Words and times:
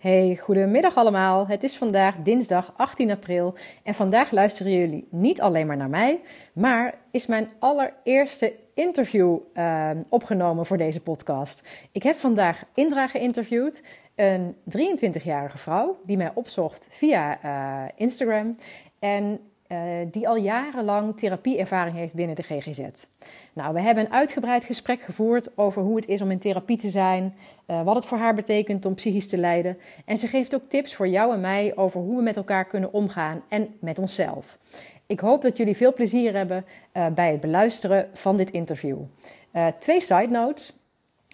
Hey, 0.00 0.38
goedemiddag 0.40 0.96
allemaal. 0.96 1.46
Het 1.46 1.62
is 1.62 1.76
vandaag 1.76 2.16
dinsdag 2.16 2.72
18 2.76 3.10
april 3.10 3.54
en 3.82 3.94
vandaag 3.94 4.30
luisteren 4.30 4.72
jullie 4.72 5.08
niet 5.10 5.40
alleen 5.40 5.66
maar 5.66 5.76
naar 5.76 5.88
mij, 5.88 6.20
maar 6.52 6.94
is 7.10 7.26
mijn 7.26 7.48
allereerste 7.58 8.54
interview 8.74 9.38
uh, 9.54 9.90
opgenomen 10.08 10.66
voor 10.66 10.76
deze 10.76 11.02
podcast. 11.02 11.62
Ik 11.92 12.02
heb 12.02 12.14
vandaag 12.14 12.64
Indra 12.74 13.06
geïnterviewd, 13.06 13.82
een 14.14 14.56
23-jarige 14.78 15.58
vrouw 15.58 16.00
die 16.06 16.16
mij 16.16 16.30
opzocht 16.34 16.88
via 16.90 17.44
uh, 17.44 17.88
Instagram 17.96 18.56
en 18.98 19.40
die 20.10 20.28
al 20.28 20.36
jarenlang 20.36 21.16
therapieervaring 21.16 21.96
heeft 21.96 22.14
binnen 22.14 22.36
de 22.36 22.42
GGZ. 22.42 22.80
Nou, 23.52 23.74
we 23.74 23.80
hebben 23.80 24.04
een 24.04 24.12
uitgebreid 24.12 24.64
gesprek 24.64 25.02
gevoerd 25.02 25.56
over 25.56 25.82
hoe 25.82 25.96
het 25.96 26.06
is 26.06 26.22
om 26.22 26.30
in 26.30 26.38
therapie 26.38 26.76
te 26.76 26.90
zijn, 26.90 27.34
uh, 27.66 27.82
wat 27.82 27.94
het 27.94 28.06
voor 28.06 28.18
haar 28.18 28.34
betekent 28.34 28.84
om 28.84 28.94
psychisch 28.94 29.28
te 29.28 29.38
lijden. 29.38 29.78
En 30.04 30.16
ze 30.16 30.26
geeft 30.26 30.54
ook 30.54 30.68
tips 30.68 30.94
voor 30.94 31.08
jou 31.08 31.34
en 31.34 31.40
mij 31.40 31.76
over 31.76 32.00
hoe 32.00 32.16
we 32.16 32.22
met 32.22 32.36
elkaar 32.36 32.64
kunnen 32.64 32.92
omgaan 32.92 33.42
en 33.48 33.74
met 33.80 33.98
onszelf. 33.98 34.58
Ik 35.06 35.20
hoop 35.20 35.42
dat 35.42 35.56
jullie 35.56 35.76
veel 35.76 35.92
plezier 35.92 36.34
hebben 36.34 36.64
uh, 36.92 37.06
bij 37.06 37.30
het 37.30 37.40
beluisteren 37.40 38.08
van 38.12 38.36
dit 38.36 38.50
interview. 38.50 38.98
twee 39.78 40.00
side 40.00 40.28
notes. 40.28 40.79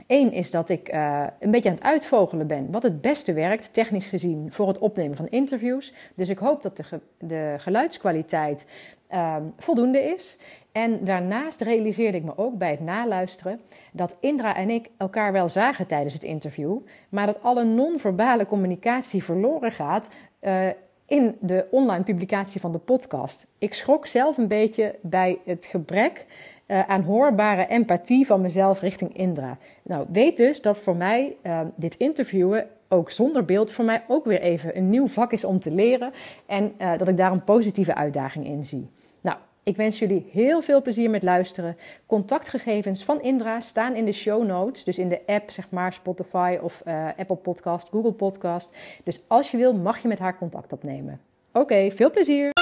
Eén 0.07 0.33
is 0.33 0.51
dat 0.51 0.69
ik 0.69 0.95
uh, 0.95 1.27
een 1.41 1.51
beetje 1.51 1.69
aan 1.69 1.75
het 1.75 1.85
uitvogelen 1.85 2.47
ben 2.47 2.71
wat 2.71 2.83
het 2.83 3.01
beste 3.01 3.33
werkt, 3.33 3.73
technisch 3.73 4.07
gezien, 4.07 4.53
voor 4.53 4.69
het 4.69 4.79
opnemen 4.79 5.17
van 5.17 5.29
interviews. 5.29 5.93
Dus 6.15 6.29
ik 6.29 6.39
hoop 6.39 6.63
dat 6.63 6.77
de, 6.77 7.01
de 7.19 7.55
geluidskwaliteit 7.59 8.67
uh, 9.13 9.37
voldoende 9.59 9.99
is. 9.99 10.39
En 10.73 11.05
daarnaast 11.05 11.61
realiseerde 11.61 12.19
ik 12.19 12.25
me 12.25 12.33
ook 12.37 12.59
bij 12.59 12.71
het 12.71 12.81
naluisteren 12.81 13.61
dat 13.93 14.17
Indra 14.21 14.57
en 14.57 14.71
ik 14.71 14.91
elkaar 14.97 15.33
wel 15.33 15.49
zagen 15.49 15.87
tijdens 15.87 16.15
het 16.15 16.25
interview, 16.25 16.79
maar 17.09 17.27
dat 17.27 17.43
alle 17.43 17.65
non-verbale 17.65 18.47
communicatie 18.47 19.25
verloren 19.25 19.73
gaat. 19.73 20.09
Uh, 20.41 20.69
in 21.07 21.37
de 21.41 21.67
online 21.71 22.05
publicatie 22.05 22.61
van 22.61 22.73
de 22.73 22.79
podcast. 22.79 23.47
Ik 23.59 23.75
schrok 23.75 24.07
zelf 24.07 24.39
een 24.39 24.49
beetje 24.49 24.95
bij 25.03 25.39
het 25.45 25.65
gebrek 25.65 26.27
uh, 26.67 26.89
aan 26.89 27.03
hoorbare 27.03 27.67
empathie 27.67 28.27
van 28.27 28.41
mezelf 28.41 28.81
richting 28.81 29.17
Indra. 29.17 29.59
Nou, 29.83 30.07
weet 30.13 30.37
dus 30.37 30.63
dat 30.63 30.79
voor 30.79 30.97
mij 30.97 31.37
uh, 31.43 31.61
dit 31.77 31.95
interviewen 31.95 32.67
ook 32.89 33.11
zonder 33.11 33.45
beeld 33.45 33.71
voor 33.71 33.85
mij 33.85 34.05
ook 34.09 34.25
weer 34.25 34.41
even 34.41 34.77
een 34.77 34.91
nieuw 34.91 35.07
vak 35.07 35.33
is 35.33 35.45
om 35.45 35.59
te 35.59 35.71
leren 35.71 36.13
en 36.47 36.73
uh, 36.79 36.99
dat 36.99 37.09
ik 37.09 37.17
daar 37.17 37.33
een 37.33 37.45
positieve 37.45 37.95
uitdaging 37.95 38.47
in 38.47 38.65
zie. 38.65 38.91
Nou, 39.21 39.37
ik 39.63 39.77
wens 39.77 39.99
jullie 39.99 40.27
heel 40.31 40.63
veel 40.63 40.83
plezier 40.83 41.11
met 41.11 41.23
luisteren. 41.23 41.77
Contactgegevens 42.07 43.05
van 43.05 43.23
Indra 43.23 43.61
staan 43.61 43.95
in 43.95 44.05
de 44.05 44.13
show 44.13 44.47
notes, 44.47 44.85
dus 44.85 44.99
in 44.99 45.09
de 45.09 45.21
app, 45.27 45.51
zeg 45.51 45.71
maar 45.71 45.93
Spotify 45.93 46.59
of 46.63 46.83
Apple 47.17 47.37
Podcast, 47.37 47.89
Google 47.89 48.13
Podcast. 48.13 48.77
Dus 49.05 49.23
als 49.27 49.51
je 49.51 49.57
wil, 49.57 49.75
mag 49.75 50.03
je 50.03 50.09
met 50.09 50.19
haar 50.19 50.39
contact 50.39 50.73
opnemen. 50.73 51.21
Oké, 51.53 51.91
veel 51.91 52.11
plezier! 52.11 52.56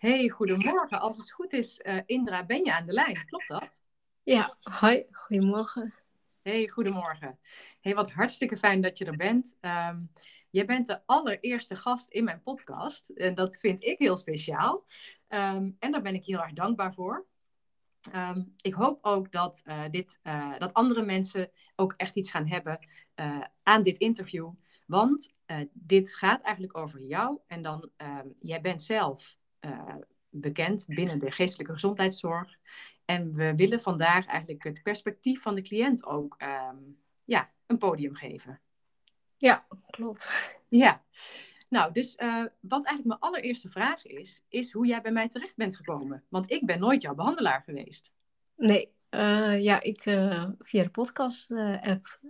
Hey, 0.00 0.28
goedemorgen. 0.28 1.00
Als 1.00 1.16
het 1.16 1.32
goed 1.32 1.52
is, 1.52 1.80
uh, 1.82 2.00
Indra, 2.06 2.46
ben 2.46 2.64
je 2.64 2.74
aan 2.74 2.86
de 2.86 2.92
lijn? 2.92 3.24
Klopt 3.26 3.48
dat? 3.48 3.82
Ja, 4.22 4.56
hoi, 4.60 5.04
goedemorgen. 5.12 5.94
Hey, 6.42 6.68
goedemorgen. 6.68 7.38
Hey, 7.80 7.94
wat 7.94 8.12
hartstikke 8.12 8.56
fijn 8.56 8.80
dat 8.80 8.98
je 8.98 9.04
er 9.04 9.16
bent. 9.16 9.56
Um, 9.60 10.10
jij 10.50 10.64
bent 10.64 10.86
de 10.86 11.06
allereerste 11.06 11.76
gast 11.76 12.10
in 12.10 12.24
mijn 12.24 12.42
podcast. 12.42 13.08
En 13.08 13.34
dat 13.34 13.56
vind 13.56 13.84
ik 13.84 13.98
heel 13.98 14.16
speciaal. 14.16 14.84
Um, 15.28 15.76
en 15.78 15.92
daar 15.92 16.02
ben 16.02 16.14
ik 16.14 16.24
heel 16.24 16.42
erg 16.42 16.52
dankbaar 16.52 16.94
voor. 16.94 17.26
Um, 18.14 18.54
ik 18.60 18.74
hoop 18.74 19.04
ook 19.04 19.32
dat, 19.32 19.62
uh, 19.64 19.84
dit, 19.90 20.20
uh, 20.22 20.58
dat 20.58 20.74
andere 20.74 21.02
mensen 21.02 21.50
ook 21.76 21.94
echt 21.96 22.16
iets 22.16 22.30
gaan 22.30 22.46
hebben 22.46 22.88
uh, 23.14 23.44
aan 23.62 23.82
dit 23.82 23.98
interview. 23.98 24.50
Want 24.86 25.34
dit 25.72 26.14
gaat 26.14 26.42
eigenlijk 26.42 26.76
over 26.76 27.00
jou. 27.00 27.38
En 27.46 27.62
dan, 27.62 27.90
jij 28.38 28.60
bent 28.60 28.82
zelf 28.82 29.38
uh, 29.60 29.94
bekend 30.28 30.86
binnen 30.88 31.18
de 31.18 31.30
geestelijke 31.30 31.72
gezondheidszorg. 31.72 32.58
En 33.04 33.34
we 33.34 33.54
willen 33.54 33.80
vandaag 33.80 34.26
eigenlijk 34.26 34.64
het 34.64 34.82
perspectief 34.82 35.42
van 35.42 35.54
de 35.54 35.62
cliënt 35.62 36.06
ook 36.06 36.36
um, 36.42 36.98
ja, 37.24 37.50
een 37.66 37.78
podium 37.78 38.14
geven. 38.14 38.60
Ja, 39.36 39.66
klopt. 39.90 40.32
Ja. 40.68 41.02
Nou, 41.68 41.92
dus 41.92 42.16
uh, 42.16 42.44
wat 42.60 42.84
eigenlijk 42.84 43.04
mijn 43.04 43.20
allereerste 43.20 43.68
vraag 43.68 44.06
is, 44.06 44.44
is 44.48 44.72
hoe 44.72 44.86
jij 44.86 45.00
bij 45.00 45.12
mij 45.12 45.28
terecht 45.28 45.56
bent 45.56 45.76
gekomen. 45.76 46.24
Want 46.28 46.50
ik 46.50 46.66
ben 46.66 46.80
nooit 46.80 47.02
jouw 47.02 47.14
behandelaar 47.14 47.62
geweest. 47.62 48.12
Nee, 48.56 48.92
uh, 49.10 49.62
ja, 49.62 49.82
ik 49.82 50.02
via 50.58 50.82
de 50.82 50.90
podcast-app. 50.90 52.20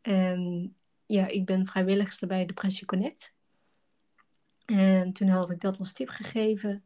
en 0.00 0.74
ja, 1.06 1.26
ik 1.26 1.46
ben 1.46 1.66
vrijwilligster 1.66 2.28
bij 2.28 2.46
Depressie 2.46 2.86
Connect. 2.86 3.34
En 4.74 5.12
toen 5.12 5.28
had 5.28 5.50
ik 5.50 5.60
dat 5.60 5.78
als 5.78 5.92
tip 5.92 6.08
gegeven. 6.08 6.84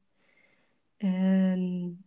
En 0.97 2.05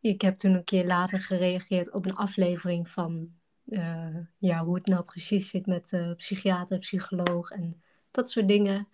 ik 0.00 0.20
heb 0.20 0.38
toen 0.38 0.54
een 0.54 0.64
keer 0.64 0.86
later 0.86 1.20
gereageerd 1.20 1.92
op 1.92 2.06
een 2.06 2.14
aflevering 2.14 2.88
van 2.88 3.32
uh, 3.66 4.16
ja, 4.38 4.64
hoe 4.64 4.74
het 4.74 4.86
nou 4.86 5.04
precies 5.04 5.48
zit 5.48 5.66
met 5.66 5.92
uh, 5.92 6.14
psychiater, 6.14 6.78
psycholoog 6.78 7.50
en 7.50 7.82
dat 8.10 8.30
soort 8.30 8.48
dingen. 8.48 8.88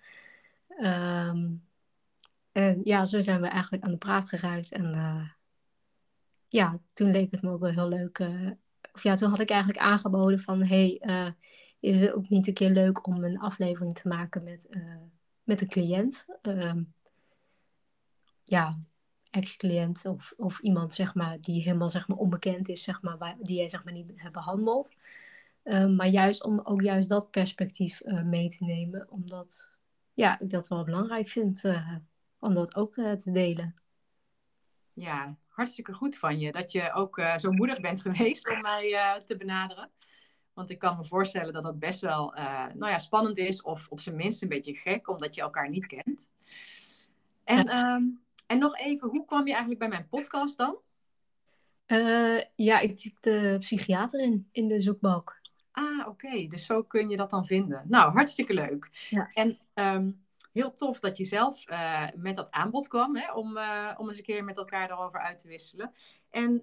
Um, 0.80 1.64
en 2.52 2.80
ja, 2.84 3.04
zo 3.04 3.22
zijn 3.22 3.40
we 3.40 3.46
eigenlijk 3.46 3.84
aan 3.84 3.90
de 3.90 3.96
praat 3.96 4.28
geraakt. 4.28 4.72
En 4.72 4.84
uh, 4.84 5.28
ja, 6.48 6.78
toen 6.94 7.10
leek 7.10 7.30
het 7.30 7.42
me 7.42 7.50
ook 7.50 7.60
wel 7.60 7.72
heel 7.72 7.88
leuk. 7.88 8.18
of 8.92 9.02
ja, 9.02 9.14
toen 9.14 9.30
had 9.30 9.40
ik 9.40 9.50
eigenlijk 9.50 9.80
aangeboden 9.80 10.40
van... 10.40 10.62
hey, 10.62 11.00
is 11.80 12.00
het 12.00 12.12
ook 12.12 12.28
niet 12.28 12.46
een 12.46 12.54
keer 12.54 12.70
leuk 12.70 13.06
om 13.06 13.24
een 13.24 13.38
aflevering 13.38 13.94
te 13.94 14.08
maken 14.08 14.44
met 14.44 14.78
met 15.48 15.60
een 15.60 15.68
cliënt. 15.68 16.24
Uh, 16.42 16.74
ja, 18.44 18.78
ex-cliënt 19.30 20.04
of, 20.06 20.32
of 20.36 20.60
iemand 20.60 20.94
zeg 20.94 21.14
maar, 21.14 21.40
die 21.40 21.62
helemaal 21.62 21.90
zeg 21.90 22.08
maar, 22.08 22.18
onbekend 22.18 22.68
is, 22.68 22.82
zeg 22.82 23.02
maar, 23.02 23.18
waar, 23.18 23.36
die 23.40 23.56
jij 23.56 23.68
zeg 23.68 23.84
maar, 23.84 23.92
niet 23.92 24.12
hebt 24.14 24.32
behandeld. 24.32 24.94
Uh, 25.64 25.86
maar 25.86 26.06
juist 26.06 26.44
om 26.44 26.60
ook 26.60 26.82
juist 26.82 27.08
dat 27.08 27.30
perspectief 27.30 28.00
uh, 28.04 28.22
mee 28.22 28.48
te 28.48 28.64
nemen, 28.64 29.10
omdat 29.10 29.70
ja, 30.14 30.38
ik 30.38 30.50
dat 30.50 30.68
wel 30.68 30.84
belangrijk 30.84 31.28
vind 31.28 31.64
uh, 31.64 31.96
om 32.38 32.54
dat 32.54 32.74
ook 32.74 32.94
te 32.94 33.30
delen. 33.32 33.74
Ja, 34.92 35.36
hartstikke 35.46 35.92
goed 35.92 36.16
van 36.16 36.38
je 36.38 36.52
dat 36.52 36.72
je 36.72 36.92
ook 36.92 37.20
zo 37.36 37.50
moedig 37.50 37.80
bent 37.80 38.00
geweest 38.00 38.50
om 38.50 38.60
mij 38.60 39.22
te 39.24 39.36
benaderen. 39.36 39.90
Want 40.58 40.70
ik 40.70 40.78
kan 40.78 40.96
me 40.96 41.04
voorstellen 41.04 41.52
dat 41.52 41.62
dat 41.62 41.78
best 41.78 42.00
wel 42.00 42.36
uh, 42.38 42.66
nou 42.74 42.92
ja, 42.92 42.98
spannend 42.98 43.38
is, 43.38 43.62
of 43.62 43.86
op 43.88 44.00
zijn 44.00 44.16
minst 44.16 44.42
een 44.42 44.48
beetje 44.48 44.74
gek, 44.74 45.08
omdat 45.08 45.34
je 45.34 45.40
elkaar 45.40 45.68
niet 45.68 45.86
kent. 45.86 46.30
En, 47.44 47.76
um, 47.76 48.20
en 48.46 48.58
nog 48.58 48.76
even, 48.76 49.08
hoe 49.08 49.24
kwam 49.24 49.44
je 49.46 49.50
eigenlijk 49.50 49.80
bij 49.80 49.88
mijn 49.88 50.08
podcast 50.08 50.58
dan? 50.58 50.76
Uh, 51.86 52.42
ja, 52.54 52.78
ik 52.78 52.96
typte 52.96 53.56
psychiater 53.58 54.20
in, 54.20 54.48
in 54.52 54.68
de 54.68 54.80
zoekbalk. 54.80 55.40
Ah, 55.70 55.98
oké. 55.98 56.08
Okay. 56.08 56.46
Dus 56.46 56.66
zo 56.66 56.82
kun 56.82 57.08
je 57.08 57.16
dat 57.16 57.30
dan 57.30 57.46
vinden. 57.46 57.84
Nou, 57.88 58.12
hartstikke 58.12 58.54
leuk. 58.54 59.06
Ja. 59.10 59.30
En 59.32 59.58
um, 59.74 60.24
heel 60.52 60.72
tof 60.72 61.00
dat 61.00 61.16
je 61.16 61.24
zelf 61.24 61.70
uh, 61.70 62.06
met 62.14 62.36
dat 62.36 62.50
aanbod 62.50 62.88
kwam, 62.88 63.16
hè, 63.16 63.32
om, 63.32 63.58
om 63.96 64.08
eens 64.08 64.18
een 64.18 64.24
keer 64.24 64.44
met 64.44 64.56
elkaar 64.56 64.88
daarover 64.88 65.20
uit 65.20 65.38
te 65.38 65.48
wisselen. 65.48 65.92
En 66.30 66.62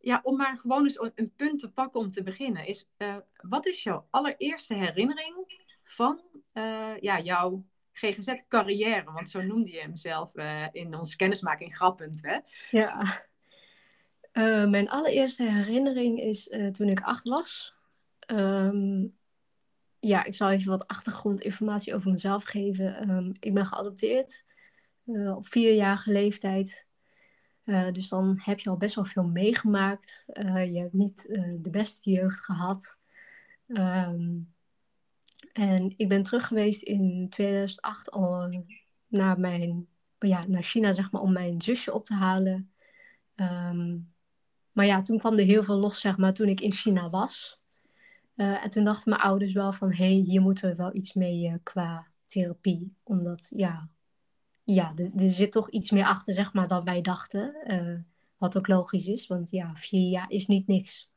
ja, 0.00 0.20
om 0.22 0.36
maar 0.36 0.56
gewoon 0.56 0.82
eens 0.82 1.00
een 1.14 1.32
punt 1.36 1.60
te 1.60 1.72
pakken 1.72 2.00
om 2.00 2.10
te 2.10 2.22
beginnen, 2.22 2.66
is 2.66 2.88
uh, 2.98 3.16
wat 3.34 3.66
is 3.66 3.82
jouw 3.82 4.06
allereerste 4.10 4.74
herinnering 4.74 5.66
van 5.82 6.20
uh, 6.54 6.98
ja, 7.00 7.20
jouw 7.20 7.66
GGZ-carrière, 7.92 9.12
want 9.12 9.30
zo 9.30 9.42
noemde 9.42 9.70
je 9.70 9.80
hem 9.80 9.96
zelf 9.96 10.36
uh, 10.36 10.66
in 10.72 10.94
onze 10.94 11.16
kennismaking 11.16 11.76
grappend. 11.76 12.22
Hè? 12.22 12.38
Ja. 12.78 13.26
Mijn 14.68 14.88
allereerste 14.88 15.50
herinnering 15.50 16.20
is 16.20 16.54
toen 16.72 16.88
ik 16.88 17.00
acht 17.00 17.28
was. 17.28 17.74
Um, 18.26 19.16
ja, 19.98 20.24
ik 20.24 20.34
zal 20.34 20.50
even 20.50 20.70
wat 20.70 20.86
achtergrondinformatie 20.86 21.94
over 21.94 22.10
mezelf 22.10 22.44
geven. 22.44 23.10
Um, 23.10 23.32
ik 23.40 23.54
ben 23.54 23.66
geadopteerd 23.66 24.44
op 25.34 25.46
vierjarige 25.46 26.12
leeftijd. 26.12 26.87
Dus 27.92 28.08
dan 28.08 28.38
heb 28.40 28.58
je 28.58 28.70
al 28.70 28.76
best 28.76 28.94
wel 28.94 29.04
veel 29.04 29.24
meegemaakt. 29.24 30.24
je 30.44 30.78
hebt 30.78 30.92
niet 30.92 31.26
de 31.60 31.70
beste 31.70 32.10
jeugd 32.10 32.44
gehad. 32.44 32.98
Um, 33.66 34.52
en 35.52 35.92
ik 35.96 36.08
ben 36.08 36.22
terug 36.22 36.46
geweest 36.46 36.82
in 36.82 37.26
2008 37.30 38.12
om, 38.12 38.66
naar, 39.06 39.40
mijn, 39.40 39.86
ja, 40.18 40.46
naar 40.46 40.62
China, 40.62 40.92
zeg 40.92 41.10
maar, 41.10 41.22
om 41.22 41.32
mijn 41.32 41.62
zusje 41.62 41.92
op 41.92 42.04
te 42.04 42.14
halen. 42.14 42.72
Um, 43.36 44.12
maar 44.72 44.86
ja, 44.86 45.02
toen 45.02 45.18
kwam 45.18 45.38
er 45.38 45.44
heel 45.44 45.62
veel 45.62 45.76
los, 45.78 46.00
zeg 46.00 46.16
maar, 46.16 46.34
toen 46.34 46.48
ik 46.48 46.60
in 46.60 46.72
China 46.72 47.10
was. 47.10 47.60
En 48.36 48.70
toen 48.70 48.84
dachten 48.84 49.10
mijn 49.10 49.22
ouders 49.22 49.52
wel 49.52 49.72
van, 49.72 49.88
hé, 49.92 50.04
hey, 50.04 50.22
hier 50.26 50.40
moeten 50.40 50.68
we 50.68 50.76
wel 50.76 50.94
iets 50.94 51.12
mee 51.12 51.58
qua 51.62 52.06
therapie. 52.26 52.94
Omdat, 53.02 53.50
ja, 53.54 53.88
ja 54.74 54.92
er 54.96 55.30
zit 55.30 55.52
toch 55.52 55.70
iets 55.70 55.90
meer 55.90 56.04
achter, 56.04 56.34
zeg 56.34 56.52
maar, 56.52 56.68
dan 56.68 56.84
wij 56.84 57.00
dachten. 57.00 57.54
Uh, 57.66 57.98
wat 58.36 58.56
ook 58.56 58.66
logisch 58.66 59.06
is, 59.06 59.26
want 59.26 59.50
ja, 59.50 59.76
vier 59.76 60.08
jaar 60.08 60.30
is 60.30 60.46
niet 60.46 60.66
niks. 60.66 61.10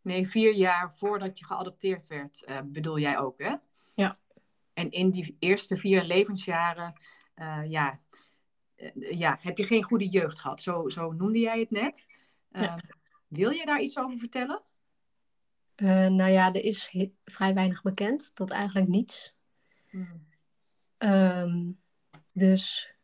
Nee, 0.00 0.28
vier 0.28 0.54
jaar 0.54 0.92
voordat 0.92 1.38
je 1.38 1.44
geadopteerd 1.44 2.06
werd, 2.06 2.44
uh, 2.48 2.60
bedoel 2.64 2.98
jij 2.98 3.18
ook, 3.18 3.38
hè? 3.38 3.54
Ja. 3.94 4.16
En 4.74 4.90
in 4.90 5.10
die 5.10 5.36
eerste 5.38 5.76
vier 5.76 6.04
levensjaren, 6.04 6.92
uh, 7.36 7.62
ja, 7.66 8.00
ja, 8.94 9.38
heb 9.40 9.58
je 9.58 9.64
geen 9.64 9.82
goede 9.82 10.08
jeugd 10.08 10.40
gehad. 10.40 10.60
Zo, 10.60 10.88
zo 10.88 11.12
noemde 11.12 11.38
jij 11.38 11.60
het 11.60 11.70
net. 11.70 12.06
Ja. 12.50 12.78
Wil 13.28 13.50
je 13.50 13.66
daar 13.66 13.80
iets 13.80 13.98
over 13.98 14.18
vertellen? 14.18 14.62
nou 15.76 16.30
ja, 16.30 16.52
er 16.52 16.64
is 16.64 16.96
vrij 17.24 17.54
weinig 17.54 17.82
bekend, 17.82 18.34
tot 18.34 18.50
eigenlijk 18.50 18.88
niets. 18.88 19.36
Hmm. 19.90 20.06
Um, 20.98 21.81
dus 22.32 22.94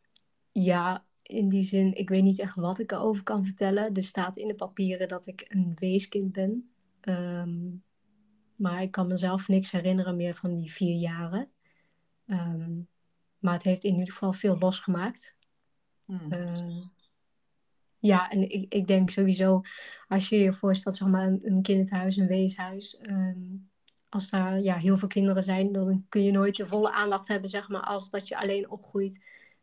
ja, 0.51 1.03
in 1.21 1.49
die 1.49 1.63
zin, 1.63 1.93
ik 1.93 2.09
weet 2.09 2.23
niet 2.23 2.39
echt 2.39 2.55
wat 2.55 2.79
ik 2.79 2.91
erover 2.91 3.23
kan 3.23 3.45
vertellen. 3.45 3.93
Er 3.93 4.03
staat 4.03 4.37
in 4.37 4.47
de 4.47 4.55
papieren 4.55 5.07
dat 5.07 5.27
ik 5.27 5.45
een 5.47 5.71
weeskind 5.75 6.31
ben. 6.31 6.69
Um, 7.01 7.83
maar 8.55 8.81
ik 8.81 8.91
kan 8.91 9.07
mezelf 9.07 9.47
niks 9.47 9.71
herinneren 9.71 10.15
meer 10.15 10.35
van 10.35 10.55
die 10.55 10.71
vier 10.71 10.95
jaren. 10.95 11.49
Um, 12.25 12.87
maar 13.39 13.53
het 13.53 13.63
heeft 13.63 13.83
in 13.83 13.97
ieder 13.97 14.13
geval 14.13 14.33
veel 14.33 14.57
losgemaakt. 14.57 15.35
Hmm. 16.05 16.33
Uh, 16.33 16.85
ja, 17.99 18.29
en 18.29 18.49
ik, 18.49 18.73
ik 18.73 18.87
denk 18.87 19.09
sowieso, 19.09 19.61
als 20.07 20.29
je 20.29 20.35
je 20.35 20.53
voorstelt, 20.53 20.95
zeg 20.95 21.07
maar, 21.07 21.27
een, 21.27 21.39
een 21.47 21.61
kinderthuis, 21.61 22.17
een 22.17 22.27
weeshuis. 22.27 22.99
Um, 23.01 23.68
als 24.09 24.29
daar 24.29 24.59
ja, 24.59 24.77
heel 24.77 24.97
veel 24.97 25.07
kinderen 25.07 25.43
zijn, 25.43 25.71
dan 25.71 26.05
kun 26.09 26.23
je 26.23 26.31
nooit 26.31 26.55
de 26.55 26.67
volle 26.67 26.91
aandacht 26.91 27.27
hebben, 27.27 27.49
zeg 27.49 27.69
maar, 27.69 27.81
als 27.81 28.09
dat 28.09 28.27
je 28.27 28.37
alleen 28.37 28.69
opgroeit 28.69 29.19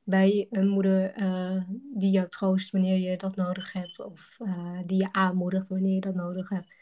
bij 0.06 0.46
een 0.50 0.68
moeder 0.68 1.18
uh, 1.18 1.62
die 1.94 2.10
jou 2.10 2.28
troost 2.28 2.70
wanneer 2.70 2.98
je 2.98 3.16
dat 3.16 3.36
nodig 3.36 3.72
hebt. 3.72 3.98
Of 3.98 4.38
uh, 4.42 4.78
die 4.84 4.98
je 4.98 5.12
aanmoedigt 5.12 5.68
wanneer 5.68 5.94
je 5.94 6.00
dat 6.00 6.14
nodig 6.14 6.48
hebt. 6.48 6.74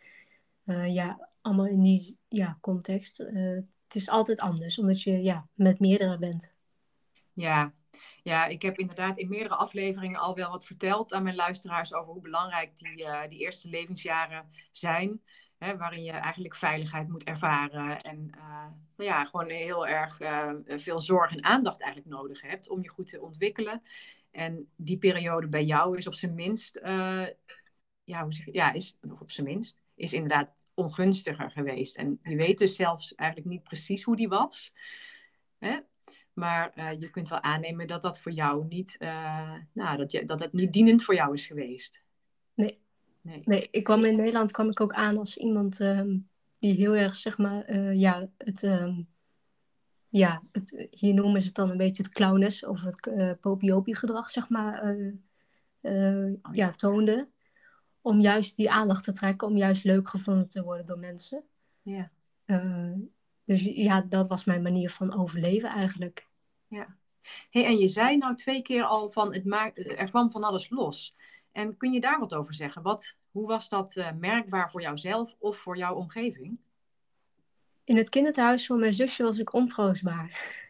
Uh, 0.64 0.94
ja, 0.94 1.28
allemaal 1.40 1.66
in 1.66 1.82
die 1.82 2.19
ja, 2.28 2.58
context. 2.61 3.16
Het 3.16 3.94
is 3.94 4.08
altijd 4.08 4.40
anders, 4.40 4.78
omdat 4.78 5.02
je 5.02 5.22
ja, 5.22 5.49
met 5.55 5.81
meerdere 5.81 6.19
bent. 6.19 6.55
Ja. 7.32 7.72
ja, 8.22 8.46
ik 8.46 8.62
heb 8.62 8.78
inderdaad 8.78 9.19
in 9.19 9.28
meerdere 9.28 9.55
afleveringen 9.55 10.20
al 10.20 10.34
wel 10.34 10.50
wat 10.50 10.64
verteld 10.64 11.12
aan 11.12 11.22
mijn 11.22 11.37
luisteraars 11.37 11.94
over 11.94 12.12
hoe 12.12 12.22
belangrijk 12.22 12.78
die, 12.78 13.06
die 13.28 13.38
eerste 13.38 13.69
levensjaren 13.69 14.50
zijn. 14.72 15.20
Hè, 15.64 15.76
waarin 15.76 16.02
je 16.02 16.11
eigenlijk 16.11 16.55
veiligheid 16.55 17.08
moet 17.08 17.25
ervaren. 17.25 18.00
En 18.00 18.31
nou 18.96 19.11
ja, 19.11 19.25
gewoon 19.25 19.49
heel 19.49 19.87
erg 19.87 20.16
veel 20.66 21.00
zorg 21.00 21.32
en 21.32 21.44
aandacht 21.44 21.81
eigenlijk 21.81 22.14
nodig 22.16 22.40
hebt 22.40 22.69
om 22.69 22.82
je 22.82 22.88
goed 22.88 23.11
te 23.11 23.20
ontwikkelen. 23.20 23.82
En 24.31 24.69
die 24.76 24.99
periode 24.99 25.49
bij 25.49 25.64
jou 25.64 25.96
is 25.96 26.06
op 26.06 26.14
zijn 26.14 26.34
minst, 26.34 26.81
ja, 28.05 28.22
hoe 28.22 28.32
zeg 28.32 28.46
ja, 28.52 28.72
is 28.72 28.99
op 29.19 29.31
zijn 29.31 29.46
minst 29.46 29.82
is 29.94 30.12
inderdaad 30.12 30.50
ongunstiger 30.75 31.50
geweest. 31.50 31.96
En 31.96 32.19
je 32.22 32.37
weet 32.37 32.58
dus 32.58 32.76
zelfs 32.76 33.14
eigenlijk 33.14 33.50
niet 33.50 33.62
precies 33.62 34.02
hoe 34.02 34.17
die 34.17 34.28
was. 34.28 34.72
Hè? 35.58 35.78
Maar 36.32 36.94
je 36.99 37.10
kunt 37.10 37.28
wel 37.28 37.43
aannemen 37.43 37.87
dat 37.87 38.02
dat 38.02 38.20
voor 38.20 38.32
jou 38.32 38.67
niet, 38.67 38.96
nou, 39.72 39.96
dat, 39.96 40.12
je, 40.12 40.25
dat 40.25 40.40
het 40.40 40.52
niet 40.52 40.72
dienend 40.72 41.05
voor 41.05 41.14
jou 41.14 41.34
is 41.34 41.46
geweest. 41.46 42.02
Nee. 42.55 42.82
Nee. 43.25 43.43
nee, 43.44 43.69
ik 43.71 43.85
kwam 43.85 44.05
in 44.05 44.17
Nederland 44.17 44.50
kwam 44.50 44.71
ik 44.71 44.81
ook 44.81 44.93
aan 44.93 45.19
als 45.19 45.37
iemand 45.37 45.81
um, 45.81 46.29
die 46.56 46.75
heel 46.75 46.94
erg, 46.94 47.17
zeg 47.17 47.38
maar, 47.38 47.71
uh, 47.71 47.94
ja, 47.94 48.29
het, 48.38 48.62
um, 48.62 49.09
ja, 50.09 50.43
het, 50.53 50.88
hier 50.91 51.15
noemen 51.15 51.41
ze 51.41 51.47
het 51.47 51.56
dan 51.56 51.71
een 51.71 51.76
beetje 51.76 52.03
het 52.03 52.12
clownes 52.12 52.65
of 52.65 52.82
het 52.82 53.06
uh, 53.06 53.32
popiopie 53.41 53.97
gedrag, 53.97 54.31
zeg 54.31 54.49
maar, 54.49 54.97
oh, 55.81 56.37
ja, 56.53 56.73
toonde 56.73 57.29
om 58.00 58.21
juist 58.21 58.56
die 58.56 58.71
aandacht 58.71 59.05
te 59.05 59.12
trekken, 59.12 59.49
om 59.49 59.56
juist 59.56 59.85
leuk 59.85 60.09
gevonden 60.09 60.49
te 60.49 60.62
worden 60.62 60.87
door 60.87 60.99
mensen. 60.99 61.44
Ja. 61.82 62.11
Dus 63.44 63.62
ja, 63.62 64.00
dat 64.00 64.29
was 64.29 64.44
mijn 64.44 64.62
manier 64.62 64.91
van 64.91 65.15
overleven 65.15 65.69
eigenlijk. 65.69 66.29
Ja. 66.69 66.97
Hey, 67.50 67.65
en 67.65 67.79
je 67.79 67.88
zei 67.88 68.17
nou 68.17 68.35
twee 68.35 68.62
keer 68.62 68.82
al 68.82 69.11
van 69.11 69.35
het 69.35 69.44
maakt, 69.44 69.99
er 69.99 70.11
kwam 70.11 70.31
van 70.31 70.44
alles 70.44 70.70
los. 70.70 71.17
En 71.55 71.77
kun 71.77 71.93
je 71.93 72.01
daar 72.01 72.19
wat 72.19 72.35
over 72.35 72.55
zeggen? 72.55 72.83
Wat, 72.83 73.17
hoe 73.31 73.47
was 73.47 73.69
dat 73.69 73.97
uh, 73.97 74.12
merkbaar 74.12 74.71
voor 74.71 74.83
jouzelf 74.83 75.37
of 75.39 75.59
voor 75.59 75.77
jouw 75.77 75.95
omgeving? 75.95 76.59
In 77.85 77.97
het 77.97 78.09
kinderthuis 78.09 78.67
van 78.67 78.81
mijn 78.81 78.93
zusje 78.93 79.23
was 79.23 79.39
ik 79.39 79.53
ontroostbaar. 79.53 80.62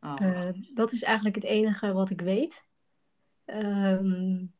Oh. 0.00 0.16
Uh, 0.22 0.48
dat 0.74 0.92
is 0.92 1.02
eigenlijk 1.02 1.34
het 1.34 1.44
enige 1.44 1.92
wat 1.92 2.10
ik 2.10 2.20
weet. 2.20 2.64
Um, 3.46 4.52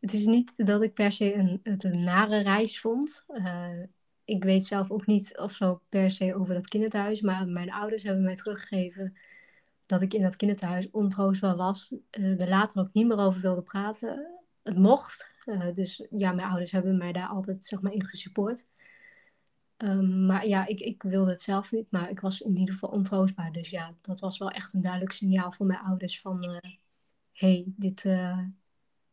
het 0.00 0.12
is 0.12 0.26
niet 0.26 0.66
dat 0.66 0.82
ik 0.82 0.94
per 0.94 1.12
se 1.12 1.34
een, 1.34 1.60
het 1.62 1.84
een 1.84 2.04
nare 2.04 2.38
reis 2.38 2.80
vond. 2.80 3.24
Uh, 3.28 3.82
ik 4.24 4.44
weet 4.44 4.66
zelf 4.66 4.90
ook 4.90 5.06
niet 5.06 5.38
of 5.38 5.52
zo 5.52 5.80
per 5.88 6.10
se 6.10 6.34
over 6.34 6.54
dat 6.54 6.68
kinderthuis. 6.68 7.20
Maar 7.20 7.46
mijn 7.46 7.72
ouders 7.72 8.02
hebben 8.02 8.24
mij 8.24 8.36
teruggegeven 8.36 9.16
dat 9.90 10.02
ik 10.02 10.14
in 10.14 10.22
dat 10.22 10.36
kinderthuis 10.36 10.90
ontroostbaar 10.90 11.56
was. 11.56 11.92
Uh, 12.18 12.40
er 12.40 12.48
later 12.48 12.80
ook 12.80 12.92
niet 12.92 13.06
meer 13.06 13.18
over 13.18 13.40
wilde 13.40 13.62
praten. 13.62 14.40
Het 14.62 14.78
mocht. 14.78 15.30
Uh, 15.46 15.74
dus 15.74 16.06
ja, 16.10 16.32
mijn 16.32 16.48
ouders 16.48 16.72
hebben 16.72 16.96
mij 16.96 17.12
daar 17.12 17.28
altijd 17.28 17.64
zeg 17.64 17.80
maar, 17.80 17.92
in 17.92 18.04
gesupport. 18.04 18.66
Um, 19.76 20.26
maar 20.26 20.46
ja, 20.46 20.66
ik, 20.66 20.80
ik 20.80 21.02
wilde 21.02 21.30
het 21.30 21.42
zelf 21.42 21.72
niet. 21.72 21.90
Maar 21.90 22.10
ik 22.10 22.20
was 22.20 22.40
in 22.40 22.56
ieder 22.56 22.74
geval 22.74 22.90
ontroostbaar. 22.90 23.52
Dus 23.52 23.70
ja, 23.70 23.94
dat 24.00 24.20
was 24.20 24.38
wel 24.38 24.50
echt 24.50 24.72
een 24.72 24.80
duidelijk 24.80 25.12
signaal 25.12 25.52
voor 25.52 25.66
mijn 25.66 25.80
ouders 25.80 26.20
van... 26.20 26.42
Hé, 27.32 27.54
hey, 27.54 27.72
dit... 27.76 28.02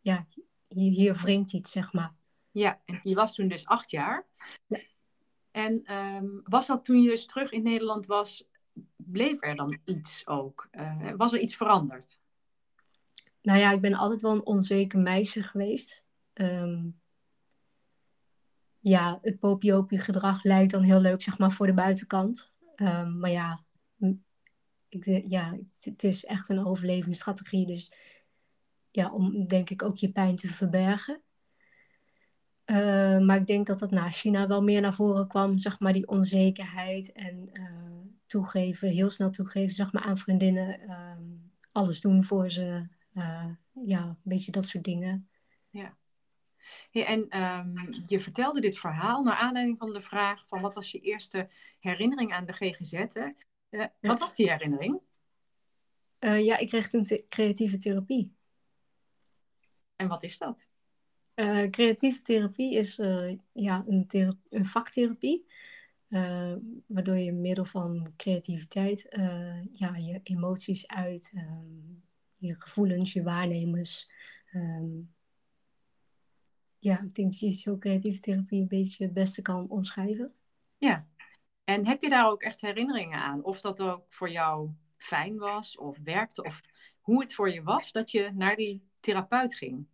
ja, 0.01 0.25
hier, 0.67 0.91
hier 0.91 1.15
wringt 1.15 1.53
iets, 1.53 1.71
zeg 1.71 1.93
maar. 1.93 2.13
Ja, 2.51 2.81
en 2.85 2.99
je 3.01 3.15
was 3.15 3.35
toen 3.35 3.47
dus 3.47 3.65
acht 3.65 3.91
jaar. 3.91 4.25
Ja. 4.67 4.79
En 5.51 5.93
um, 5.93 6.41
was 6.43 6.67
dat 6.67 6.85
toen 6.85 7.01
je 7.01 7.09
dus 7.09 7.25
terug 7.25 7.51
in 7.51 7.63
Nederland 7.63 8.05
was, 8.05 8.47
bleef 9.11 9.43
er 9.43 9.55
dan 9.55 9.79
iets 9.85 10.27
ook? 10.27 10.67
Uh, 10.71 11.11
was 11.17 11.33
er 11.33 11.39
iets 11.39 11.55
veranderd? 11.55 12.19
Nou 13.41 13.59
ja, 13.59 13.71
ik 13.71 13.81
ben 13.81 13.93
altijd 13.93 14.21
wel 14.21 14.31
een 14.31 14.45
onzeker 14.45 14.99
meisje 14.99 15.43
geweest. 15.43 16.05
Um, 16.33 16.99
ja, 18.79 19.19
het 19.21 19.39
popiopie 19.39 19.99
gedrag 19.99 20.43
lijkt 20.43 20.71
dan 20.71 20.83
heel 20.83 20.99
leuk, 20.99 21.21
zeg 21.21 21.37
maar, 21.37 21.51
voor 21.51 21.67
de 21.67 21.73
buitenkant. 21.73 22.53
Um, 22.75 23.19
maar 23.19 23.31
ja, 23.31 23.63
ik, 24.89 25.05
ja, 25.27 25.57
het 25.81 26.03
is 26.03 26.25
echt 26.25 26.49
een 26.49 26.65
overlevingsstrategie. 26.65 27.65
Dus 27.65 27.91
ja, 28.91 29.11
om 29.11 29.47
denk 29.47 29.69
ik 29.69 29.83
ook 29.83 29.97
je 29.97 30.11
pijn 30.11 30.35
te 30.35 30.47
verbergen. 30.47 31.21
Uh, 32.65 33.19
maar 33.19 33.37
ik 33.37 33.45
denk 33.45 33.67
dat 33.67 33.79
dat 33.79 33.91
na 33.91 34.11
China 34.11 34.47
wel 34.47 34.61
meer 34.61 34.81
naar 34.81 34.93
voren 34.93 35.27
kwam, 35.27 35.57
zeg 35.57 35.79
maar, 35.79 35.93
die 35.93 36.07
onzekerheid 36.07 37.11
en 37.11 37.49
toegeven, 38.27 38.89
heel 38.89 39.09
snel 39.09 39.29
toegeven, 39.29 39.73
zeg 39.73 39.91
maar, 39.91 40.03
aan 40.03 40.17
vriendinnen, 40.17 40.81
uh, 40.81 41.17
alles 41.71 42.01
doen 42.01 42.23
voor 42.23 42.49
ze, 42.49 42.87
eh, 43.13 43.49
ja, 43.81 44.03
een 44.03 44.17
beetje 44.23 44.51
dat 44.51 44.65
soort 44.65 44.83
dingen. 44.83 45.29
Ja. 45.69 45.97
ja 46.91 47.05
en 47.05 47.43
um, 47.43 47.89
je 48.05 48.19
vertelde 48.19 48.61
dit 48.61 48.79
verhaal 48.79 49.23
naar 49.23 49.35
aanleiding 49.35 49.77
van 49.77 49.93
de 49.93 50.01
vraag 50.01 50.47
van 50.47 50.61
wat 50.61 50.73
was 50.73 50.91
je 50.91 50.99
eerste 50.99 51.49
herinnering 51.79 52.33
aan 52.33 52.45
de 52.45 52.53
GGZ? 52.53 52.91
Hè? 53.69 53.85
wat 54.01 54.19
was 54.19 54.35
die 54.35 54.51
herinnering? 54.51 54.99
ja, 56.19 56.57
ik 56.57 56.67
kreeg 56.67 56.89
toen 56.89 57.05
creatieve 57.29 57.77
therapie. 57.77 58.35
En 59.95 60.07
wat 60.07 60.23
is 60.23 60.37
dat? 60.37 60.69
Creatieve 61.71 62.21
therapie 62.21 62.75
is 62.75 62.95
ja, 63.53 63.83
een, 63.87 64.05
een, 64.49 64.65
vaktherapie. 64.65 65.45
Uh, 66.09 66.53
waardoor 66.85 67.17
je 67.17 67.31
middel 67.31 67.65
van 67.65 68.13
creativiteit 68.17 69.05
uh, 69.09 69.65
ja, 69.71 69.95
je 69.95 70.19
emoties 70.23 70.87
uit, 70.87 71.31
um, 71.35 72.03
je 72.37 72.55
gevoelens, 72.55 73.13
je 73.13 73.23
waarnemers. 73.23 74.11
Um, 74.53 75.13
ja, 76.79 77.01
ik 77.01 77.15
denk 77.15 77.31
dat 77.31 77.39
je 77.39 77.51
zo 77.51 77.77
creatieve 77.77 78.19
therapie 78.19 78.61
een 78.61 78.67
beetje 78.67 79.03
het 79.03 79.13
beste 79.13 79.41
kan 79.41 79.69
omschrijven. 79.69 80.33
Ja, 80.77 81.07
en 81.63 81.85
heb 81.85 82.01
je 82.01 82.09
daar 82.09 82.29
ook 82.29 82.41
echt 82.41 82.61
herinneringen 82.61 83.19
aan? 83.19 83.43
Of 83.43 83.61
dat 83.61 83.81
ook 83.81 84.05
voor 84.09 84.29
jou 84.29 84.69
fijn 84.97 85.37
was 85.37 85.77
of 85.77 85.97
werkte? 86.03 86.43
Of 86.43 86.61
hoe 86.99 87.21
het 87.21 87.33
voor 87.33 87.51
je 87.51 87.63
was 87.63 87.91
dat 87.91 88.11
je 88.11 88.31
naar 88.33 88.55
die 88.55 88.87
therapeut 88.99 89.55
ging? 89.55 89.87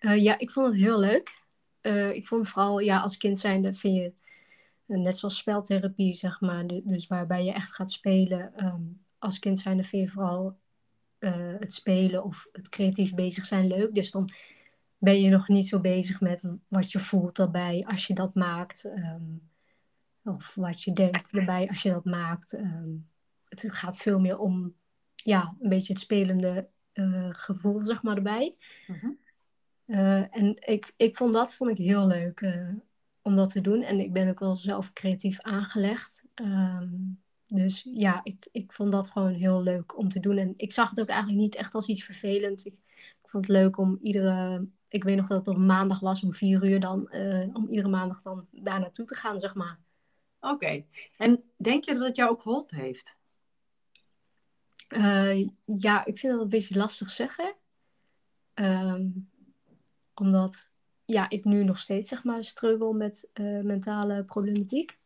Uh, 0.00 0.22
ja, 0.22 0.38
ik 0.38 0.50
vond 0.50 0.66
het 0.66 0.76
heel 0.76 0.98
leuk. 0.98 1.44
Uh, 1.82 2.12
ik 2.12 2.26
vond 2.26 2.48
vooral, 2.48 2.78
ja, 2.78 3.00
als 3.00 3.16
kind 3.16 3.38
zijnde 3.38 3.74
vind 3.74 3.96
je, 3.96 4.14
net 4.86 5.18
zoals 5.18 5.36
speltherapie, 5.36 6.14
zeg 6.14 6.40
maar, 6.40 6.66
dus 6.66 7.06
waarbij 7.06 7.44
je 7.44 7.52
echt 7.52 7.74
gaat 7.74 7.90
spelen. 7.90 8.64
Um, 8.64 9.04
als 9.18 9.38
kind 9.38 9.58
zijnde 9.58 9.84
vind 9.84 10.04
je 10.04 10.10
vooral 10.10 10.58
het 11.58 11.72
spelen 11.72 12.24
of 12.24 12.48
het 12.52 12.68
creatief 12.68 13.14
bezig 13.14 13.46
zijn 13.46 13.66
leuk. 13.66 13.94
Dus 13.94 14.10
dan 14.10 14.28
ben 14.98 15.20
je 15.20 15.30
nog 15.30 15.48
niet 15.48 15.68
zo 15.68 15.80
bezig 15.80 16.20
met 16.20 16.42
wat 16.68 16.92
je 16.92 17.00
voelt 17.00 17.36
daarbij 17.36 17.84
als 17.86 18.06
je 18.06 18.14
dat 18.14 18.34
maakt. 18.34 18.84
Um, 18.84 19.50
of 20.24 20.54
wat 20.54 20.82
je 20.82 20.92
denkt 20.92 21.32
erbij 21.32 21.68
als 21.68 21.82
je 21.82 21.90
dat 21.90 22.04
maakt. 22.04 22.52
Um, 22.52 23.08
het 23.48 23.72
gaat 23.72 23.96
veel 23.96 24.20
meer 24.20 24.38
om 24.38 24.74
ja, 25.14 25.54
een 25.60 25.68
beetje 25.68 25.92
het 25.92 26.02
spelende 26.02 26.68
uh, 26.94 27.28
gevoel, 27.30 27.80
zeg 27.80 28.02
maar, 28.02 28.16
erbij. 28.16 28.56
Uh-huh. 28.86 29.16
Uh, 29.86 30.36
en 30.36 30.56
ik, 30.60 30.92
ik 30.96 31.16
vond 31.16 31.32
dat 31.32 31.54
vond 31.54 31.70
ik 31.70 31.76
heel 31.76 32.06
leuk 32.06 32.40
om 33.26 33.36
dat 33.36 33.52
te 33.52 33.60
doen. 33.60 33.82
En 33.82 34.00
ik 34.00 34.12
ben 34.12 34.28
ook 34.28 34.38
wel 34.38 34.56
zelf 34.56 34.92
creatief 34.92 35.40
aangelegd. 35.40 36.24
Um, 36.34 37.20
dus 37.46 37.86
ja, 37.92 38.20
ik, 38.22 38.48
ik 38.52 38.72
vond 38.72 38.92
dat 38.92 39.08
gewoon 39.08 39.32
heel 39.32 39.62
leuk 39.62 39.98
om 39.98 40.08
te 40.08 40.20
doen. 40.20 40.36
En 40.36 40.52
ik 40.56 40.72
zag 40.72 40.90
het 40.90 41.00
ook 41.00 41.08
eigenlijk 41.08 41.40
niet 41.40 41.54
echt 41.54 41.74
als 41.74 41.86
iets 41.86 42.04
vervelends. 42.04 42.64
Ik, 42.64 42.74
ik 43.22 43.28
vond 43.28 43.46
het 43.46 43.56
leuk 43.56 43.78
om 43.78 43.98
iedere... 44.02 44.66
Ik 44.88 45.04
weet 45.04 45.16
nog 45.16 45.26
dat 45.26 45.46
het 45.46 45.56
op 45.56 45.62
maandag 45.62 46.00
was, 46.00 46.22
om 46.22 46.32
vier 46.32 46.64
uur 46.64 46.80
dan. 46.80 47.08
Uh, 47.10 47.54
om 47.54 47.68
iedere 47.68 47.88
maandag 47.88 48.22
dan 48.22 48.46
daar 48.50 48.80
naartoe 48.80 49.04
te 49.04 49.14
gaan, 49.14 49.38
zeg 49.38 49.54
maar. 49.54 49.78
Oké. 50.40 50.84
En 51.16 51.42
denk 51.56 51.84
je 51.84 51.94
dat 51.94 52.06
het 52.06 52.16
jou 52.16 52.30
ook 52.30 52.42
geholpen 52.42 52.76
heeft? 52.76 53.16
Uh, 54.96 55.48
ja, 55.64 56.04
ik 56.04 56.18
vind 56.18 56.32
dat 56.32 56.42
een 56.42 56.48
beetje 56.48 56.76
lastig 56.76 57.10
zeggen. 57.10 57.54
Um, 58.54 59.30
omdat 60.14 60.70
ja, 61.06 61.28
ik 61.28 61.44
nu 61.44 61.64
nog 61.64 61.78
steeds 61.78 62.08
zeg 62.08 62.24
maar 62.24 62.44
struggle 62.44 62.94
met 62.94 63.28
uh, 63.34 63.62
mentale 63.62 64.24
problematiek. 64.24 64.98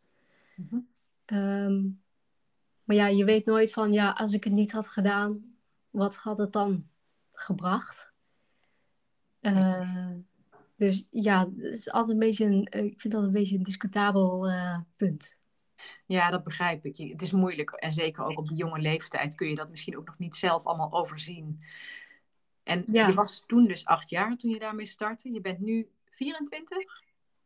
Mm-hmm. 0.55 0.87
Um, 1.25 2.01
maar 2.83 2.95
ja, 2.95 3.07
je 3.07 3.25
weet 3.25 3.45
nooit 3.45 3.73
van 3.73 3.93
ja, 3.93 4.11
als 4.11 4.33
ik 4.33 4.43
het 4.43 4.53
niet 4.53 4.71
had 4.71 4.87
gedaan, 4.87 5.55
wat 5.89 6.15
had 6.15 6.37
het 6.37 6.51
dan 6.51 6.87
gebracht? 7.31 8.11
Uh, 9.41 10.09
dus 10.75 11.05
ja, 11.09 11.49
het 11.55 11.77
is 11.77 11.91
altijd 11.91 12.11
een 12.11 12.19
beetje 12.19 12.45
een, 12.45 12.85
ik 12.85 13.01
vind 13.01 13.13
dat 13.13 13.23
een 13.23 13.31
beetje 13.31 13.57
een 13.57 13.63
discutabel 13.63 14.49
uh, 14.49 14.79
punt. 14.95 15.37
Ja, 16.05 16.29
dat 16.29 16.43
begrijp 16.43 16.85
ik. 16.85 16.97
Het 16.97 17.21
is 17.21 17.31
moeilijk. 17.31 17.71
En 17.71 17.91
zeker 17.91 18.23
ook 18.23 18.37
op 18.37 18.47
die 18.47 18.57
jonge 18.57 18.79
leeftijd 18.79 19.35
kun 19.35 19.49
je 19.49 19.55
dat 19.55 19.69
misschien 19.69 19.97
ook 19.97 20.05
nog 20.05 20.17
niet 20.17 20.35
zelf 20.35 20.65
allemaal 20.65 20.93
overzien. 20.93 21.63
En 22.71 22.83
ja. 22.91 23.07
je 23.07 23.13
was 23.13 23.43
toen 23.47 23.65
dus 23.65 23.85
acht 23.85 24.09
jaar 24.09 24.37
toen 24.37 24.51
je 24.51 24.59
daarmee 24.59 24.85
startte. 24.85 25.31
Je 25.31 25.41
bent 25.41 25.59
nu 25.59 25.87
24? 26.09 27.01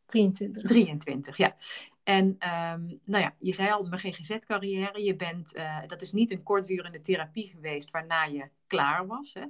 23. 0.06 0.64
23, 0.64 1.38
ja. 1.38 1.56
En 2.04 2.26
um, 2.26 3.00
nou 3.04 3.24
ja, 3.24 3.36
je 3.40 3.54
zei 3.54 3.72
al, 3.72 3.84
mijn 3.84 4.02
GGZ-carrière, 4.02 5.04
je 5.04 5.16
bent, 5.16 5.56
uh, 5.56 5.88
dat 5.88 6.02
is 6.02 6.12
niet 6.12 6.32
een 6.32 6.44
kortdurende 6.44 7.00
therapie 7.00 7.48
geweest 7.48 7.92
waarna 7.92 8.24
je 8.24 8.50
klaar 8.68 9.08
was. 9.08 9.34
Hè? 9.34 9.46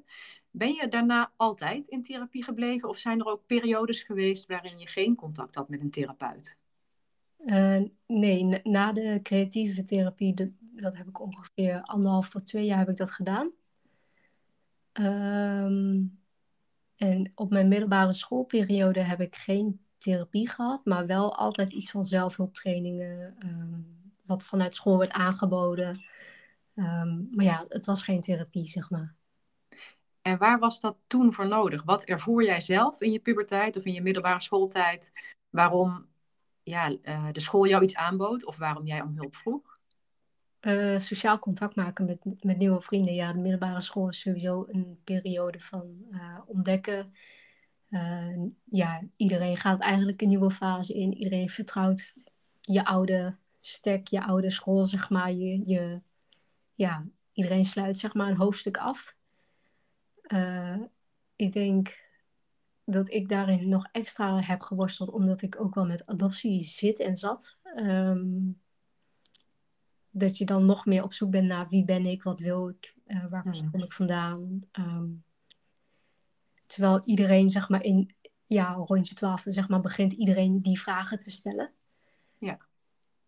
Ben 0.51 0.73
je 0.73 0.87
daarna 0.87 1.31
altijd 1.35 1.87
in 1.87 2.03
therapie 2.03 2.43
gebleven 2.43 2.89
of 2.89 2.97
zijn 2.97 3.19
er 3.19 3.25
ook 3.25 3.45
periodes 3.45 4.03
geweest 4.03 4.45
waarin 4.47 4.79
je 4.79 4.87
geen 4.87 5.15
contact 5.15 5.55
had 5.55 5.69
met 5.69 5.81
een 5.81 5.91
therapeut? 5.91 6.57
Uh, 7.45 7.81
nee, 8.07 8.59
na 8.63 8.91
de 8.91 9.19
creatieve 9.23 9.83
therapie, 9.83 10.33
dat, 10.33 10.49
dat, 10.59 10.97
heb 10.97 11.07
ik 11.07 11.19
ongeveer 11.19 11.81
anderhalf 11.81 12.29
tot 12.29 12.45
twee 12.45 12.65
jaar 12.65 12.77
heb 12.77 12.89
ik 12.89 12.97
dat 12.97 13.11
gedaan. 13.11 13.51
Um, 14.99 16.19
en 16.95 17.31
op 17.35 17.49
mijn 17.49 17.67
middelbare 17.67 18.13
schoolperiode 18.13 18.99
heb 18.99 19.21
ik 19.21 19.35
geen 19.35 19.85
therapie 19.97 20.49
gehad, 20.49 20.85
maar 20.85 21.05
wel 21.05 21.35
altijd 21.35 21.71
iets 21.71 21.91
van 21.91 22.05
zelfhulptrainingen, 22.05 23.35
um, 23.39 24.13
wat 24.25 24.43
vanuit 24.43 24.75
school 24.75 24.97
werd 24.97 25.11
aangeboden. 25.11 26.03
Um, 26.75 27.27
maar 27.31 27.45
ja, 27.45 27.65
het 27.69 27.85
was 27.85 28.03
geen 28.03 28.21
therapie, 28.21 28.67
zeg 28.67 28.89
maar. 28.89 29.15
En 30.21 30.37
waar 30.37 30.59
was 30.59 30.79
dat 30.79 30.97
toen 31.07 31.33
voor 31.33 31.47
nodig? 31.47 31.83
Wat 31.83 32.03
ervoer 32.03 32.43
jij 32.43 32.61
zelf 32.61 33.01
in 33.01 33.11
je 33.11 33.19
puberteit 33.19 33.77
of 33.77 33.85
in 33.85 33.93
je 33.93 34.01
middelbare 34.01 34.41
schooltijd? 34.41 35.11
Waarom 35.49 36.07
ja, 36.63 36.95
uh, 37.03 37.27
de 37.31 37.39
school 37.39 37.67
jou 37.67 37.83
iets 37.83 37.95
aanbood 37.95 38.45
of 38.45 38.57
waarom 38.57 38.85
jij 38.85 39.01
om 39.01 39.15
hulp 39.15 39.35
vroeg? 39.35 39.74
Uh, 40.65 40.97
sociaal 40.97 41.39
contact 41.39 41.75
maken 41.75 42.05
met, 42.05 42.43
met 42.43 42.57
nieuwe 42.57 42.81
vrienden. 42.81 43.13
Ja, 43.13 43.33
de 43.33 43.39
middelbare 43.39 43.81
school 43.81 44.09
is 44.09 44.19
sowieso 44.19 44.65
een 44.67 44.99
periode 45.03 45.59
van 45.59 46.05
uh, 46.11 46.39
ontdekken. 46.45 47.13
Uh, 47.89 48.41
ja, 48.63 49.03
iedereen 49.15 49.57
gaat 49.57 49.79
eigenlijk 49.79 50.21
een 50.21 50.27
nieuwe 50.27 50.51
fase 50.51 50.93
in. 50.93 51.13
Iedereen 51.13 51.49
vertrouwt 51.49 52.15
je 52.61 52.85
oude 52.85 53.35
stek, 53.59 54.07
je 54.07 54.23
oude 54.23 54.49
school, 54.49 54.85
zeg 54.85 55.09
maar. 55.09 55.31
Je, 55.31 55.69
je, 55.69 56.01
ja, 56.75 57.05
iedereen 57.33 57.65
sluit 57.65 57.97
zeg 57.97 58.13
maar 58.13 58.27
een 58.27 58.37
hoofdstuk 58.37 58.77
af. 58.77 59.15
ik 61.35 61.53
denk 61.53 61.99
dat 62.85 63.11
ik 63.11 63.29
daarin 63.29 63.69
nog 63.69 63.87
extra 63.91 64.39
heb 64.39 64.61
geworsteld, 64.61 65.09
omdat 65.09 65.41
ik 65.41 65.61
ook 65.61 65.75
wel 65.75 65.85
met 65.85 66.05
adoptie 66.05 66.63
zit 66.63 66.99
en 66.99 67.15
zat. 67.15 67.57
Um, 67.75 68.63
dat 70.17 70.37
je 70.37 70.45
dan 70.45 70.65
nog 70.65 70.85
meer 70.85 71.03
op 71.03 71.13
zoek 71.13 71.31
bent 71.31 71.47
naar 71.47 71.67
wie 71.67 71.85
ben 71.85 72.05
ik, 72.05 72.23
wat 72.23 72.39
wil 72.39 72.69
ik, 72.69 72.95
uh, 73.07 73.25
waar 73.29 73.43
hmm. 73.43 73.71
kom 73.71 73.83
ik 73.83 73.93
vandaan. 73.93 74.59
Um, 74.71 75.23
terwijl 76.65 77.01
iedereen, 77.05 77.49
zeg 77.49 77.69
maar, 77.69 77.83
in 77.83 78.09
ja, 78.45 78.73
rondje 78.73 79.15
twaalfde, 79.15 79.51
zeg 79.51 79.67
maar, 79.67 79.81
begint 79.81 80.13
iedereen 80.13 80.61
die 80.61 80.79
vragen 80.79 81.17
te 81.17 81.31
stellen. 81.31 81.71
Ja. 82.37 82.57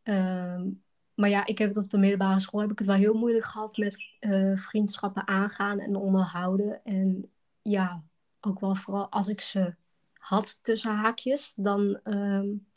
Um, 0.04 0.84
maar 1.14 1.30
ja, 1.30 1.46
ik 1.46 1.58
heb 1.58 1.70
het 1.70 1.78
op 1.78 1.90
de 1.90 1.98
middelbare 1.98 2.40
school 2.40 2.62
heb 2.62 2.72
ik 2.72 2.78
het 2.78 2.88
wel 2.88 2.96
heel 2.96 3.14
moeilijk 3.14 3.46
gehad 3.46 3.78
met 3.78 4.04
uh, 4.20 4.58
vriendschappen 4.58 5.28
aangaan 5.28 5.80
en 5.80 5.96
onderhouden. 5.96 6.84
En 6.84 7.32
ja, 7.62 8.04
ook 8.42 8.60
wel 8.60 8.76
vooral 8.76 9.10
als 9.10 9.28
ik 9.28 9.42
ze 9.42 9.76
had 10.14 10.60
tussen 10.62 10.96
haakjes, 10.96 11.54
dan, 11.56 12.00
um, 12.04 12.68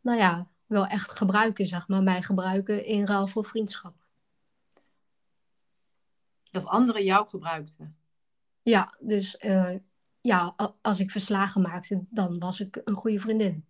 nou 0.00 0.18
ja, 0.18 0.48
wel 0.70 0.86
echt 0.86 1.16
gebruiken, 1.16 1.66
zeg 1.66 1.88
maar. 1.88 2.02
Mij 2.02 2.22
gebruiken 2.22 2.84
in 2.84 3.06
ruil 3.06 3.26
voor 3.26 3.44
vriendschap. 3.44 3.94
Dat 6.50 6.66
anderen 6.66 7.04
jou 7.04 7.28
gebruikten? 7.28 7.96
Ja, 8.62 8.96
dus 9.00 9.36
uh, 9.40 9.74
ja, 10.20 10.54
als 10.82 11.00
ik 11.00 11.10
verslagen 11.10 11.60
maakte, 11.60 12.04
dan 12.10 12.38
was 12.38 12.60
ik 12.60 12.80
een 12.84 12.94
goede 12.94 13.20
vriendin. 13.20 13.64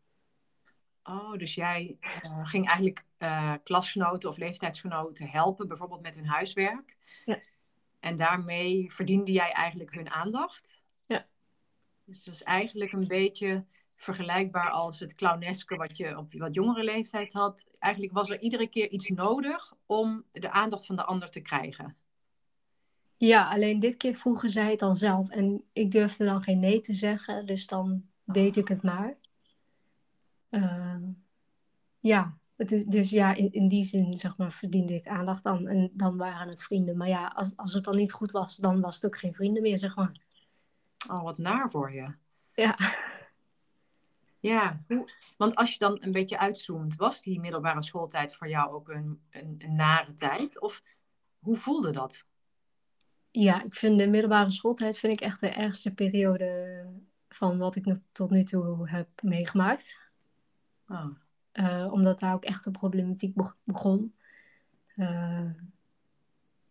Oh, 1.02 1.32
dus 1.32 1.54
jij 1.54 1.98
uh, 2.00 2.46
ging 2.46 2.66
eigenlijk 2.66 3.04
uh, 3.18 3.54
klasgenoten 3.64 4.28
of 4.28 4.36
leeftijdsgenoten 4.36 5.28
helpen, 5.28 5.68
bijvoorbeeld 5.68 6.02
met 6.02 6.14
hun 6.14 6.26
huiswerk. 6.26 6.96
Ja. 7.24 7.38
En 8.00 8.16
daarmee 8.16 8.92
verdiende 8.92 9.32
jij 9.32 9.52
eigenlijk 9.52 9.94
hun 9.94 10.10
aandacht. 10.10 10.82
Ja. 11.06 11.26
Dus 12.04 12.24
dat 12.24 12.34
is 12.34 12.42
eigenlijk 12.42 12.92
een 12.92 13.08
beetje 13.08 13.64
vergelijkbaar 14.02 14.70
als 14.70 15.00
het 15.00 15.14
clowneske 15.14 15.76
wat 15.76 15.96
je 15.96 16.18
op 16.18 16.32
wat 16.32 16.54
jongere 16.54 16.84
leeftijd 16.84 17.32
had. 17.32 17.66
Eigenlijk 17.78 18.12
was 18.12 18.30
er 18.30 18.40
iedere 18.40 18.68
keer 18.68 18.88
iets 18.88 19.08
nodig 19.08 19.74
om 19.86 20.24
de 20.32 20.50
aandacht 20.50 20.86
van 20.86 20.96
de 20.96 21.04
ander 21.04 21.30
te 21.30 21.40
krijgen. 21.40 21.96
Ja, 23.16 23.48
alleen 23.48 23.80
dit 23.80 23.96
keer 23.96 24.14
vroegen 24.14 24.50
zij 24.50 24.70
het 24.70 24.78
dan 24.78 24.96
zelf. 24.96 25.28
En 25.28 25.64
ik 25.72 25.90
durfde 25.90 26.24
dan 26.24 26.42
geen 26.42 26.58
nee 26.58 26.80
te 26.80 26.94
zeggen, 26.94 27.46
dus 27.46 27.66
dan 27.66 28.04
deed 28.24 28.56
ik 28.56 28.68
het 28.68 28.82
maar. 28.82 29.16
Uh, 30.50 30.96
ja, 31.98 32.38
dus, 32.56 32.84
dus 32.84 33.10
ja, 33.10 33.34
in, 33.34 33.52
in, 33.52 33.68
die 33.68 33.84
zin 33.84 34.16
zeg 34.16 34.36
maar, 34.36 34.52
verdiende 34.52 34.94
ik 34.94 35.06
aandacht 35.06 35.42
dan. 35.42 35.66
En 35.66 35.90
dan 35.92 36.16
waren 36.16 36.48
het 36.48 36.62
vrienden. 36.62 36.96
Maar 36.96 37.08
ja, 37.08 37.26
als, 37.26 37.56
als 37.56 37.72
het 37.72 37.84
dan 37.84 37.96
niet 37.96 38.12
goed 38.12 38.30
was, 38.30 38.56
dan 38.56 38.80
was 38.80 38.94
het 38.94 39.04
ook 39.04 39.18
geen 39.18 39.34
vrienden 39.34 39.62
meer, 39.62 39.78
zeg 39.78 39.96
maar. 39.96 40.12
Oh, 41.10 41.22
wat 41.22 41.38
naar 41.38 41.70
voor 41.70 41.92
je. 41.92 42.14
Ja. 42.54 42.76
Ja, 44.40 44.78
want 45.36 45.54
als 45.54 45.72
je 45.72 45.78
dan 45.78 45.98
een 46.00 46.12
beetje 46.12 46.38
uitzoomt, 46.38 46.96
was 46.96 47.22
die 47.22 47.40
middelbare 47.40 47.82
schooltijd 47.82 48.34
voor 48.34 48.48
jou 48.48 48.72
ook 48.72 48.88
een, 48.88 49.20
een, 49.30 49.54
een, 49.58 49.74
nare 49.74 50.14
tijd? 50.14 50.60
Of 50.60 50.82
hoe 51.38 51.56
voelde 51.56 51.90
dat? 51.90 52.26
Ja, 53.30 53.62
ik 53.62 53.74
vind 53.74 53.98
de 53.98 54.08
middelbare 54.08 54.50
schooltijd 54.50 54.98
vind 54.98 55.12
ik 55.12 55.20
echt 55.20 55.40
de 55.40 55.48
ergste 55.48 55.94
periode 55.94 56.86
van 57.28 57.58
wat 57.58 57.76
ik 57.76 57.96
tot 58.12 58.30
nu 58.30 58.42
toe 58.42 58.88
heb 58.88 59.08
meegemaakt. 59.22 59.98
Oh. 60.88 61.92
omdat 61.92 62.20
daar 62.20 62.34
ook 62.34 62.44
echt 62.44 62.66
een 62.66 62.72
problematiek 62.72 63.34
begon. 63.64 64.14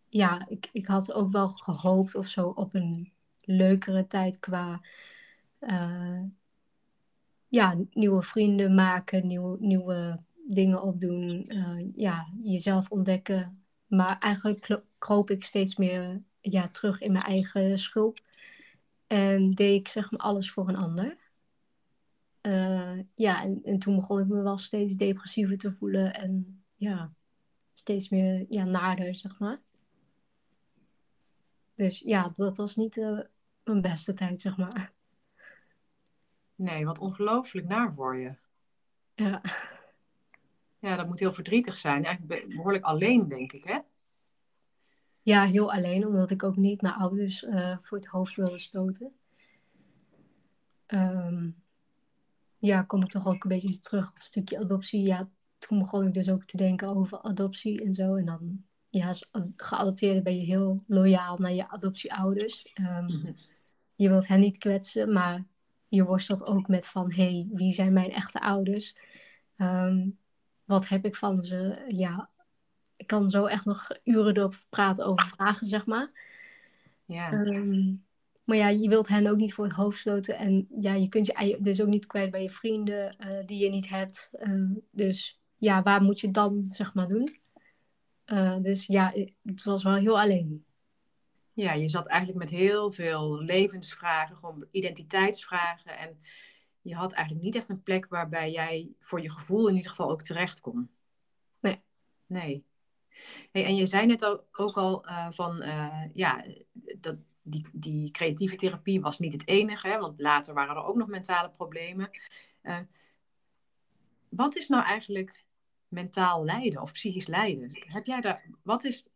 ja, 0.08 0.46
ik, 0.48 0.68
ik 0.72 0.86
had 0.86 1.12
ook 1.12 1.30
wel 1.30 1.48
gehoopt 1.48 2.14
of 2.14 2.26
zo 2.26 2.48
op 2.48 2.74
een 2.74 3.12
leukere 3.40 4.06
tijd 4.06 4.38
qua 4.38 4.80
ja, 7.50 7.76
nieuwe 7.92 8.22
vrienden 8.22 8.74
maken, 8.74 9.26
nieuwe, 9.26 9.56
nieuwe 9.60 10.20
dingen 10.48 10.82
opdoen, 10.82 11.50
ja, 11.96 12.28
jezelf 12.42 12.90
ontdekken. 12.90 13.64
Maar 13.86 14.18
eigenlijk 14.18 14.80
kroop 14.98 15.30
ik 15.30 15.44
steeds 15.44 15.76
meer 15.76 16.22
ja, 16.40 16.68
terug 16.68 17.00
in 17.00 17.12
mijn 17.12 17.24
eigen 17.24 17.78
schulp. 17.78 18.20
En 19.06 19.50
deed 19.50 19.80
ik 19.80 19.88
zeg 19.88 20.10
maar 20.10 20.20
alles 20.20 20.50
voor 20.50 20.68
een 20.68 20.76
ander. 20.76 21.16
Uh, 22.42 22.98
ja, 23.14 23.42
en, 23.42 23.60
en 23.64 23.78
toen 23.78 23.96
begon 23.96 24.20
ik 24.20 24.28
me 24.28 24.42
wel 24.42 24.58
steeds 24.58 24.96
depressiever 24.96 25.58
te 25.58 25.72
voelen. 25.72 26.14
En 26.14 26.62
ja, 26.76 27.12
steeds 27.74 28.08
meer 28.08 28.44
ja, 28.48 28.64
nader, 28.64 29.14
zeg 29.14 29.38
maar. 29.38 29.60
Dus 31.74 31.98
ja, 31.98 32.30
dat 32.34 32.56
was 32.56 32.76
niet 32.76 32.96
uh, 32.96 33.20
mijn 33.64 33.80
beste 33.80 34.12
tijd, 34.12 34.40
zeg 34.40 34.56
maar. 34.56 34.92
Nee, 36.60 36.84
wat 36.84 36.98
ongelooflijk 36.98 37.66
naar 37.66 37.94
voor 37.94 38.18
je. 38.18 38.34
Ja. 39.14 39.40
Ja, 40.78 40.96
dat 40.96 41.06
moet 41.06 41.18
heel 41.18 41.32
verdrietig 41.32 41.76
zijn. 41.76 42.04
Eigenlijk 42.04 42.48
behoorlijk 42.48 42.84
alleen, 42.84 43.28
denk 43.28 43.52
ik, 43.52 43.64
hè? 43.64 43.78
Ja, 45.22 45.44
heel 45.44 45.72
alleen, 45.72 46.06
omdat 46.06 46.30
ik 46.30 46.42
ook 46.42 46.56
niet 46.56 46.82
mijn 46.82 46.94
ouders 46.94 47.42
uh, 47.42 47.76
voor 47.82 47.98
het 47.98 48.06
hoofd 48.06 48.36
wilde 48.36 48.58
stoten. 48.58 49.12
Um, 50.86 51.62
ja, 52.58 52.82
kom 52.82 53.02
ik 53.02 53.10
toch 53.10 53.26
ook 53.26 53.44
een 53.44 53.50
beetje 53.50 53.80
terug 53.80 54.08
op 54.08 54.16
een 54.16 54.22
stukje 54.22 54.58
adoptie. 54.58 55.02
Ja, 55.02 55.28
toen 55.58 55.78
begon 55.78 56.06
ik 56.06 56.14
dus 56.14 56.30
ook 56.30 56.44
te 56.44 56.56
denken 56.56 56.88
over 56.88 57.20
adoptie 57.20 57.84
en 57.84 57.92
zo. 57.92 58.14
En 58.14 58.24
dan, 58.24 58.64
ja, 58.88 59.06
als 59.06 59.30
geadopteerde 59.56 60.22
ben 60.22 60.36
je 60.36 60.44
heel 60.44 60.82
loyaal 60.86 61.36
naar 61.36 61.52
je 61.52 61.68
adoptieouders. 61.68 62.72
Um, 62.80 63.34
Je 63.94 64.08
wilt 64.08 64.26
hen 64.26 64.40
niet 64.40 64.58
kwetsen, 64.58 65.12
maar 65.12 65.44
je 65.90 66.04
worstelt 66.04 66.42
ook 66.42 66.68
met 66.68 66.86
van, 66.86 67.12
hé, 67.12 67.30
hey, 67.30 67.48
wie 67.52 67.72
zijn 67.72 67.92
mijn 67.92 68.10
echte 68.10 68.40
ouders? 68.40 68.96
Um, 69.56 70.18
wat 70.64 70.88
heb 70.88 71.04
ik 71.04 71.16
van 71.16 71.42
ze? 71.42 71.84
Ja, 71.88 72.30
ik 72.96 73.06
kan 73.06 73.30
zo 73.30 73.44
echt 73.44 73.64
nog 73.64 73.88
uren 74.04 74.34
door 74.34 74.54
praten 74.68 75.06
over 75.06 75.26
vragen, 75.26 75.66
zeg 75.66 75.86
maar. 75.86 76.10
Ja. 77.04 77.32
Ehm, 77.32 77.94
maar 78.44 78.56
ja, 78.56 78.68
je 78.68 78.88
wilt 78.88 79.08
hen 79.08 79.30
ook 79.30 79.36
niet 79.36 79.54
voor 79.54 79.64
het 79.64 79.74
hoofd 79.74 79.98
stoten. 79.98 80.36
En 80.36 80.66
ja, 80.80 80.94
je 80.94 81.08
kunt 81.08 81.26
je 81.26 81.58
dus 81.60 81.82
ook 81.82 81.88
niet 81.88 82.06
kwijt 82.06 82.30
bij 82.30 82.42
je 82.42 82.50
vrienden 82.50 83.16
uh, 83.20 83.46
die 83.46 83.64
je 83.64 83.70
niet 83.70 83.88
hebt. 83.88 84.30
Uh, 84.42 84.76
dus 84.90 85.40
ja, 85.56 85.82
waar 85.82 86.02
moet 86.02 86.20
je 86.20 86.30
dan, 86.30 86.64
zeg 86.66 86.94
maar, 86.94 87.08
doen? 87.08 87.38
Uh, 88.26 88.56
dus 88.60 88.86
ja, 88.86 89.12
het 89.42 89.62
was 89.62 89.82
wel 89.82 89.94
heel 89.94 90.20
alleen. 90.20 90.64
Ja, 91.60 91.72
je 91.72 91.88
zat 91.88 92.06
eigenlijk 92.06 92.38
met 92.38 92.50
heel 92.50 92.90
veel 92.90 93.38
levensvragen, 93.42 94.36
gewoon 94.36 94.66
identiteitsvragen. 94.70 95.98
En 95.98 96.20
je 96.80 96.94
had 96.94 97.12
eigenlijk 97.12 97.44
niet 97.44 97.54
echt 97.54 97.68
een 97.68 97.82
plek 97.82 98.06
waarbij 98.08 98.50
jij 98.50 98.92
voor 98.98 99.20
je 99.20 99.30
gevoel 99.30 99.68
in 99.68 99.74
ieder 99.74 99.90
geval 99.90 100.10
ook 100.10 100.22
terecht 100.22 100.60
kon. 100.60 100.90
Nee. 101.60 101.82
Nee. 102.26 102.64
Hey, 103.52 103.64
en 103.64 103.76
je 103.76 103.86
zei 103.86 104.06
net 104.06 104.24
ook, 104.24 104.46
ook 104.52 104.76
al 104.76 105.08
uh, 105.08 105.30
van, 105.30 105.62
uh, 105.62 106.04
ja, 106.12 106.44
dat 106.98 107.24
die, 107.42 107.66
die 107.72 108.10
creatieve 108.10 108.56
therapie 108.56 109.00
was 109.00 109.18
niet 109.18 109.32
het 109.32 109.48
enige, 109.48 109.88
hè, 109.88 109.98
want 109.98 110.20
later 110.20 110.54
waren 110.54 110.76
er 110.76 110.84
ook 110.84 110.96
nog 110.96 111.08
mentale 111.08 111.50
problemen. 111.50 112.10
Uh, 112.62 112.78
wat 114.28 114.56
is 114.56 114.68
nou 114.68 114.84
eigenlijk 114.84 115.44
mentaal 115.88 116.44
lijden 116.44 116.82
of 116.82 116.92
psychisch 116.92 117.26
lijden? 117.26 117.70
Heb 117.72 118.06
jij 118.06 118.20
daar, 118.20 118.46
wat 118.62 118.84
is, 118.84 119.08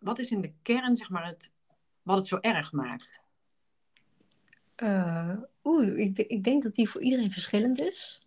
wat 0.00 0.18
is 0.18 0.30
in 0.30 0.40
de 0.40 0.52
kern, 0.62 0.96
zeg 0.96 1.10
maar, 1.10 1.26
het, 1.26 1.52
wat 2.08 2.16
het 2.16 2.26
zo 2.26 2.38
erg 2.40 2.72
maakt? 2.72 3.20
Oeh, 5.64 5.98
ik, 5.98 6.18
ik, 6.18 6.44
denk 6.44 6.62
dat 6.62 6.74
die 6.74 6.88
voor 6.88 7.02
iedereen 7.02 7.30
verschillend 7.30 7.80
is. 7.80 8.26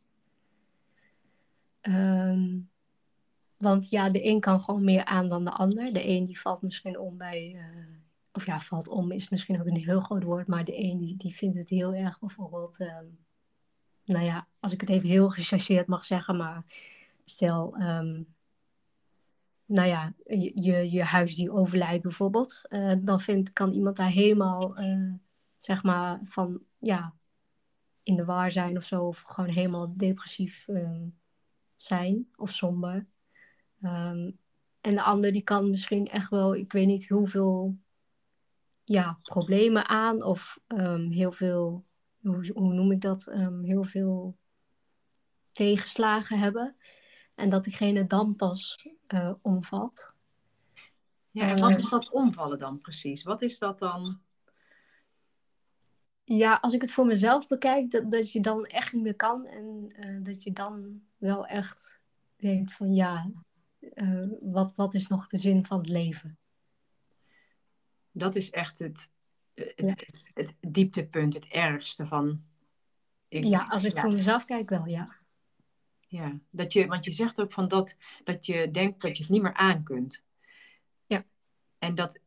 Um, 1.81 2.69
want 3.57 3.89
ja, 3.89 4.09
de 4.09 4.25
een 4.25 4.39
kan 4.39 4.61
gewoon 4.61 4.83
meer 4.83 5.05
aan 5.05 5.29
dan 5.29 5.45
de 5.45 5.51
ander. 5.51 5.93
De 5.93 6.07
een 6.07 6.25
die 6.25 6.39
valt 6.39 6.61
misschien 6.61 6.99
om 6.99 7.17
bij. 7.17 7.53
Uh, 7.55 7.95
of 8.31 8.45
ja, 8.45 8.59
valt 8.59 8.87
om 8.87 9.11
is 9.11 9.29
misschien 9.29 9.59
ook 9.59 9.65
een 9.65 9.75
heel 9.75 10.01
groot 10.01 10.23
woord. 10.23 10.47
Maar 10.47 10.63
de 10.63 10.83
een 10.83 10.97
die, 10.97 11.17
die 11.17 11.35
vindt 11.35 11.57
het 11.57 11.69
heel 11.69 11.93
erg 11.93 12.19
bijvoorbeeld. 12.19 12.79
Uh, 12.79 12.97
nou 14.05 14.25
ja, 14.25 14.47
als 14.59 14.71
ik 14.71 14.81
het 14.81 14.89
even 14.89 15.09
heel 15.09 15.29
gechargeerd 15.29 15.87
mag 15.87 16.05
zeggen. 16.05 16.37
Maar 16.37 16.63
stel. 17.25 17.75
Um, 17.81 18.27
nou 19.71 19.87
ja, 19.87 20.13
je, 20.25 20.61
je, 20.61 20.91
je 20.91 21.03
huis 21.03 21.35
die 21.35 21.51
overlijdt 21.51 22.03
bijvoorbeeld. 22.03 22.61
Uh, 22.69 22.93
dan 23.01 23.19
vindt, 23.19 23.53
kan 23.53 23.71
iemand 23.73 23.95
daar 23.95 24.09
helemaal. 24.09 24.75
zeg 25.57 25.83
maar 25.83 26.19
van. 26.23 26.61
Ja, 26.79 27.13
in 28.03 28.15
de 28.15 28.25
war 28.25 28.51
zijn 28.51 28.77
of 28.77 28.83
zo. 28.83 29.07
Of 29.07 29.21
gewoon 29.21 29.49
helemaal 29.49 29.93
depressief 29.97 30.67
um, 30.67 31.17
zijn. 31.77 32.27
Of 32.35 32.51
somber. 32.51 33.07
Um, 33.81 34.39
en 34.81 34.95
de 34.95 35.01
ander 35.01 35.31
die 35.31 35.43
kan 35.43 35.69
misschien 35.69 36.07
echt 36.07 36.29
wel, 36.29 36.55
ik 36.55 36.71
weet 36.71 36.87
niet 36.87 37.09
hoeveel 37.09 37.77
ja, 38.83 39.19
problemen 39.23 39.87
aan 39.87 40.23
of 40.23 40.59
um, 40.67 41.11
heel 41.11 41.31
veel, 41.31 41.85
hoe, 42.21 42.51
hoe, 42.53 42.73
noem 42.73 42.91
ik 42.91 43.01
dat, 43.01 43.31
heel 43.61 43.83
veel 43.83 44.37
tegenslagen 45.51 46.39
hebben. 46.39 46.75
En 47.35 47.49
dat 47.49 47.63
diegene 47.63 48.07
dan 48.07 48.35
pas 48.35 48.87
uh, 49.07 49.33
omvalt. 49.41 50.13
Ja, 51.31 51.49
en 51.49 51.59
wat 51.59 51.77
is 51.77 51.89
dat 51.89 52.09
omvallen 52.09 52.57
dan 52.57 52.77
precies? 52.77 53.23
Wat 53.23 53.41
is 53.41 53.57
dat 53.57 53.79
dan? 53.79 54.21
Ja, 56.23 56.55
als 56.55 56.73
ik 56.73 56.81
het 56.81 56.91
voor 56.91 57.05
mezelf 57.05 57.47
bekijk, 57.47 57.91
dat, 57.91 58.11
dat 58.11 58.31
je 58.31 58.41
dan 58.41 58.65
echt 58.65 58.93
niet 58.93 59.03
meer 59.03 59.15
kan. 59.15 59.45
En 59.45 59.93
uh, 59.99 60.23
dat 60.23 60.43
je 60.43 60.51
dan 60.51 61.01
wel 61.17 61.45
echt 61.45 62.01
denkt 62.35 62.73
van 62.73 62.93
ja, 62.93 63.31
uh, 63.79 64.27
wat, 64.41 64.73
wat 64.75 64.93
is 64.93 65.07
nog 65.07 65.27
de 65.27 65.37
zin 65.37 65.65
van 65.65 65.77
het 65.77 65.89
leven? 65.89 66.37
Dat 68.11 68.35
is 68.35 68.49
echt 68.49 68.79
het, 68.79 69.09
het, 69.55 70.23
het, 70.33 70.57
dieptepunt, 70.59 71.33
het 71.33 71.45
ergste 71.45 72.07
van. 72.07 72.43
Ik, 73.27 73.43
ja, 73.43 73.65
als 73.69 73.83
ik 73.83 73.99
voor 73.99 74.11
mezelf 74.11 74.45
kijk, 74.45 74.69
wel, 74.69 74.85
ja. 74.85 75.20
Ja, 76.11 76.39
dat 76.49 76.73
je, 76.73 76.87
want 76.87 77.05
je 77.05 77.11
zegt 77.11 77.41
ook 77.41 77.51
van 77.51 77.67
dat, 77.67 77.95
dat 78.23 78.45
je 78.45 78.71
denkt 78.71 79.01
dat 79.01 79.17
je 79.17 79.23
het 79.23 79.31
niet 79.31 79.41
meer 79.41 79.53
aan 79.53 79.83
kunt. 79.83 80.25
Ja. 81.05 81.25
En, 81.79 81.95
dat, 81.95 82.19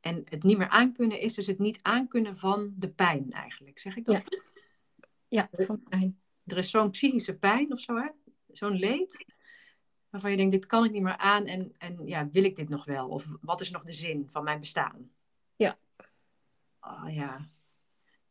en 0.00 0.24
het 0.28 0.42
niet 0.42 0.58
meer 0.58 0.68
aankunnen 0.68 1.20
is 1.20 1.34
dus 1.34 1.46
het 1.46 1.58
niet 1.58 1.78
aankunnen 1.82 2.36
van 2.36 2.74
de 2.76 2.88
pijn 2.88 3.30
eigenlijk. 3.30 3.78
Zeg 3.78 3.96
ik 3.96 4.04
dat 4.04 4.16
ja. 4.16 4.22
goed? 4.22 4.52
Ja, 5.28 5.48
van 5.52 5.82
pijn. 5.82 6.20
Er 6.44 6.56
is 6.56 6.70
zo'n 6.70 6.90
psychische 6.90 7.38
pijn 7.38 7.72
of 7.72 7.80
zo, 7.80 7.94
hè? 7.96 8.08
Zo'n 8.52 8.76
leed 8.78 9.24
waarvan 10.10 10.30
je 10.30 10.36
denkt, 10.36 10.52
dit 10.52 10.66
kan 10.66 10.84
ik 10.84 10.90
niet 10.90 11.02
meer 11.02 11.16
aan 11.16 11.46
en, 11.46 11.74
en 11.78 12.06
ja, 12.06 12.28
wil 12.28 12.44
ik 12.44 12.56
dit 12.56 12.68
nog 12.68 12.84
wel? 12.84 13.08
Of 13.08 13.26
wat 13.40 13.60
is 13.60 13.70
nog 13.70 13.82
de 13.82 13.92
zin 13.92 14.28
van 14.28 14.44
mijn 14.44 14.60
bestaan? 14.60 15.10
Ja. 15.56 15.78
Oh 16.80 17.14
ja, 17.14 17.48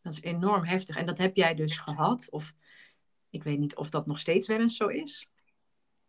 dat 0.02 0.14
is 0.14 0.22
enorm 0.22 0.64
heftig. 0.64 0.96
En 0.96 1.06
dat 1.06 1.18
heb 1.18 1.36
jij 1.36 1.56
dus 1.56 1.78
gehad? 1.78 2.30
Of 2.30 2.54
ik 3.34 3.44
weet 3.44 3.60
niet 3.60 3.76
of 3.76 3.90
dat 3.90 4.06
nog 4.06 4.20
steeds 4.20 4.48
wel 4.48 4.60
eens 4.60 4.76
zo 4.76 4.88
is? 4.88 5.28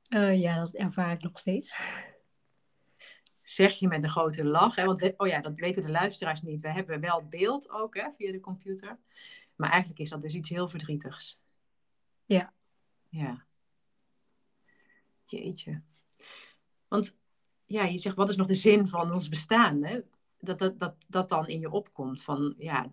Uh, 0.09 0.41
ja, 0.41 0.59
dat 0.59 0.75
ervaar 0.75 1.13
ik 1.13 1.23
nog 1.23 1.39
steeds. 1.39 1.75
Zeg 3.43 3.75
je 3.75 3.89
met 3.89 4.03
een 4.03 4.11
grote 4.11 4.45
lach, 4.45 4.75
hè? 4.75 4.85
want 4.85 5.13
oh 5.17 5.27
ja, 5.27 5.41
dat 5.41 5.55
weten 5.55 5.83
de 5.83 5.91
luisteraars 5.91 6.43
niet. 6.43 6.61
We 6.61 6.73
hebben 6.73 7.01
wel 7.01 7.27
beeld 7.29 7.71
ook 7.71 7.97
hè, 7.97 8.09
via 8.17 8.33
de 8.33 8.41
computer. 8.41 8.99
Maar 9.57 9.71
eigenlijk 9.71 10.01
is 10.01 10.11
dat 10.11 10.21
dus 10.21 10.35
iets 10.35 10.49
heel 10.49 10.69
verdrietigs. 10.69 11.41
Ja. 12.25 12.53
Ja. 13.09 13.47
Jeetje. 15.25 15.83
Want 16.89 17.19
ja, 17.65 17.85
je 17.85 17.99
zegt, 17.99 18.17
wat 18.17 18.29
is 18.29 18.37
nog 18.37 18.47
de 18.47 18.55
zin 18.55 18.89
van 18.89 19.15
ons 19.15 19.29
bestaan? 19.29 19.83
Hè? 19.83 20.01
Dat, 20.39 20.59
dat, 20.59 20.79
dat 20.79 21.05
dat 21.09 21.29
dan 21.29 21.49
in 21.49 21.61
je 21.61 21.71
opkomt 21.71 22.23
van, 22.23 22.55
ja, 22.59 22.93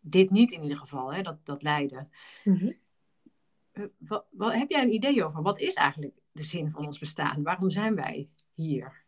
dit 0.00 0.30
niet 0.30 0.52
in 0.52 0.62
ieder 0.62 0.78
geval, 0.78 1.12
hè? 1.12 1.22
Dat, 1.22 1.46
dat 1.46 1.62
lijden. 1.62 2.08
Mm 2.44 2.86
wat, 3.98 4.26
wat, 4.30 4.52
heb 4.52 4.70
jij 4.70 4.82
een 4.82 4.92
idee 4.92 5.24
over, 5.24 5.42
wat 5.42 5.58
is 5.58 5.74
eigenlijk 5.74 6.14
de 6.32 6.42
zin 6.42 6.70
van 6.70 6.86
ons 6.86 6.98
bestaan? 6.98 7.42
Waarom 7.42 7.70
zijn 7.70 7.94
wij 7.94 8.28
hier? 8.54 9.04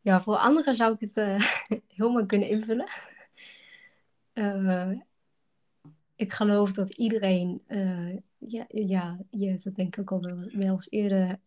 Ja, 0.00 0.20
voor 0.20 0.36
anderen 0.36 0.74
zou 0.74 0.92
ik 0.92 1.00
het 1.00 1.16
uh, 1.16 1.40
helemaal 1.96 2.26
kunnen 2.26 2.48
invullen. 2.48 2.88
Uh, 4.34 4.90
ik 6.16 6.32
geloof 6.32 6.72
dat 6.72 6.94
iedereen 6.94 7.62
uh, 7.68 8.16
ja, 8.38 8.64
ja, 8.68 9.18
je 9.30 9.48
hebt 9.48 9.64
dat 9.64 9.74
denk 9.74 9.96
ik 9.96 10.00
ook 10.00 10.22
al 10.22 10.28
wel, 10.28 10.50
wel 10.52 10.72
eens 10.72 10.90
eerder 10.90 11.40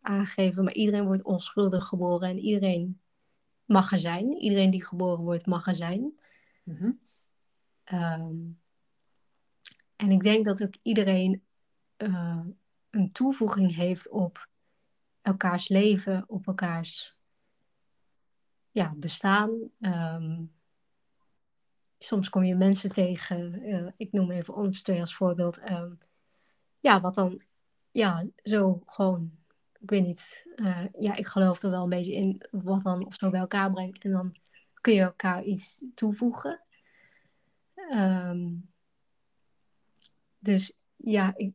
aangegeven, 0.00 0.64
maar 0.64 0.74
iedereen 0.74 1.04
wordt 1.04 1.22
onschuldig 1.22 1.84
geboren 1.84 2.28
en 2.28 2.38
iedereen 2.38 3.00
mag 3.64 3.92
er 3.92 3.98
zijn. 3.98 4.28
Iedereen 4.28 4.70
die 4.70 4.84
geboren 4.84 5.24
wordt 5.24 5.46
mag 5.46 5.66
er 5.66 5.74
zijn. 5.74 6.12
Mm-hmm. 6.62 6.98
Um, 7.92 8.58
en 9.96 10.10
ik 10.10 10.22
denk 10.22 10.44
dat 10.44 10.62
ook 10.62 10.74
iedereen 10.82 11.42
uh, 11.98 12.46
een 12.90 13.12
toevoeging 13.12 13.74
heeft 13.74 14.08
op 14.08 14.48
elkaars 15.22 15.68
leven, 15.68 16.24
op 16.26 16.46
elkaars 16.46 17.16
ja, 18.70 18.94
bestaan. 18.96 19.70
Ehm, 19.80 20.42
soms 21.98 22.28
kom 22.28 22.44
je 22.44 22.54
mensen 22.54 22.92
tegen, 22.92 23.68
uh, 23.68 23.90
ik 23.96 24.12
noem 24.12 24.30
even 24.30 24.54
ons 24.54 24.88
als 24.88 25.14
voorbeeld. 25.14 25.58
Ehm, 25.58 25.92
ja, 26.80 27.00
wat 27.00 27.14
dan 27.14 27.42
ja, 27.90 28.26
zo 28.42 28.82
gewoon, 28.86 29.38
ik 29.80 29.90
weet 29.90 30.04
niet, 30.04 30.46
uh, 30.56 30.86
ja, 30.92 31.14
ik 31.14 31.26
geloof 31.26 31.62
er 31.62 31.70
wel 31.70 31.82
een 31.82 31.88
beetje 31.88 32.14
in 32.14 32.42
wat 32.50 32.82
dan 32.82 33.06
of 33.06 33.14
zo 33.14 33.30
bij 33.30 33.40
elkaar 33.40 33.72
brengt. 33.72 34.04
En 34.04 34.10
dan 34.10 34.36
kun 34.80 34.94
je 34.94 35.00
elkaar 35.00 35.42
iets 35.42 35.84
toevoegen. 35.94 36.60
Um, 37.92 38.73
dus 40.44 40.72
ja, 40.96 41.32
ik, 41.36 41.54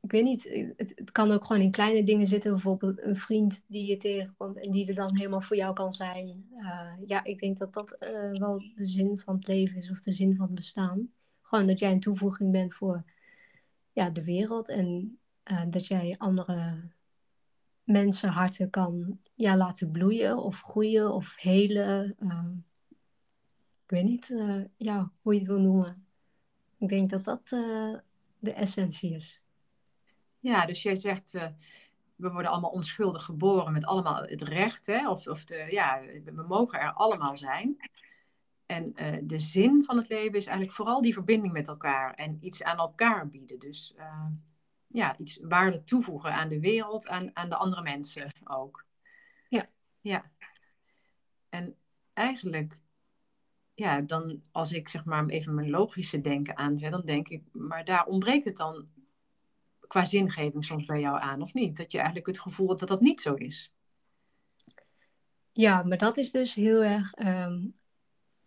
ik 0.00 0.10
weet 0.10 0.24
niet, 0.24 0.74
het, 0.76 0.92
het 0.94 1.12
kan 1.12 1.30
ook 1.30 1.44
gewoon 1.44 1.62
in 1.62 1.70
kleine 1.70 2.04
dingen 2.04 2.26
zitten. 2.26 2.50
Bijvoorbeeld 2.50 3.02
een 3.02 3.16
vriend 3.16 3.64
die 3.66 3.86
je 3.86 3.96
tegenkomt 3.96 4.56
en 4.56 4.70
die 4.70 4.88
er 4.88 4.94
dan 4.94 5.16
helemaal 5.16 5.40
voor 5.40 5.56
jou 5.56 5.74
kan 5.74 5.94
zijn. 5.94 6.48
Uh, 6.54 6.92
ja, 7.06 7.24
ik 7.24 7.38
denk 7.38 7.58
dat 7.58 7.72
dat 7.72 7.96
uh, 8.00 8.38
wel 8.38 8.62
de 8.74 8.84
zin 8.84 9.18
van 9.18 9.34
het 9.34 9.46
leven 9.46 9.76
is 9.76 9.90
of 9.90 10.00
de 10.00 10.12
zin 10.12 10.36
van 10.36 10.46
het 10.46 10.54
bestaan. 10.54 11.12
Gewoon 11.42 11.66
dat 11.66 11.78
jij 11.78 11.92
een 11.92 12.00
toevoeging 12.00 12.52
bent 12.52 12.74
voor 12.74 13.04
ja, 13.92 14.10
de 14.10 14.24
wereld 14.24 14.68
en 14.68 15.18
uh, 15.44 15.62
dat 15.70 15.86
jij 15.86 16.14
andere 16.18 16.90
mensen 17.82 18.28
harten 18.28 18.70
kan 18.70 19.20
ja, 19.34 19.56
laten 19.56 19.90
bloeien 19.90 20.38
of 20.38 20.60
groeien 20.60 21.12
of 21.12 21.34
helen. 21.36 22.16
ik 23.84 23.90
weet 23.90 24.04
niet 24.04 24.34
ja, 24.76 25.12
hoe 25.22 25.32
je 25.32 25.38
het 25.38 25.48
wil 25.48 25.60
noemen. 25.60 26.06
Ik 26.78 26.88
denk 26.88 27.10
dat 27.10 27.24
dat 27.24 27.56
de 28.40 28.52
essentie 28.52 29.14
is. 29.14 29.40
Ja, 30.38 30.66
dus 30.66 30.82
jij 30.82 30.96
zegt, 30.96 31.34
uh, 31.34 31.46
we 32.16 32.30
worden 32.30 32.50
allemaal 32.50 32.70
onschuldig 32.70 33.22
geboren 33.22 33.72
met 33.72 33.84
allemaal 33.84 34.22
het 34.22 34.42
recht, 34.42 34.86
hè? 34.86 35.08
Of, 35.10 35.26
of 35.26 35.44
de, 35.44 35.66
ja, 35.70 36.00
we 36.24 36.44
mogen 36.48 36.80
er 36.80 36.92
allemaal 36.92 37.36
zijn. 37.36 37.76
En 38.66 38.92
uh, 38.96 39.18
de 39.22 39.38
zin 39.38 39.84
van 39.84 39.96
het 39.96 40.08
leven 40.08 40.34
is 40.34 40.46
eigenlijk 40.46 40.76
vooral 40.76 41.00
die 41.00 41.12
verbinding 41.12 41.52
met 41.52 41.68
elkaar 41.68 42.14
en 42.14 42.36
iets 42.40 42.62
aan 42.62 42.78
elkaar 42.78 43.28
bieden. 43.28 43.58
Dus 43.58 43.94
uh, 43.96 44.26
ja, 44.86 45.16
iets 45.16 45.38
waarde 45.42 45.84
toevoegen 45.84 46.34
aan 46.34 46.48
de 46.48 46.60
wereld, 46.60 47.08
aan, 47.08 47.36
aan 47.36 47.48
de 47.48 47.56
andere 47.56 47.82
mensen 47.82 48.32
ook. 48.44 48.84
Ja. 49.48 49.68
Ja. 50.00 50.30
En 51.48 51.76
eigenlijk, 52.12 52.80
ja, 53.80 54.00
dan 54.00 54.40
als 54.52 54.72
ik 54.72 54.88
zeg 54.88 55.04
maar 55.04 55.26
even 55.26 55.54
mijn 55.54 55.70
logische 55.70 56.20
denken 56.20 56.56
aanzet, 56.56 56.90
dan 56.90 57.04
denk 57.04 57.28
ik, 57.28 57.42
maar 57.52 57.84
daar 57.84 58.06
ontbreekt 58.06 58.44
het 58.44 58.56
dan 58.56 58.88
qua 59.80 60.04
zingeving 60.04 60.64
soms 60.64 60.86
bij 60.86 61.00
jou 61.00 61.20
aan, 61.20 61.42
of 61.42 61.52
niet? 61.52 61.76
Dat 61.76 61.92
je 61.92 61.98
eigenlijk 61.98 62.26
het 62.26 62.40
gevoel 62.40 62.68
hebt 62.68 62.80
dat 62.80 62.88
dat 62.88 63.00
niet 63.00 63.20
zo 63.20 63.34
is. 63.34 63.72
Ja, 65.52 65.82
maar 65.82 65.98
dat 65.98 66.16
is 66.16 66.30
dus 66.30 66.54
heel 66.54 66.84
erg, 66.84 67.12
ehm, 67.12 67.66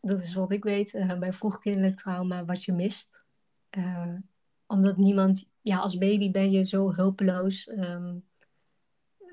dat 0.01 0.23
is 0.23 0.33
wat 0.33 0.51
ik 0.51 0.63
weet 0.63 0.93
uh, 0.93 1.19
bij 1.19 1.33
vroegkindelijk 1.33 1.95
trauma, 1.95 2.45
wat 2.45 2.63
je 2.63 2.71
mist. 2.71 3.23
Uh, 3.71 4.15
omdat 4.67 4.97
niemand, 4.97 5.45
ja, 5.61 5.77
als 5.77 5.97
baby 5.97 6.31
ben 6.31 6.51
je 6.51 6.65
zo 6.65 6.93
hulpeloos. 6.93 7.67
Um, 7.67 8.25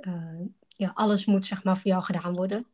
uh, 0.00 0.40
ja, 0.68 0.90
alles 0.94 1.26
moet 1.26 1.46
zeg 1.46 1.64
maar 1.64 1.78
voor 1.78 1.90
jou 1.90 2.02
gedaan 2.02 2.34
worden. 2.34 2.66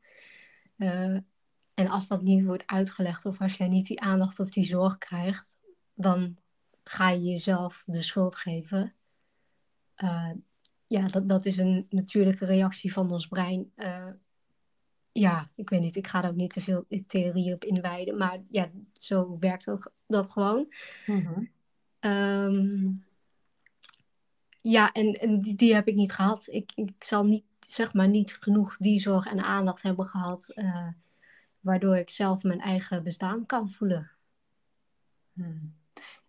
En 1.76 1.88
als 1.88 2.08
dat 2.08 2.22
niet 2.22 2.44
wordt 2.44 2.66
uitgelegd 2.66 3.24
of 3.24 3.40
als 3.40 3.56
jij 3.56 3.68
niet 3.68 3.86
die 3.86 4.00
aandacht 4.00 4.40
of 4.40 4.50
die 4.50 4.64
zorg 4.64 4.98
krijgt, 4.98 5.58
dan 5.94 6.36
ga 6.84 7.10
je 7.10 7.22
jezelf 7.22 7.82
de 7.86 8.02
schuld 8.02 8.36
geven. 8.36 8.94
Uh, 9.96 10.30
ja, 10.86 11.06
dat, 11.06 11.28
dat 11.28 11.44
is 11.44 11.56
een 11.56 11.86
natuurlijke 11.90 12.44
reactie 12.44 12.92
van 12.92 13.10
ons 13.10 13.26
brein. 13.26 13.72
Uh, 13.76 14.08
ja, 15.12 15.50
ik 15.54 15.70
weet 15.70 15.80
niet, 15.80 15.96
ik 15.96 16.06
ga 16.06 16.22
er 16.22 16.30
ook 16.30 16.36
niet 16.36 16.52
te 16.52 16.60
veel 16.60 16.84
theorie 17.06 17.54
op 17.54 17.64
inwijden, 17.64 18.16
maar 18.16 18.42
ja, 18.48 18.70
zo 18.92 19.36
werkt 19.38 19.64
dat, 19.64 19.92
dat 20.06 20.30
gewoon. 20.30 20.72
Mm 21.06 21.54
um, 22.00 23.04
ja, 24.60 24.92
en, 24.92 25.12
en 25.12 25.40
die, 25.40 25.54
die, 25.54 25.74
heb 25.74 25.88
ik 25.88 25.94
niet 25.94 26.12
gehad. 26.12 26.46
Ik, 26.50 26.72
ik 26.74 26.92
zal 26.98 27.24
niet, 27.24 27.44
zeg 27.60 27.92
maar, 27.92 28.08
niet 28.08 28.36
genoeg 28.40 28.76
die 28.76 29.00
zorg 29.00 29.26
en 29.26 29.40
aandacht 29.40 29.82
hebben 29.82 30.06
gehad, 30.06 30.52
uh, 30.54 30.88
waardoor 31.66 31.96
ik 31.96 32.10
zelf 32.10 32.42
mijn 32.42 32.60
eigen 32.60 33.02
bestaan 33.02 33.46
kan 33.46 33.70
voelen. 33.70 34.10
Hmm. 35.32 35.74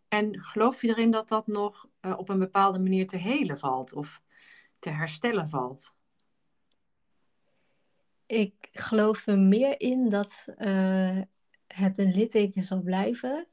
En 0.08 0.44
geloof 0.44 0.82
je 0.82 0.88
erin 0.88 1.12
dat 1.12 1.28
dat 1.28 1.48
nog 1.48 1.88
uh, 2.02 2.18
op 2.18 2.30
een 2.30 2.40
bepaalde 2.40 2.80
manier 2.80 3.08
te 3.08 3.18
helen 3.18 3.58
valt 3.58 3.94
of 3.94 4.22
te 4.80 4.90
herstellen 4.90 5.50
valt? 5.50 5.96
Ik 8.26 8.68
geloof 8.72 9.28
er 9.28 9.40
meer 9.40 9.80
in 9.80 10.10
dat 10.10 10.48
uh, 10.58 11.22
het 11.68 11.98
een 11.98 12.14
litteken 12.14 12.62
zal 12.62 12.82
blijven, 12.82 13.48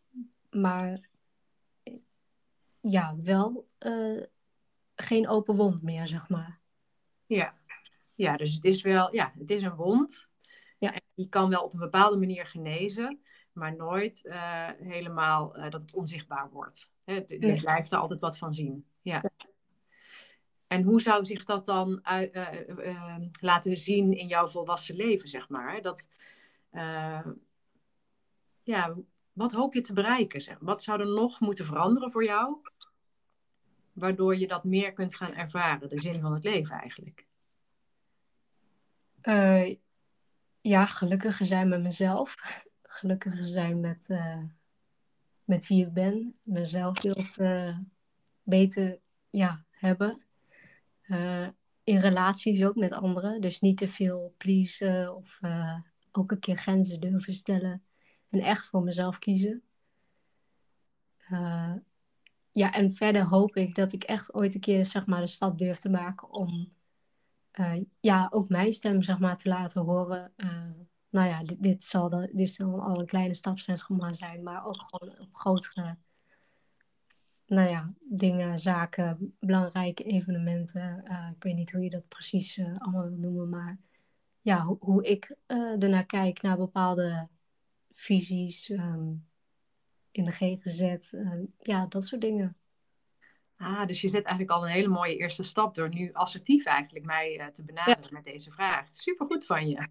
maar 0.50 1.08
ja, 2.80 3.16
wel 3.22 3.68
uh, 3.78 4.22
geen 4.94 5.28
open 5.28 5.56
wond 5.56 5.82
meer, 5.82 6.06
zeg 6.06 6.28
maar. 6.28 6.60
Ja. 7.26 7.54
ja, 8.14 8.36
dus 8.36 8.54
het 8.54 8.64
is 8.64 8.82
wel, 8.82 9.14
ja, 9.14 9.32
het 9.38 9.50
is 9.50 9.62
een 9.62 9.74
wond. 9.74 10.28
Ja. 10.84 10.94
En 10.94 11.02
die 11.14 11.28
kan 11.28 11.48
wel 11.48 11.62
op 11.62 11.72
een 11.72 11.78
bepaalde 11.78 12.16
manier 12.16 12.46
genezen 12.46 13.20
maar 13.54 13.76
nooit 13.76 14.24
uh, 14.24 14.68
helemaal 14.78 15.56
uh, 15.56 15.70
dat 15.70 15.82
het 15.82 15.94
onzichtbaar 15.94 16.50
wordt. 16.50 16.90
Hè? 17.04 17.14
Je 17.14 17.38
nee. 17.38 17.60
blijft 17.60 17.92
er 17.92 17.98
altijd 17.98 18.20
wat 18.20 18.38
van 18.38 18.52
zien. 18.52 18.86
Ja. 19.02 19.22
En 20.66 20.82
hoe 20.82 21.00
zou 21.00 21.24
zich 21.24 21.44
dat 21.44 21.64
dan 21.64 22.04
uh, 22.10 23.18
laten 23.40 23.76
zien 23.76 24.12
in 24.12 24.26
jouw 24.26 24.46
volwassen 24.46 24.96
leven, 24.96 25.28
zeg 25.28 25.48
maar? 25.48 25.82
Dat, 25.82 26.08
ja, 28.62 28.94
wat 29.32 29.52
hoop 29.52 29.74
je 29.74 29.80
te 29.80 29.92
bereiken? 29.92 30.40
Zeg? 30.40 30.58
Wat 30.60 30.82
zou 30.82 31.00
er 31.00 31.14
nog 31.14 31.40
moeten 31.40 31.66
veranderen 31.66 32.12
voor 32.12 32.24
jou? 32.24 32.56
Waardoor 33.92 34.36
je 34.36 34.46
dat 34.46 34.64
meer 34.64 34.92
kunt 34.92 35.16
gaan 35.16 35.34
ervaren, 35.34 35.88
de 35.88 36.00
zin 36.00 36.20
van 36.20 36.32
het 36.32 36.44
leven 36.44 36.80
eigenlijk. 36.80 37.26
Ja, 40.64 40.86
gelukkiger 40.86 41.46
zijn 41.46 41.68
met 41.68 41.82
mezelf 41.82 42.36
gelukkiger 42.82 43.44
zijn 43.44 43.80
met, 43.80 44.08
uh, 44.08 44.42
met 45.44 45.66
wie 45.66 45.86
ik 45.86 45.92
ben. 45.92 46.34
Mijn 46.42 46.66
zelfbeeld 46.66 47.38
uh, 47.38 47.78
beter 48.42 49.00
ja, 49.30 49.64
hebben. 49.70 50.22
Uh, 51.02 51.48
in 51.84 51.98
relaties 51.98 52.64
ook 52.64 52.74
met 52.74 52.92
anderen. 52.92 53.40
Dus 53.40 53.60
niet 53.60 53.76
te 53.76 53.88
veel 53.88 54.34
pleasen 54.36 55.16
of 55.16 55.40
ook 56.12 56.30
een 56.30 56.38
keer 56.38 56.56
grenzen 56.56 57.00
durven 57.00 57.34
stellen. 57.34 57.82
En 58.28 58.40
echt 58.40 58.66
voor 58.66 58.82
mezelf 58.82 59.18
kiezen. 59.18 59.62
ja, 62.50 62.72
en 62.72 62.92
verder 62.92 63.22
hoop 63.22 63.56
ik 63.56 63.74
dat 63.74 63.92
ik 63.92 64.04
echt 64.04 64.34
ooit 64.34 64.54
een 64.54 64.60
keer 64.60 64.86
zeg 64.86 65.06
maar, 65.06 65.20
de 65.20 65.26
stap 65.26 65.58
durf 65.58 65.78
te 65.78 65.90
maken 65.90 66.32
om 66.32 66.73
ja, 68.00 68.28
ook 68.30 68.48
mijn 68.48 68.72
stem 68.72 69.02
zeg 69.02 69.18
maar, 69.18 69.36
te 69.36 69.48
laten 69.48 69.82
horen 69.82 70.32
nou 71.14 71.28
ja, 71.28 71.42
dit, 71.42 71.62
dit, 71.62 71.84
zal, 71.84 72.08
de, 72.08 72.30
dit 72.32 72.50
zal 72.50 72.82
al 72.82 73.00
een 73.00 73.06
kleine 73.06 73.34
stap 73.34 73.58
zijn, 73.58 74.42
maar 74.42 74.66
ook 74.66 74.76
gewoon 74.88 75.28
grotere 75.32 75.96
nou 77.46 77.68
ja, 77.68 77.92
dingen, 78.00 78.58
zaken, 78.58 79.36
belangrijke 79.40 80.02
evenementen. 80.02 81.04
Uh, 81.08 81.30
ik 81.36 81.42
weet 81.42 81.54
niet 81.54 81.72
hoe 81.72 81.82
je 81.82 81.90
dat 81.90 82.08
precies 82.08 82.60
allemaal 82.78 83.08
wil 83.08 83.18
noemen, 83.18 83.48
maar 83.48 83.78
ja, 84.40 84.64
hoe, 84.64 85.04
ik 85.04 85.36
ernaar 85.46 86.06
kijk 86.06 86.42
naar 86.42 86.56
bepaalde 86.56 87.28
visies 87.92 88.68
um, 88.68 89.26
in 90.10 90.24
de 90.24 90.32
GGZ. 90.32 91.12
ja, 91.58 91.86
dat 91.86 92.04
soort 92.04 92.20
dingen. 92.20 92.56
Ah, 93.56 93.86
dus 93.86 94.00
je 94.00 94.08
zet 94.08 94.24
eigenlijk 94.24 94.56
al 94.56 94.64
een 94.64 94.72
hele 94.72 94.88
mooie 94.88 95.16
eerste 95.16 95.42
stap 95.42 95.74
door 95.74 95.88
nu 95.88 96.12
assertief 96.12 96.64
eigenlijk 96.64 97.04
mij 97.04 97.50
te 97.52 97.64
benaderen 97.64 98.12
met 98.12 98.24
deze 98.24 98.52
vraag. 98.52 98.92
Super 98.92 99.26
goed 99.26 99.46
van 99.46 99.68
je. 99.68 99.86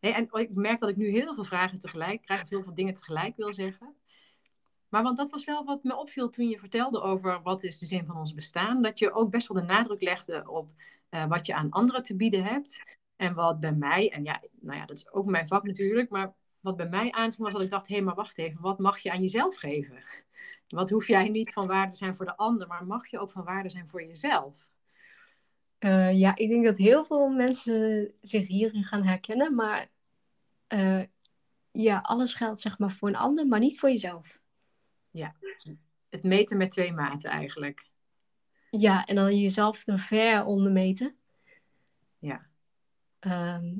Nee, 0.00 0.12
en 0.12 0.28
ik 0.32 0.50
merk 0.50 0.78
dat 0.78 0.88
ik 0.88 0.96
nu 0.96 1.10
heel 1.10 1.34
veel 1.34 1.44
vragen 1.44 1.78
tegelijk 1.78 2.22
krijg, 2.22 2.48
heel 2.48 2.62
veel 2.62 2.74
dingen 2.74 2.94
tegelijk 2.94 3.36
wil 3.36 3.52
zeggen. 3.52 3.94
Maar 4.88 5.02
want 5.02 5.16
dat 5.16 5.30
was 5.30 5.44
wel 5.44 5.64
wat 5.64 5.82
me 5.82 5.96
opviel 5.96 6.28
toen 6.28 6.48
je 6.48 6.58
vertelde 6.58 7.00
over 7.00 7.42
wat 7.42 7.64
is 7.64 7.78
de 7.78 7.86
zin 7.86 8.06
van 8.06 8.16
ons 8.16 8.34
bestaan. 8.34 8.82
Dat 8.82 8.98
je 8.98 9.12
ook 9.12 9.30
best 9.30 9.48
wel 9.48 9.60
de 9.60 9.72
nadruk 9.72 10.02
legde 10.02 10.50
op 10.50 10.70
uh, 11.10 11.26
wat 11.26 11.46
je 11.46 11.54
aan 11.54 11.70
anderen 11.70 12.02
te 12.02 12.16
bieden 12.16 12.44
hebt. 12.44 12.98
En 13.16 13.34
wat 13.34 13.60
bij 13.60 13.74
mij, 13.74 14.10
en 14.10 14.24
ja, 14.24 14.42
nou 14.60 14.78
ja, 14.78 14.86
dat 14.86 14.96
is 14.96 15.12
ook 15.12 15.26
mijn 15.26 15.46
vak 15.46 15.64
natuurlijk, 15.64 16.10
maar 16.10 16.34
wat 16.60 16.76
bij 16.76 16.88
mij 16.88 17.12
aanging 17.12 17.36
was 17.36 17.52
dat 17.52 17.62
ik 17.62 17.70
dacht, 17.70 17.88
hé, 17.88 17.94
hey, 17.94 18.04
maar 18.04 18.14
wacht 18.14 18.38
even, 18.38 18.60
wat 18.60 18.78
mag 18.78 18.98
je 18.98 19.10
aan 19.10 19.20
jezelf 19.20 19.56
geven? 19.56 19.96
Wat 20.68 20.90
hoef 20.90 21.06
jij 21.06 21.28
niet 21.28 21.52
van 21.52 21.66
waarde 21.66 21.90
te 21.90 21.96
zijn 21.96 22.16
voor 22.16 22.26
de 22.26 22.36
ander, 22.36 22.66
maar 22.66 22.86
mag 22.86 23.06
je 23.06 23.18
ook 23.18 23.30
van 23.30 23.44
waarde 23.44 23.70
zijn 23.70 23.88
voor 23.88 24.02
jezelf? 24.02 24.68
Uh, 25.78 26.18
ja, 26.18 26.36
ik 26.36 26.48
denk 26.48 26.64
dat 26.64 26.76
heel 26.76 27.04
veel 27.04 27.28
mensen 27.28 28.12
zich 28.20 28.46
hierin 28.46 28.84
gaan 28.84 29.02
herkennen, 29.02 29.54
maar 29.54 29.90
uh, 30.68 31.02
ja, 31.70 31.98
alles 31.98 32.34
geldt 32.34 32.60
zeg 32.60 32.78
maar 32.78 32.90
voor 32.90 33.08
een 33.08 33.16
ander, 33.16 33.46
maar 33.46 33.58
niet 33.58 33.78
voor 33.78 33.88
jezelf. 33.88 34.40
Ja, 35.10 35.34
het 36.08 36.22
meten 36.22 36.56
met 36.56 36.70
twee 36.70 36.92
maten 36.92 37.30
eigenlijk. 37.30 37.86
Ja, 38.70 39.04
en 39.04 39.14
dan 39.14 39.38
jezelf 39.38 39.86
er 39.86 39.98
ver 39.98 40.44
onder 40.44 40.72
meten. 40.72 41.16
Ja. 42.18 42.46
Ehm, 43.18 43.74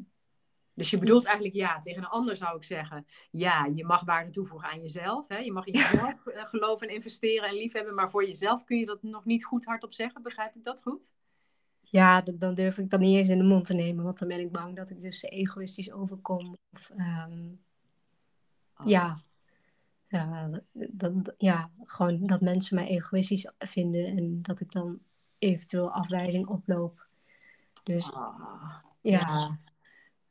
Dus 0.78 0.90
je 0.90 0.98
bedoelt 0.98 1.24
eigenlijk 1.24 1.54
ja, 1.54 1.78
tegen 1.78 2.02
een 2.02 2.08
ander 2.08 2.36
zou 2.36 2.56
ik 2.56 2.64
zeggen, 2.64 3.06
ja, 3.30 3.66
je 3.74 3.84
mag 3.84 4.04
waarde 4.04 4.30
toevoegen 4.30 4.68
aan 4.68 4.80
jezelf. 4.80 5.28
Hè? 5.28 5.38
Je 5.38 5.52
mag 5.52 5.66
in 5.66 5.72
jezelf 5.72 6.26
eh, 6.26 6.46
geloven 6.46 6.88
en 6.88 6.94
investeren 6.94 7.48
en 7.48 7.54
liefhebben, 7.54 7.94
maar 7.94 8.10
voor 8.10 8.26
jezelf 8.26 8.64
kun 8.64 8.78
je 8.78 8.86
dat 8.86 9.02
nog 9.02 9.24
niet 9.24 9.44
goed 9.44 9.64
hardop 9.64 9.92
zeggen. 9.92 10.22
Begrijp 10.22 10.54
ik 10.54 10.64
dat 10.64 10.82
goed? 10.82 11.10
ja, 11.90 12.20
dan 12.20 12.54
durf 12.54 12.78
ik 12.78 12.90
dat 12.90 13.00
niet 13.00 13.16
eens 13.16 13.28
in 13.28 13.38
de 13.38 13.44
mond 13.44 13.64
te 13.64 13.74
nemen, 13.74 14.04
want 14.04 14.18
dan 14.18 14.28
ben 14.28 14.40
ik 14.40 14.52
bang 14.52 14.76
dat 14.76 14.90
ik 14.90 15.00
dus 15.00 15.22
egoïstisch 15.22 15.92
overkom. 15.92 16.56
Of, 16.72 16.90
ehm, 16.96 17.48
Oh. 18.78 18.86
ja. 18.86 19.22
Ja, 20.08 20.50
dat, 20.72 21.34
ja, 21.38 21.70
gewoon 21.84 22.26
dat 22.26 22.40
mensen 22.40 22.74
mij 22.74 22.86
egoïstisch 22.86 23.50
vinden 23.58 24.06
en 24.06 24.42
dat 24.42 24.60
ik 24.60 24.72
dan 24.72 24.98
eventueel 25.38 25.90
afwijzing 25.90 26.46
oploop. 26.46 27.06
Dus 27.82 28.08
ja, 28.08 28.82
ja. 29.00 29.58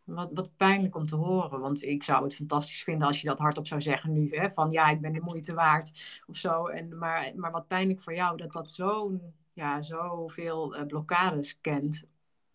Wat, 0.08 0.30
wat 0.34 0.58
pijnlijk 0.58 0.96
om 0.96 1.06
te 1.06 1.16
horen, 1.16 1.60
want 1.60 1.84
ik 1.84 2.04
zou 2.04 2.24
het 2.24 2.36
fantastisch 2.36 2.84
vinden 2.84 3.08
als 3.08 3.22
je 3.22 3.28
dat 3.28 3.40
hardop 3.40 3.68
zou 3.68 3.82
zeggen 3.82 4.14
nu, 4.14 4.30
hè, 4.30 4.52
van 4.52 4.72
ja, 4.72 4.90
ik 4.90 5.02
ben 5.02 5.14
de 5.14 5.22
moeite 5.22 5.54
waard 5.54 6.22
of 6.28 6.36
zo. 6.36 6.68
En, 6.68 6.98
maar, 6.98 7.32
maar 7.36 7.52
wat 7.52 7.68
pijnlijk 7.68 8.00
voor 8.00 8.16
jou 8.16 8.38
dat 8.38 8.52
dat 8.52 8.72
zo'n, 8.72 9.34
ja, 9.54 9.82
zoveel 9.82 10.76
eh, 10.76 10.86
blokkades 10.86 11.62
kent, 11.62 12.06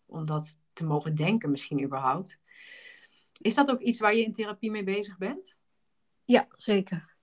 om 0.05 0.25
dat 0.25 0.59
te 0.73 0.85
mogen 0.85 1.15
denken 1.15 1.51
misschien 1.51 1.83
überhaupt. 1.83 2.39
Is 3.41 3.55
dat 3.55 3.71
ook 3.71 3.79
iets 3.79 3.99
waar 3.99 4.15
je 4.15 4.23
in 4.23 4.31
therapie 4.31 4.71
mee 4.71 4.83
bezig 4.83 5.17
bent? 5.17 5.57
ja, 6.25 6.47
zeker. 6.55 7.15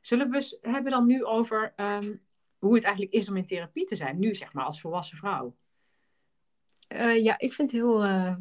Zullen 0.00 0.30
we 0.30 0.36
het 0.36 0.58
hebben 0.60 0.92
dan 0.92 1.06
nu 1.06 1.24
over 1.24 1.72
ehm, 1.76 2.16
hoe 2.58 2.74
het 2.74 2.84
eigenlijk 2.84 3.14
is 3.14 3.28
om 3.28 3.36
in 3.36 3.46
therapie 3.46 3.84
te 3.84 3.96
zijn, 3.96 4.18
nu 4.18 4.34
zeg 4.34 4.52
maar 4.52 4.64
als 4.64 4.80
volwassen 4.80 5.18
vrouw? 5.18 5.56
Eh, 6.88 7.22
ja, 7.22 7.38
ik 7.38 7.52
vind 7.52 7.70
het 7.70 7.80
heel 7.80 8.04
eh, 8.04 8.36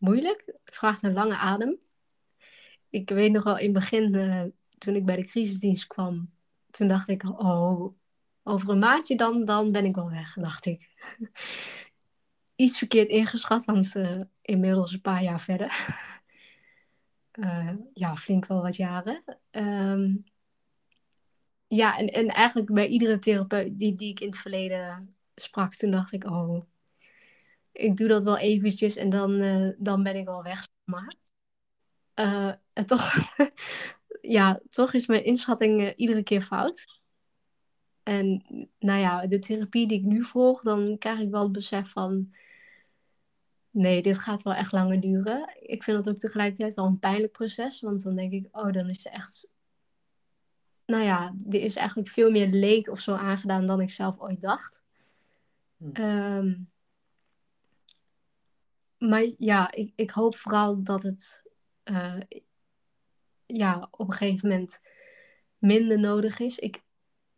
moeilijk. 0.00 0.44
Het 0.64 0.74
vraagt 0.74 1.02
een 1.02 1.12
lange 1.12 1.36
adem. 1.36 1.78
Ik 2.90 3.10
weet 3.10 3.32
nog 3.32 3.44
wel 3.44 3.58
in 3.58 3.64
het 3.64 3.72
begin, 3.72 4.14
eh, 4.14 4.44
toen 4.78 4.96
ik 4.96 5.04
bij 5.04 5.16
de 5.16 5.26
crisisdienst 5.26 5.86
kwam, 5.86 6.30
toen 6.70 6.88
dacht 6.88 7.08
ik, 7.08 7.40
oh, 7.40 7.94
over 8.42 8.68
een 8.68 8.78
maandje 8.78 9.16
dan, 9.16 9.44
dan 9.44 9.72
ben 9.72 9.84
ik 9.84 9.94
wel 9.94 10.10
weg, 10.10 10.34
dacht 10.34 10.66
ik. 10.66 10.88
Iets 12.56 12.78
verkeerd 12.78 13.08
ingeschat, 13.08 13.64
want 13.64 13.94
eh, 13.94 14.20
inmiddels 14.42 14.92
een 14.92 15.00
paar 15.00 15.22
jaar 15.22 15.40
verder. 15.40 15.72
Eh, 17.30 17.72
ja, 17.92 18.16
flink 18.16 18.46
wel 18.46 18.62
wat 18.62 18.76
jaren. 18.76 19.24
Ehm, 19.50 20.16
ja, 21.66 21.98
en, 21.98 22.06
en 22.06 22.28
eigenlijk 22.28 22.72
bij 22.72 22.86
iedere 22.86 23.18
therapeut 23.18 23.78
die, 23.78 23.94
die 23.94 24.10
ik 24.10 24.20
in 24.20 24.26
het 24.26 24.36
verleden 24.36 25.16
sprak, 25.34 25.74
toen 25.74 25.90
dacht 25.90 26.12
ik, 26.12 26.24
oh, 26.24 26.62
ik 27.72 27.96
doe 27.96 28.08
dat 28.08 28.22
wel 28.22 28.38
eventjes 28.38 28.96
en 28.96 29.10
dan, 29.10 29.40
eh, 29.40 29.68
dan 29.78 30.02
ben 30.02 30.16
ik 30.16 30.24
wel 30.24 30.42
weg, 30.42 30.68
maar. 30.84 31.14
Eh, 32.14 32.52
en 32.72 32.86
toch, 32.86 33.14
ja, 34.20 34.60
toch 34.68 34.92
is 34.92 35.06
mijn 35.06 35.24
inschatting 35.24 35.80
eh, 35.80 35.92
iedere 35.96 36.22
keer 36.22 36.42
fout. 36.42 37.00
En 38.02 38.44
nou 38.78 39.00
ja, 39.00 39.26
de 39.26 39.38
therapie 39.38 39.88
die 39.88 39.98
ik 39.98 40.04
nu 40.04 40.24
volg, 40.24 40.62
dan 40.62 40.98
krijg 40.98 41.18
ik 41.18 41.30
wel 41.30 41.42
het 41.42 41.52
besef 41.52 41.90
van, 41.90 42.34
nee, 43.70 44.02
dit 44.02 44.18
gaat 44.18 44.42
wel 44.42 44.54
echt 44.54 44.72
langer 44.72 45.00
duren. 45.00 45.56
Ik 45.60 45.82
vind 45.82 45.96
het 45.96 46.08
ook 46.08 46.18
tegelijkertijd 46.20 46.74
wel 46.74 46.86
een 46.86 46.98
pijnlijk 46.98 47.32
proces, 47.32 47.80
want 47.80 48.02
dan 48.02 48.16
denk 48.16 48.32
ik, 48.32 48.48
oh, 48.52 48.72
dan 48.72 48.88
is 48.88 49.06
er 49.06 49.12
echt, 49.12 49.48
nou 50.86 51.02
ja, 51.02 51.34
er 51.48 51.60
is 51.60 51.76
eigenlijk 51.76 52.08
veel 52.08 52.30
meer 52.30 52.48
leed 52.48 52.88
of 52.88 53.00
zo 53.00 53.14
aangedaan 53.14 53.66
dan 53.66 53.80
ik 53.80 53.90
zelf 53.90 54.18
ooit 54.18 54.40
dacht. 54.40 54.82
Hm. 55.76 55.90
Ehm, 55.92 56.54
maar 59.00 59.26
ja, 59.38 59.72
ik, 59.72 59.92
ik 59.94 60.10
hoop 60.10 60.36
vooral 60.36 60.82
dat 60.82 61.02
het 61.02 61.42
eh, 61.82 62.20
ja, 63.46 63.88
op 63.90 64.06
een 64.08 64.12
gegeven 64.12 64.48
moment 64.48 64.80
minder 65.58 66.00
nodig 66.00 66.38
is. 66.38 66.58
Ik, 66.58 66.82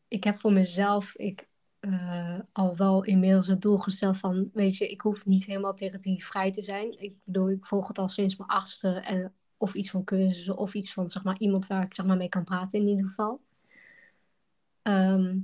ik 0.08 0.24
heb 0.24 0.38
voor 0.38 0.52
mezelf 0.52 1.14
ik, 1.16 1.48
eh, 1.80 2.38
al 2.52 2.76
wel 2.76 3.04
inmiddels 3.04 3.46
het 3.46 3.62
doel 3.62 3.76
gesteld 3.76 4.18
van, 4.18 4.50
weet 4.52 4.76
je, 4.76 4.88
ik 4.88 5.00
hoef 5.00 5.24
niet 5.24 5.44
helemaal 5.44 5.74
therapievrij 5.74 6.52
te 6.52 6.62
zijn. 6.62 7.00
Ik 7.02 7.16
bedoel, 7.24 7.50
ik 7.50 7.66
volg 7.66 7.88
het 7.88 7.98
al 7.98 8.08
sinds 8.08 8.36
mijn 8.36 8.50
achtste 8.50 8.88
en 8.88 9.34
of 9.56 9.74
iets 9.74 9.90
van 9.90 10.04
cursussen 10.04 10.56
of 10.56 10.74
iets 10.74 10.92
van, 10.92 11.10
zeg 11.10 11.24
maar, 11.24 11.38
iemand 11.38 11.66
waar 11.66 11.82
ik 11.82 11.94
zeg 11.94 12.06
maar 12.06 12.16
mee 12.16 12.28
kan 12.28 12.44
praten 12.44 12.78
in 12.78 12.86
ieder 12.86 13.06
geval. 13.06 13.40
Ehm, 14.82 15.38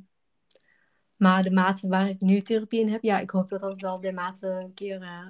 maar 1.17 1.43
de 1.43 1.51
mate 1.51 1.89
waar 1.89 2.09
ik 2.09 2.21
nu 2.21 2.41
therapie 2.41 2.81
in 2.81 2.89
heb, 2.89 3.03
ja, 3.03 3.19
ik 3.19 3.31
hoop 3.31 3.49
dat 3.49 3.61
dat 3.61 3.81
wel 3.81 4.01
de 4.01 4.13
mate 4.13 4.47
een 4.47 4.75
keer 4.75 5.03
eh, 5.03 5.29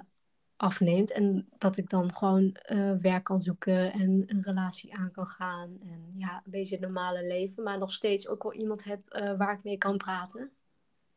afneemt. 0.59 1.11
En 1.11 1.47
dat 1.57 1.77
ik 1.77 1.89
dan 1.89 2.13
gewoon 2.13 2.51
eh, 2.51 2.91
werk 2.91 3.23
kan 3.23 3.41
zoeken 3.41 3.93
en 3.93 4.23
een 4.25 4.41
relatie 4.41 4.95
aan 4.95 5.11
kan 5.11 5.27
gaan. 5.27 5.77
En 5.81 6.13
ja, 6.15 6.41
een 6.45 6.51
beetje 6.51 6.75
het 6.75 6.83
normale 6.83 7.27
leven. 7.27 7.63
Maar 7.63 7.77
nog 7.77 7.93
steeds 7.93 8.27
ook 8.27 8.43
wel 8.43 8.53
iemand 8.53 8.83
heb 8.83 9.09
eh, 9.09 9.37
waar 9.37 9.53
ik 9.53 9.63
mee 9.63 9.77
kan 9.77 9.97
praten. 9.97 10.51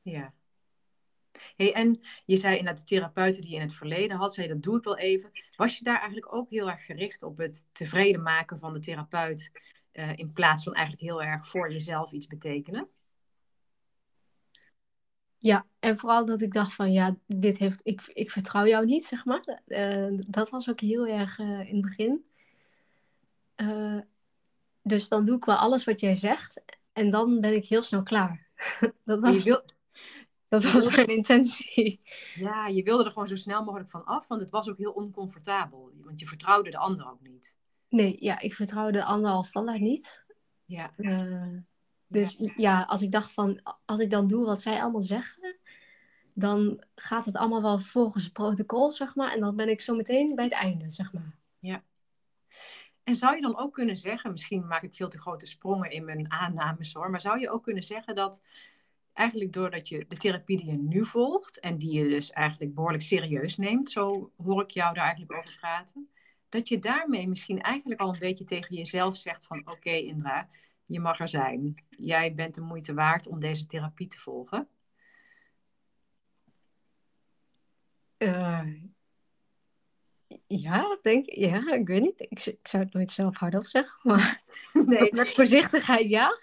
Ja. 0.02 0.33
Hey, 1.57 1.72
en 1.74 2.00
je 2.24 2.37
zei 2.37 2.57
inderdaad 2.57 2.81
de 2.81 2.94
therapeuten 2.94 3.42
die 3.42 3.50
je 3.50 3.57
in 3.57 3.62
het 3.62 3.74
verleden 3.74 4.16
had, 4.16 4.35
zei 4.35 4.48
dat 4.48 4.62
doe 4.62 4.76
ik 4.76 4.85
wel 4.85 4.98
even. 4.98 5.31
Was 5.57 5.78
je 5.78 5.85
daar 5.85 5.98
eigenlijk 5.98 6.35
ook 6.35 6.50
heel 6.50 6.70
erg 6.70 6.85
gericht 6.85 7.22
op 7.22 7.38
het 7.38 7.66
tevreden 7.72 8.22
maken 8.22 8.59
van 8.59 8.72
de 8.72 8.81
therapeut, 8.81 9.50
eh, 9.92 10.16
in 10.16 10.33
plaats 10.33 10.64
van 10.64 10.74
eigenlijk 10.74 11.05
heel 11.05 11.22
erg 11.22 11.48
voor 11.48 11.72
jezelf 11.72 12.12
iets 12.12 12.26
betekenen? 12.26 12.88
Ja, 15.42 15.66
en 15.78 15.98
vooral 15.98 16.24
dat 16.24 16.40
ik 16.40 16.52
dacht 16.52 16.74
van 16.74 16.92
ja, 16.92 17.16
dit 17.26 17.59
heeft, 17.59 17.81
ik, 17.83 18.02
ik 18.07 18.31
vertrouw 18.31 18.66
jou 18.66 18.85
niet, 18.85 19.07
zeg 19.07 19.24
maar. 19.24 19.61
Eh, 19.66 20.09
dat 20.26 20.50
was 20.50 20.70
ook 20.70 20.81
heel 20.81 21.07
erg 21.07 21.38
eh, 21.38 21.68
in 21.68 21.74
het 21.74 21.81
begin. 21.81 22.24
Eh, 23.55 23.98
dus 24.83 25.09
dan 25.09 25.24
doe 25.24 25.37
ik 25.37 25.44
wel 25.44 25.57
alles 25.57 25.85
wat 25.85 26.00
jij 26.00 26.14
zegt 26.14 26.62
en 26.92 27.11
dan 27.11 27.40
ben 27.40 27.55
ik 27.55 27.66
heel 27.66 27.83
snel 27.83 28.02
klaar. 28.02 28.46
dat 29.05 29.20
was, 29.20 29.42
wil, 29.42 29.62
dat 30.48 30.72
was 30.72 30.96
mijn 30.96 31.07
intentie. 31.07 32.00
ja, 32.35 32.66
je 32.66 32.83
wilde 32.83 33.05
er 33.05 33.11
gewoon 33.11 33.28
zo 33.28 33.37
snel 33.37 33.64
mogelijk 33.64 33.90
van 33.90 34.05
af, 34.05 34.26
want 34.26 34.40
het 34.40 34.50
was 34.50 34.70
ook 34.70 34.78
heel 34.78 34.92
oncomfortabel. 34.92 35.92
Want 35.94 36.20
je 36.20 36.26
vertrouwde 36.26 36.70
de 36.70 36.78
ander 36.78 37.11
ook 37.11 37.20
niet. 37.20 37.59
Nee, 37.88 38.16
ja, 38.18 38.40
ik 38.40 38.55
vertrouw 38.55 38.90
de 38.90 39.05
ander 39.05 39.31
al 39.31 39.42
standaard 39.42 39.81
niet. 39.81 40.24
Ja, 40.64 40.92
dus 42.12 42.37
ja. 42.57 42.83
als 42.83 43.03
ik 43.03 43.11
dacht 43.11 43.33
van, 43.33 43.61
als 43.85 44.01
ik 44.01 44.11
dan 44.11 44.27
doe 44.27 44.44
wat 44.44 44.61
zij 44.61 44.83
allemaal 44.83 45.03
zeggen, 45.03 45.57
dan 46.35 46.85
gaat 46.94 47.25
het 47.25 47.37
allemaal 47.37 47.62
wel 47.62 47.79
volgens 47.79 48.25
het 48.25 48.33
protocol, 48.33 48.90
zeg 48.90 49.14
maar. 49.14 49.33
En 49.33 49.40
dan 49.40 49.57
ben 49.57 49.68
ik 49.68 49.81
zo 49.81 49.94
meteen 49.94 50.35
bij 50.35 50.44
het 50.44 50.55
einde, 50.55 50.90
zeg 50.90 51.12
maar. 51.12 51.37
En 53.05 53.16
zou 53.16 53.35
je 53.35 53.42
dan 53.42 53.59
ook 53.59 53.72
kunnen 53.72 53.96
zeggen, 53.96 54.31
misschien 54.31 54.66
maak 54.66 54.83
ik 54.83 54.94
veel 54.94 55.09
te 55.09 55.20
grote 55.20 55.46
sprongen 55.46 55.90
in 55.90 56.05
mijn 56.05 56.33
aannames 56.33 56.92
hoor, 56.92 57.11
maar 57.11 57.20
zou 57.20 57.40
je 57.40 57.51
ook 57.51 57.62
kunnen 57.62 57.83
zeggen 57.83 58.14
dat 58.14 58.42
eigenlijk 59.12 59.53
doordat 59.53 59.88
je 59.88 60.05
de 60.09 60.16
therapie 60.16 60.57
die 60.57 60.66
je 60.66 60.77
nu 60.77 61.07
volgt 61.07 61.61
en 61.61 61.79
die 61.79 61.92
je 61.92 62.09
dus 62.09 62.31
eigenlijk 62.31 62.75
behoorlijk 62.75 63.03
serieus 63.03 63.57
neemt, 63.57 63.90
zo 63.90 64.33
hoor 64.37 64.62
ik 64.62 64.70
jou 64.70 64.94
daar 64.94 65.05
eigenlijk 65.05 65.38
over 65.38 65.59
praten, 65.61 66.11
dat 66.48 66.68
je 66.68 66.79
daarmee 66.79 67.29
misschien 67.29 67.61
eigenlijk 67.61 68.01
al 68.01 68.12
een 68.12 68.18
beetje 68.18 68.44
tegen 68.44 68.77
jezelf 68.77 69.16
zegt 69.16 69.46
van 69.46 69.62
oké 69.64 69.90
Indra, 69.90 70.48
je 70.92 71.00
mag 71.00 71.20
er 71.20 71.28
zijn. 71.28 71.85
Jij 71.88 72.35
bent 72.35 72.55
de 72.55 72.61
moeite 72.61 72.94
waard 72.94 73.26
om 73.26 73.38
deze 73.38 73.66
therapie 73.66 74.07
te 74.07 74.20
volgen. 74.20 74.68
Eh, 78.16 78.66
ja, 80.46 80.98
denk 81.02 81.24
Ja, 81.31 81.72
ik 81.72 81.87
weet 81.87 82.00
niet. 82.00 82.20
Ik, 82.20 82.46
ik 82.46 82.68
zou 82.68 82.83
het 82.83 82.92
nooit 82.92 83.11
zelf 83.11 83.37
hardop 83.37 83.64
zeggen, 83.64 83.98
maar 84.02 84.42
Nee, 84.87 85.12
met 85.14 85.31
voorzichtigheid, 85.31 86.09
ja. 86.09 86.38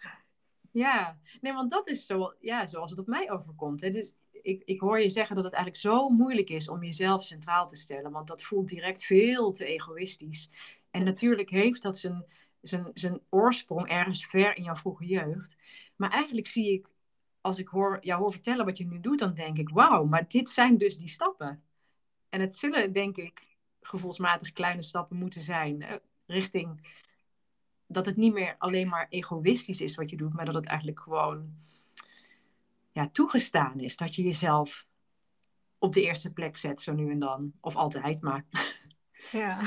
Ja, 0.72 1.18
nee, 1.42 1.54
want 1.54 1.72
dat 1.72 1.88
is 1.88 2.06
zo, 2.06 2.34
ja, 2.40 2.68
zoals 2.68 2.90
het 2.90 3.00
op 3.00 3.08
mij 3.08 3.32
overkomt. 3.32 3.82
Hè. 3.82 3.90
Dus 3.90 4.16
ik, 4.32 4.62
ik 4.66 4.80
hoor 4.80 5.00
je 5.00 5.10
zeggen 5.10 5.36
dat 5.36 5.44
het 5.44 5.54
eigenlijk 5.54 5.84
zo 5.84 6.10
moeilijk 6.10 6.50
is 6.50 6.70
om 6.70 6.84
jezelf 6.84 7.24
centraal 7.24 7.68
te 7.68 7.76
stellen, 7.76 8.12
want 8.12 8.28
dat 8.28 8.44
voelt 8.44 8.68
direct 8.68 9.04
veel 9.04 9.52
te 9.52 9.66
egoïstisch. 9.66 10.50
En 10.92 11.04
natuurlijk 11.04 11.50
heeft 11.50 11.82
dat 11.82 11.98
zijn, 11.98 12.26
zijn, 12.62 13.22
oorsprong 13.30 13.88
ergens 13.88 14.26
ver 14.26 14.58
in 14.58 14.64
jouw 14.64 14.76
vroege 14.76 15.06
jeugd. 15.06 15.58
Maar 15.96 16.12
eigenlijk 16.12 16.48
zie 16.48 16.74
ik, 16.74 16.88
als 17.42 17.60
ik 17.60 17.68
hoor, 17.68 17.98
jou 18.02 18.22
hoor 18.22 18.32
vertellen 18.32 18.66
wat 18.66 18.78
je 18.78 18.86
nu 18.86 19.00
doet, 19.00 19.20
dan 19.20 19.34
denk 19.34 19.58
ik, 19.58 19.70
wauw, 19.70 20.06
maar 20.06 20.28
dit 20.28 20.50
zijn 20.50 20.78
dus 20.78 20.98
die 20.98 21.10
stappen. 21.10 21.64
En 22.30 22.42
het 22.42 22.58
zullen, 22.58 22.92
denk 22.92 23.18
ik, 23.18 23.58
gevoelsmatig 23.82 24.52
kleine 24.52 24.84
stappen 24.84 25.18
moeten 25.18 25.42
zijn 25.42 25.82
eh, 25.82 25.96
richting 26.26 26.98
dat 27.88 28.06
het 28.06 28.16
niet 28.18 28.34
meer 28.34 28.56
alleen 28.58 28.88
maar 28.88 29.08
egoïstisch 29.10 29.82
is 29.82 29.96
wat 29.96 30.10
je 30.10 30.18
doet, 30.18 30.34
maar 30.34 30.46
dat 30.46 30.56
het 30.56 30.66
eigenlijk 30.66 31.00
gewoon 31.00 31.58
ja, 32.92 33.10
toegestaan 33.10 33.80
is. 33.80 33.98
Dat 33.98 34.16
je 34.16 34.24
jezelf 34.24 34.88
op 35.78 35.94
de 35.94 36.02
eerste 36.02 36.34
plek 36.34 36.58
zet, 36.58 36.82
zo 36.82 36.94
nu 36.94 37.12
en 37.12 37.20
dan. 37.20 37.54
Of 37.60 37.76
altijd, 37.76 38.22
maar 38.22 38.46
Ja. 39.32 39.62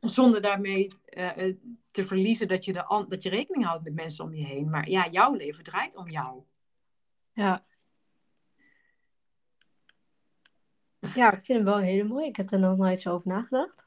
Zonder 0.00 0.40
daarmee 0.40 0.88
eh, 1.04 1.46
eh, 1.46 1.56
te 1.90 2.06
verliezen 2.06 2.48
dat 2.48 2.64
je, 2.64 2.72
de 2.72 3.04
dat 3.08 3.22
je 3.22 3.28
rekening 3.28 3.64
houdt 3.64 3.84
met 3.84 3.94
mensen 3.94 4.24
om 4.24 4.34
je 4.34 4.44
heen. 4.44 4.70
Maar 4.70 4.88
ja, 4.88 5.08
jouw 5.08 5.34
leven 5.34 5.64
draait 5.64 5.96
om 5.96 6.10
jou. 6.10 6.42
Ja. 7.32 7.66
Ja, 11.14 11.32
ik 11.32 11.44
vind 11.44 11.58
hem 11.58 11.64
wel 11.64 11.78
heel 11.78 12.06
mooi. 12.06 12.26
Ik 12.26 12.36
heb 12.36 12.50
er 12.50 12.58
nog 12.58 12.76
nooit 12.76 13.00
zo 13.00 13.12
over 13.12 13.28
nagedacht. 13.28 13.86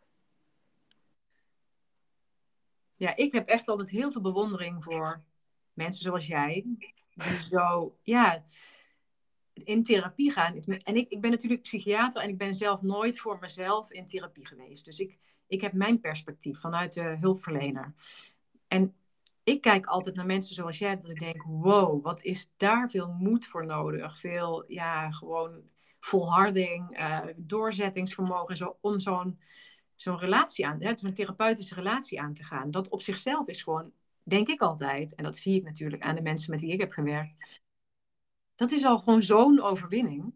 Ja, 2.96 3.16
ik 3.16 3.32
heb 3.32 3.48
echt 3.48 3.68
altijd 3.68 3.90
heel 3.90 4.12
veel 4.12 4.22
bewondering 4.22 4.84
voor 4.84 5.24
mensen 5.74 6.04
zoals 6.04 6.28
jij. 6.28 6.66
Die 6.66 6.94
zo, 7.50 7.98
ja, 8.02 8.46
in 9.54 9.84
therapie 9.84 10.32
gaan. 10.32 10.64
En 10.64 10.96
ik, 10.96 11.10
ik 11.10 11.22
ben 11.22 11.32
natuurlijk 11.32 11.62
psychiater 11.62 12.22
en 12.22 12.30
ik 12.30 12.38
ben 12.38 12.54
zelf 12.54 12.82
nooit 12.82 13.20
voor 13.20 13.38
mezelf 13.40 13.92
in 13.92 14.06
therapie 14.06 14.48
geweest. 14.48 14.86
Dus 14.86 15.00
ik, 15.00 15.20
ik 15.52 15.62
heb 15.62 15.74
mijn 15.74 16.00
perspectief 16.00 16.60
vanuit 16.60 16.94
de 16.94 17.18
hulpverlener. 17.20 17.94
En 18.68 18.96
ik 19.44 19.62
kijk 19.62 19.86
altijd 19.86 20.16
naar 20.16 20.26
mensen 20.26 20.56
zoals 20.56 20.78
jij, 20.78 20.96
dat 20.96 21.10
ik 21.10 21.20
denk, 21.20 21.44
wow, 21.44 22.04
wat 22.04 22.24
is 22.24 22.52
daar 22.58 22.90
veel 22.90 23.08
moed 23.08 23.48
voor 23.48 23.66
nodig? 23.66 24.20
Veel, 24.20 24.64
ja, 24.68 25.12
gewoon 25.12 25.62
volharding, 26.00 27.00
uh, 27.00 27.20
doorzettingsvermogen, 27.36 28.58
zo, 28.58 28.78
om 28.82 29.00
zo'n 29.00 29.40
zo'n 29.96 30.18
relatie 30.18 30.68
aan, 30.68 30.98
zo'n 30.98 31.14
therapeutische 31.14 31.76
relatie 31.76 32.22
aan 32.22 32.34
te 32.34 32.44
gaan. 32.44 32.72
Dat 32.72 32.90
op 32.90 33.02
zichzelf 33.02 33.48
is 33.48 33.64
gewoon, 33.64 33.92
denk 34.24 34.48
ik 34.48 34.62
altijd, 34.62 35.16
en 35.16 35.24
dat 35.24 35.38
zie 35.38 35.56
ik 35.56 35.64
natuurlijk 35.64 36.02
aan 36.02 36.16
de 36.16 36.22
mensen 36.22 36.52
met 36.52 36.62
wie 36.62 36.72
ik 36.72 36.80
heb 36.80 36.92
gewerkt, 36.92 37.62
dat 38.56 38.72
is 38.72 38.84
al 38.84 39.00
gewoon 39.00 39.24
zo'n 39.24 39.62
overwinning. 39.62 40.34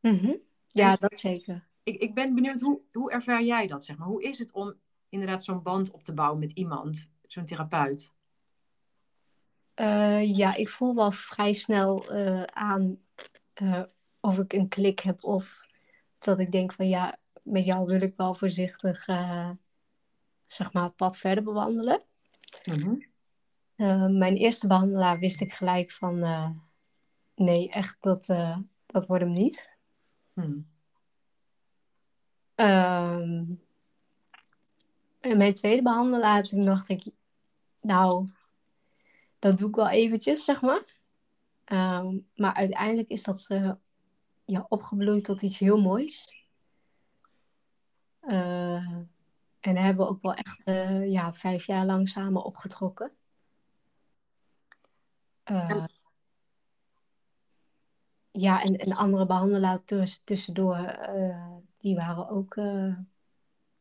Mhm. 0.00 0.34
Ja, 0.68 0.96
dat 0.96 1.18
zeker. 1.18 1.69
Ik, 1.90 2.00
ik 2.00 2.14
ben 2.14 2.34
benieuwd, 2.34 2.60
hoe, 2.60 2.80
hoe 2.92 3.10
ervaar 3.10 3.42
jij 3.42 3.66
dat, 3.66 3.84
zeg 3.84 3.96
maar? 3.96 4.08
Hoe 4.08 4.22
is 4.22 4.38
het 4.38 4.52
om 4.52 4.74
inderdaad 5.08 5.44
zo'n 5.44 5.62
band 5.62 5.90
op 5.90 6.02
te 6.02 6.14
bouwen 6.14 6.38
met 6.38 6.52
iemand, 6.52 7.10
zo'n 7.26 7.44
therapeut? 7.44 8.12
Uh, 9.74 10.36
ja, 10.36 10.54
ik 10.54 10.68
voel 10.68 10.94
wel 10.94 11.12
vrij 11.12 11.52
snel 11.52 12.14
uh, 12.16 12.42
aan 12.42 12.98
uh, 13.62 13.82
of 14.20 14.38
ik 14.38 14.52
een 14.52 14.68
klik 14.68 15.00
heb 15.00 15.24
of 15.24 15.60
dat 16.18 16.40
ik 16.40 16.52
denk 16.52 16.72
van 16.72 16.88
ja, 16.88 17.18
met 17.42 17.64
jou 17.64 17.86
wil 17.86 18.00
ik 18.00 18.16
wel 18.16 18.34
voorzichtig 18.34 19.04
zeg 20.46 20.72
maar 20.72 20.82
het 20.82 20.96
pad 20.96 21.16
verder 21.16 21.44
bewandelen. 21.44 22.02
Mm 22.64 23.04
-hmm. 23.76 24.18
mijn 24.18 24.36
eerste 24.36 24.66
behandelaar 24.66 25.18
wist 25.18 25.40
ik 25.40 25.52
gelijk 25.52 25.90
van 25.90 26.18
nee, 27.34 27.70
echt 27.70 27.96
dat, 28.00 28.26
dat 28.86 29.06
wordt 29.06 29.24
hem 29.24 29.32
niet. 29.32 29.68
Hmm. 30.32 30.69
Um, 32.60 33.62
en 35.20 35.36
mijn 35.36 35.54
tweede 35.54 35.82
behandelaar, 35.82 36.42
toen 36.42 36.64
dacht 36.64 36.88
ik, 36.88 37.04
nou, 37.80 38.28
dat 39.38 39.58
doe 39.58 39.68
ik 39.68 39.74
wel 39.74 39.88
eventjes, 39.88 40.44
zeg 40.44 40.60
maar. 40.60 40.98
Ehm, 41.64 42.18
maar 42.34 42.54
uiteindelijk 42.54 43.08
is 43.08 43.22
dat 43.22 43.46
uh, 43.48 43.72
ja, 44.44 44.66
opgebloeid 44.68 45.24
tot 45.24 45.42
iets 45.42 45.58
heel 45.58 45.80
moois. 45.80 46.46
Uh, 48.22 48.86
en 49.60 49.74
daar 49.74 49.84
hebben 49.84 50.06
we 50.06 50.12
ook 50.12 50.22
wel 50.22 50.34
echt 50.34 50.62
uh, 50.64 51.10
ja, 51.10 51.32
vijf 51.32 51.66
jaar 51.66 51.86
lang 51.86 52.08
samen 52.08 52.44
opgetrokken. 52.44 53.12
ja, 58.30 58.62
en, 58.62 58.76
en 58.76 58.92
andere 58.92 59.26
behandelaars 59.26 59.80
tuss 59.84 60.20
tussendoor, 60.24 60.76
die 61.80 61.94
waren 61.94 62.28
ook 62.28 62.56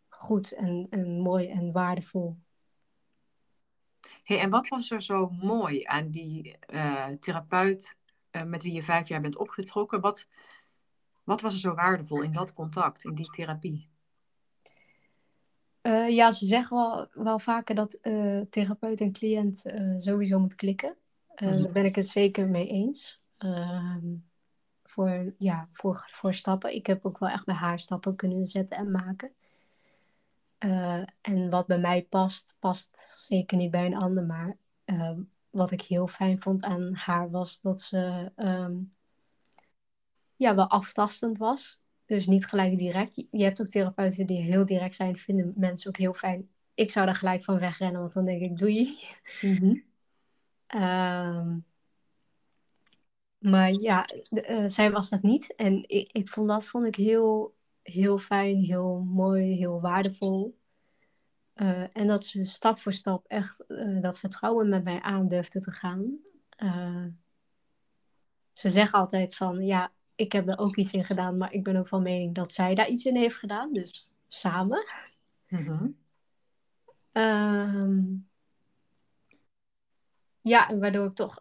goed 0.09 0.51
en, 0.51 0.87
en 0.89 1.19
mooi 1.19 1.47
en 1.47 1.71
waardevol. 1.71 2.37
Hey, 4.23 4.39
en 4.39 4.49
wat 4.49 4.67
was 4.67 4.91
er 4.91 5.01
zo 5.01 5.29
mooi 5.29 5.83
aan 5.83 6.11
die 6.11 6.57
uh, 6.73 7.07
therapeut 7.07 7.95
uh, 8.31 8.43
met 8.43 8.63
wie 8.63 8.73
je 8.73 8.83
vijf 8.83 9.07
jaar 9.07 9.21
bent 9.21 9.37
opgetrokken? 9.37 10.01
Wat, 10.01 10.27
wat 11.23 11.41
was 11.41 11.53
er 11.53 11.59
zo 11.59 11.73
waardevol 11.73 12.21
in 12.21 12.31
dat 12.31 12.53
contact, 12.53 13.03
in 13.03 13.15
die 13.15 13.29
therapie? 13.29 13.89
Uh, 15.81 16.09
ja, 16.09 16.31
ze 16.31 16.45
zeggen 16.45 16.77
wel, 16.77 17.07
wel 17.13 17.39
vaker 17.39 17.75
dat 17.75 17.97
therapeut 18.49 19.01
en 19.01 19.11
cliënt 19.11 19.63
sowieso 19.97 20.39
moet 20.39 20.55
klikken. 20.55 20.95
Mm 21.35 21.61
Daar 21.61 21.71
ben 21.71 21.85
ik 21.85 21.95
het 21.95 22.09
zeker 22.09 22.49
mee 22.49 22.67
eens. 22.67 23.21
Ehm, 23.37 24.15
voor, 24.89 25.33
ja, 25.37 25.69
voor, 25.71 26.05
voor 26.09 26.33
stappen. 26.33 26.75
Ik 26.75 26.85
heb 26.85 27.05
ook 27.05 27.17
wel 27.17 27.29
echt 27.29 27.45
bij 27.45 27.55
haar 27.55 27.79
stappen 27.79 28.15
kunnen 28.15 28.47
zetten 28.47 28.77
en 28.77 28.91
maken. 28.91 29.31
Uh, 30.59 31.03
en 31.21 31.49
wat 31.49 31.67
bij 31.67 31.77
mij 31.77 32.03
past, 32.03 32.55
past 32.59 32.99
zeker 33.19 33.57
niet 33.57 33.71
bij 33.71 33.85
een 33.85 33.97
ander. 33.97 34.23
Maar 34.23 34.57
uh, 34.85 35.17
wat 35.49 35.71
ik 35.71 35.81
heel 35.81 36.07
fijn 36.07 36.41
vond 36.41 36.63
aan 36.63 36.93
haar 36.93 37.29
was 37.29 37.61
dat 37.61 37.81
ze 37.81 38.31
um, 38.35 38.91
ja, 40.35 40.55
wel 40.55 40.69
aftastend 40.69 41.37
was. 41.37 41.79
Dus 42.05 42.27
niet 42.27 42.45
gelijk 42.45 42.77
direct. 42.77 43.15
Je 43.31 43.43
hebt 43.43 43.61
ook 43.61 43.67
therapeuten 43.67 44.27
die 44.27 44.41
heel 44.41 44.65
direct 44.65 44.95
zijn, 44.95 45.17
vinden 45.17 45.53
mensen 45.55 45.89
ook 45.89 45.97
heel 45.97 46.13
fijn. 46.13 46.49
Ik 46.73 46.91
zou 46.91 47.05
daar 47.05 47.15
gelijk 47.15 47.43
van 47.43 47.59
wegrennen, 47.59 48.01
want 48.01 48.13
dan 48.13 48.25
denk 48.25 48.41
ik, 48.41 48.57
doei. 48.57 48.97
Mm 49.41 49.55
-hmm. 49.55 49.83
um, 50.81 51.65
maar 53.39 53.71
ja, 53.71 54.05
uh, 54.29 54.67
zij 54.67 54.91
was 54.91 55.09
dat 55.09 55.21
niet. 55.21 55.55
En 55.55 55.83
ik, 55.87 56.09
ik 56.11 56.29
vond 56.29 56.47
dat 56.47 56.65
vond 56.65 56.85
ik 56.85 56.95
heel 56.95 57.57
heel 57.81 58.17
fijn, 58.17 58.57
heel 58.57 58.99
mooi, 58.99 59.55
heel 59.55 59.81
waardevol. 59.81 60.57
Uh, 61.55 61.97
en 61.97 62.07
dat 62.07 62.25
ze 62.25 62.43
stap 62.43 62.79
voor 62.79 62.93
stap 62.93 63.25
echt 63.27 63.63
uh, 63.67 64.01
dat 64.01 64.19
vertrouwen 64.19 64.69
met 64.69 64.83
mij 64.83 65.01
aandurfde 65.01 65.59
te 65.59 65.71
gaan. 65.71 66.19
Ze 68.53 68.69
zeggen 68.69 68.99
altijd 68.99 69.35
van, 69.35 69.65
ja, 69.65 69.91
ik 70.15 70.31
heb 70.31 70.47
er 70.47 70.57
ook 70.57 70.75
iets 70.75 70.91
in 70.91 71.05
gedaan, 71.05 71.37
maar 71.37 71.53
ik 71.53 71.63
ben 71.63 71.75
ook 71.75 71.87
van 71.87 72.01
mening 72.01 72.35
dat 72.35 72.53
zij 72.53 72.75
daar 72.75 72.87
iets 72.87 73.05
in 73.05 73.15
heeft 73.15 73.35
gedaan. 73.35 73.73
Dus 73.73 74.09
samen. 74.27 74.85
Mm 75.47 75.65
-hmm. 75.65 75.97
um, 77.11 78.27
ja, 80.41 80.77
waardoor 80.77 81.05
ik 81.05 81.15
toch, 81.15 81.39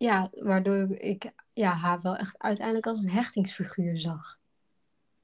ja, 0.00 0.30
waardoor 0.30 0.90
ik 0.90 1.32
ja, 1.52 1.72
haar 1.72 2.00
wel 2.00 2.16
echt 2.16 2.38
uiteindelijk 2.38 2.86
als 2.86 3.02
een 3.02 3.10
hechtingsfiguur 3.10 3.98
zag. 3.98 4.38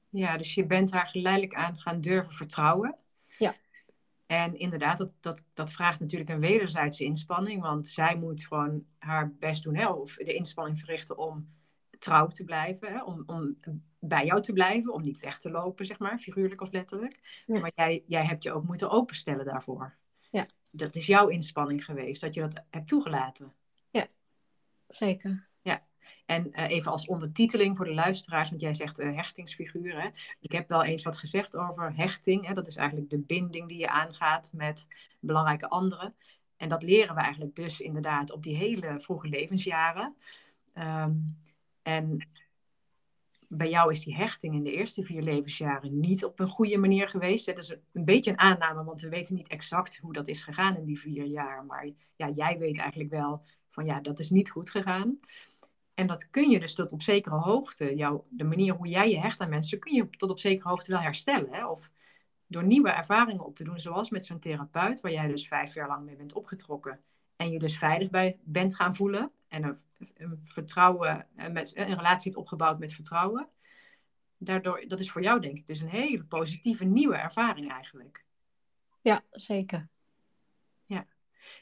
Ja, 0.09 0.37
dus 0.37 0.53
je 0.53 0.65
bent 0.65 0.91
haar 0.91 1.07
geleidelijk 1.07 1.53
aan 1.53 1.79
gaan 1.79 2.01
durven 2.01 2.33
vertrouwen. 2.33 2.95
Ja. 3.37 3.53
En 4.25 4.59
inderdaad, 4.59 4.97
dat, 4.97 5.11
dat, 5.19 5.43
dat 5.53 5.71
vraagt 5.71 5.99
natuurlijk 5.99 6.29
een 6.29 6.39
wederzijdse 6.39 7.03
inspanning. 7.03 7.61
Want 7.61 7.87
zij 7.87 8.15
moet 8.15 8.45
gewoon 8.45 8.85
haar 8.97 9.33
best 9.39 9.63
doen, 9.63 9.75
hè, 9.75 9.87
of 9.87 10.15
de 10.15 10.33
inspanning 10.33 10.79
verrichten 10.79 11.17
om 11.17 11.49
trouw 11.99 12.27
te 12.27 12.43
blijven. 12.43 12.93
Hè, 12.93 13.03
om, 13.03 13.23
om 13.25 13.57
bij 13.99 14.25
jou 14.25 14.41
te 14.41 14.53
blijven, 14.53 14.93
om 14.93 15.01
niet 15.01 15.19
weg 15.19 15.39
te 15.39 15.51
lopen, 15.51 15.85
zeg 15.85 15.99
maar, 15.99 16.19
figuurlijk 16.19 16.61
of 16.61 16.71
letterlijk. 16.71 17.43
Ja. 17.45 17.59
Maar 17.59 17.71
jij, 17.75 18.03
jij 18.07 18.25
hebt 18.25 18.43
je 18.43 18.51
ook 18.51 18.63
moeten 18.63 18.89
openstellen 18.89 19.45
daarvoor. 19.45 19.95
Ja. 20.31 20.47
Dat 20.69 20.95
is 20.95 21.05
jouw 21.05 21.27
inspanning 21.27 21.85
geweest, 21.85 22.21
dat 22.21 22.33
je 22.33 22.41
dat 22.41 22.63
hebt 22.69 22.87
toegelaten. 22.87 23.53
Ja, 24.87 24.95
zeker. 24.95 25.47
En 26.25 26.47
uh, 26.51 26.69
even 26.69 26.91
als 26.91 27.07
ondertiteling 27.07 27.77
voor 27.77 27.85
de 27.85 27.93
luisteraars, 27.93 28.49
want 28.49 28.61
jij 28.61 28.73
zegt 28.73 28.97
hechtingsfiguur. 28.97 30.01
Hè? 30.01 30.09
Ik 30.39 30.51
heb 30.51 30.69
wel 30.69 30.83
eens 30.83 31.03
wat 31.03 31.17
gezegd 31.17 31.57
over 31.57 31.95
hechting. 31.95 32.45
Hè? 32.47 32.53
Dat 32.53 32.67
is 32.67 32.75
eigenlijk 32.75 33.09
de 33.09 33.19
binding 33.19 33.67
die 33.67 33.77
je 33.77 33.89
aangaat 33.89 34.49
met 34.53 34.87
belangrijke 35.19 35.69
anderen. 35.69 36.15
En 36.57 36.69
dat 36.69 36.83
leren 36.83 37.15
we 37.15 37.21
eigenlijk 37.21 37.55
dus 37.55 37.79
inderdaad 37.79 38.31
op 38.31 38.43
die 38.43 38.55
hele 38.55 38.99
vroege 38.99 39.27
levensjaren. 39.27 40.15
Um, 40.73 41.37
en 41.81 42.27
bij 43.47 43.69
jou 43.69 43.91
is 43.91 44.03
die 44.03 44.15
hechting 44.15 44.53
in 44.53 44.63
de 44.63 44.71
eerste 44.71 45.03
vier 45.03 45.21
levensjaren 45.21 45.99
niet 45.99 46.25
op 46.25 46.39
een 46.39 46.47
goede 46.47 46.77
manier 46.77 47.09
geweest. 47.09 47.45
Dat 47.45 47.57
is 47.57 47.69
een 47.69 48.05
beetje 48.05 48.31
een 48.31 48.39
aanname, 48.39 48.83
want 48.83 49.01
we 49.01 49.09
weten 49.09 49.35
niet 49.35 49.47
exact 49.47 49.97
hoe 49.97 50.13
dat 50.13 50.27
is 50.27 50.43
gegaan 50.43 50.77
in 50.77 50.85
die 50.85 50.99
vier 50.99 51.25
jaar. 51.25 51.65
Maar 51.65 51.89
ja, 52.15 52.29
jij 52.29 52.57
weet 52.57 52.77
eigenlijk 52.77 53.09
wel 53.09 53.43
van 53.77 53.85
ja, 53.85 53.99
dat 53.99 54.19
is 54.19 54.29
niet 54.29 54.49
goed 54.49 54.69
gegaan. 54.69 55.19
En 55.93 56.07
dat 56.07 56.29
kun 56.29 56.49
je 56.49 56.59
dus 56.59 56.75
tot 56.75 56.91
op 56.91 57.01
zekere 57.01 57.35
hoogte, 57.35 57.95
jouw, 57.95 58.25
de 58.29 58.43
manier 58.43 58.73
hoe 58.73 58.87
jij 58.87 59.09
je 59.09 59.19
hecht 59.19 59.39
aan 59.39 59.49
mensen, 59.49 59.79
kun 59.79 59.93
je 59.93 60.09
tot 60.09 60.29
op 60.29 60.39
zekere 60.39 60.69
hoogte 60.69 60.91
wel 60.91 60.99
herstellen. 60.99 61.53
Hè? 61.53 61.67
Of 61.67 61.91
door 62.47 62.63
nieuwe 62.63 62.89
ervaringen 62.89 63.45
op 63.45 63.55
te 63.55 63.63
doen, 63.63 63.79
zoals 63.79 64.09
met 64.09 64.25
zo'n 64.25 64.39
therapeut, 64.39 65.01
waar 65.01 65.11
jij 65.11 65.27
dus 65.27 65.47
vijf 65.47 65.73
jaar 65.73 65.87
lang 65.87 66.05
mee 66.05 66.15
bent 66.15 66.33
opgetrokken. 66.33 66.99
En 67.35 67.51
je 67.51 67.59
dus 67.59 67.77
veilig 67.77 68.09
bij 68.09 68.39
bent 68.43 68.75
gaan 68.75 68.95
voelen. 68.95 69.31
En 69.47 69.63
een, 69.63 70.41
vertrouwen, 70.43 71.27
met, 71.35 71.71
een 71.75 71.95
relatie 71.95 72.31
hebt 72.31 72.41
opgebouwd 72.41 72.79
met 72.79 72.93
vertrouwen. 72.93 73.49
Daardoor, 74.37 74.83
dat 74.87 74.99
is 74.99 75.11
voor 75.11 75.21
jou 75.21 75.39
denk 75.39 75.57
ik 75.57 75.67
dus 75.67 75.79
een 75.79 75.89
hele 75.89 76.23
positieve 76.23 76.83
nieuwe 76.83 77.15
ervaring 77.15 77.71
eigenlijk. 77.71 78.25
Ja, 79.01 79.23
zeker. 79.31 79.87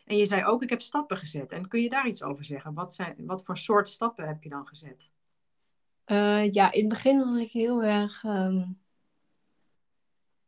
En 0.06 0.18
je 0.18 0.26
zei 0.26 0.46
ook, 0.46 0.64
ik 0.64 0.70
heb 0.70 0.82
stappen 0.82 1.18
gezet. 1.18 1.52
En 1.52 1.68
kun 1.68 1.82
je 1.82 1.90
daar 1.90 2.08
iets 2.08 2.24
over 2.24 2.44
zeggen? 2.44 2.74
Wat, 2.74 2.94
zijn, 2.94 3.26
wat 3.26 3.44
voor 3.44 3.58
soort 3.58 3.90
stappen 3.90 4.28
heb 4.28 4.44
je 4.44 4.50
dan 4.50 4.68
gezet? 4.68 5.12
Uh, 6.06 6.52
ja, 6.52 6.72
in 6.72 6.80
het 6.80 6.90
begin 6.90 7.20
was 7.20 7.38
ik 7.38 7.52
heel 7.52 7.84
erg... 7.84 8.24
Um... 8.24 8.84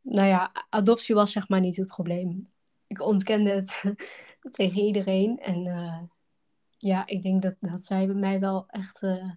Nou 0.00 0.26
ja, 0.26 0.52
adoptie 0.70 1.14
was 1.14 1.32
zeg 1.32 1.48
maar 1.48 1.60
niet 1.60 1.76
het 1.76 1.86
probleem. 1.86 2.48
Ik 2.86 3.02
ontkende 3.02 3.50
het 3.50 3.82
tegen 4.50 4.82
iedereen. 4.82 5.38
En 5.38 5.66
uh, 5.66 6.02
ja, 6.76 7.06
ik 7.06 7.22
denk 7.22 7.42
dat, 7.42 7.54
dat 7.60 7.84
zij 7.84 8.06
bij 8.06 8.14
mij 8.14 8.40
wel 8.40 8.66
echt... 8.68 9.02
Uh, 9.02 9.30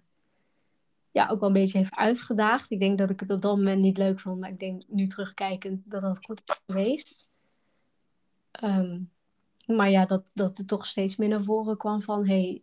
ja, 1.10 1.28
ook 1.28 1.40
wel 1.40 1.48
een 1.48 1.54
beetje 1.54 1.78
heeft 1.78 1.94
uitgedaagd. 1.94 2.70
Ik 2.70 2.80
denk 2.80 2.98
dat 2.98 3.10
ik 3.10 3.20
het 3.20 3.30
op 3.30 3.42
dat 3.42 3.56
moment 3.56 3.80
niet 3.80 3.96
leuk 3.96 4.20
vond, 4.20 4.40
maar 4.40 4.50
ik 4.50 4.58
denk 4.58 4.82
nu 4.88 5.06
terugkijkend 5.06 5.90
dat 5.90 6.02
dat 6.02 6.24
goed 6.24 6.42
is 6.44 6.62
geweest. 6.66 7.28
Ehm, 8.50 9.00
maar 9.66 9.90
ja, 9.90 10.06
dat, 10.06 10.30
dat 10.34 10.58
er 10.58 10.66
toch 10.66 10.86
steeds 10.86 11.16
meer 11.16 11.28
naar 11.28 11.44
voren 11.44 11.76
kwam 11.76 12.02
van, 12.02 12.26
hey, 12.26 12.62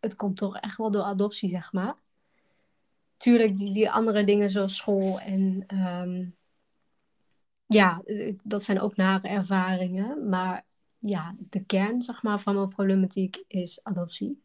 het 0.00 0.16
komt 0.16 0.36
toch 0.36 0.56
echt 0.56 0.76
wel 0.76 0.90
door 0.90 1.02
adoptie, 1.02 1.48
zeg 1.48 1.72
maar. 1.72 1.96
Tuurlijk, 3.16 3.56
die, 3.56 3.72
die 3.72 3.90
andere 3.90 4.24
dingen 4.24 4.50
zoals 4.50 4.76
school 4.76 5.20
en 5.20 5.64
ehm, 5.66 6.24
ja, 7.66 8.02
dat 8.42 8.62
zijn 8.62 8.80
ook 8.80 8.96
nare 8.96 9.28
ervaringen. 9.28 10.28
Maar 10.28 10.64
ja, 10.98 11.34
de 11.38 11.64
kern, 11.64 12.02
zeg 12.02 12.22
maar, 12.22 12.40
van 12.40 12.54
mijn 12.54 12.68
problematiek 12.68 13.44
is 13.48 13.80
adoptie. 13.84 14.40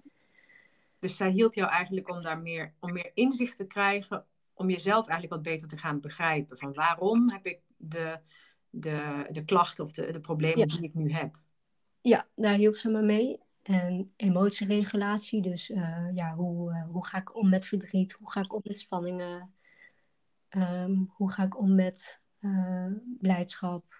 Dus 0.99 1.15
zij 1.15 1.31
hielp 1.31 1.53
jou 1.53 1.69
eigenlijk 1.69 2.09
om 2.09 2.21
daar 2.21 2.39
meer, 2.39 2.73
om 2.79 2.93
meer 2.93 3.11
inzicht 3.13 3.57
te 3.57 3.65
krijgen, 3.65 4.25
om 4.53 4.69
jezelf 4.69 5.07
eigenlijk 5.07 5.33
wat 5.33 5.53
beter 5.53 5.67
te 5.67 5.77
gaan 5.77 5.99
begrijpen. 5.99 6.57
Van 6.57 6.73
waarom 6.73 7.29
heb 7.31 7.45
ik 7.45 7.59
de, 7.77 8.19
de, 8.69 9.27
de 9.31 9.43
klachten 9.43 9.85
of 9.85 9.91
de, 9.91 10.11
de 10.11 10.19
problemen 10.19 10.67
die 10.67 10.83
ik 10.83 10.93
nu 10.93 11.11
heb? 11.11 11.39
Ja, 12.01 12.27
daar 12.35 12.55
hielp 12.55 12.75
ze 12.75 12.89
me 12.89 13.01
mee. 13.01 13.39
En 13.61 14.13
emotieregulatie, 14.15 15.41
dus 15.41 15.69
uh, 15.69 16.07
ja, 16.15 16.35
hoe, 16.35 16.71
uh, 16.71 16.83
hoe 16.89 17.05
ga 17.05 17.17
ik 17.17 17.35
om 17.35 17.49
met 17.49 17.65
verdriet? 17.65 18.11
Hoe 18.11 18.31
ga 18.31 18.41
ik 18.41 18.53
om 18.53 18.61
met 18.63 18.77
spanningen? 18.77 19.53
Um, 20.49 21.11
hoe 21.13 21.31
ga 21.31 21.43
ik 21.43 21.59
om 21.59 21.75
met 21.75 22.19
uh, 22.39 22.91
blijdschap? 23.19 23.99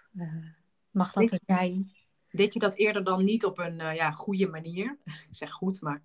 mag 0.91 1.13
dat 1.13 1.31
er 1.31 1.39
zijn? 1.45 1.91
Deed 2.31 2.53
je 2.53 2.59
dat 2.59 2.75
eerder 2.75 3.03
dan 3.03 3.23
niet 3.23 3.45
op 3.45 3.57
een 3.57 3.75
ja, 3.75 4.11
goede 4.11 4.47
manier? 4.47 4.97
Ik 5.29 5.35
zeg 5.35 5.51
goed, 5.51 5.81
maar 5.81 6.01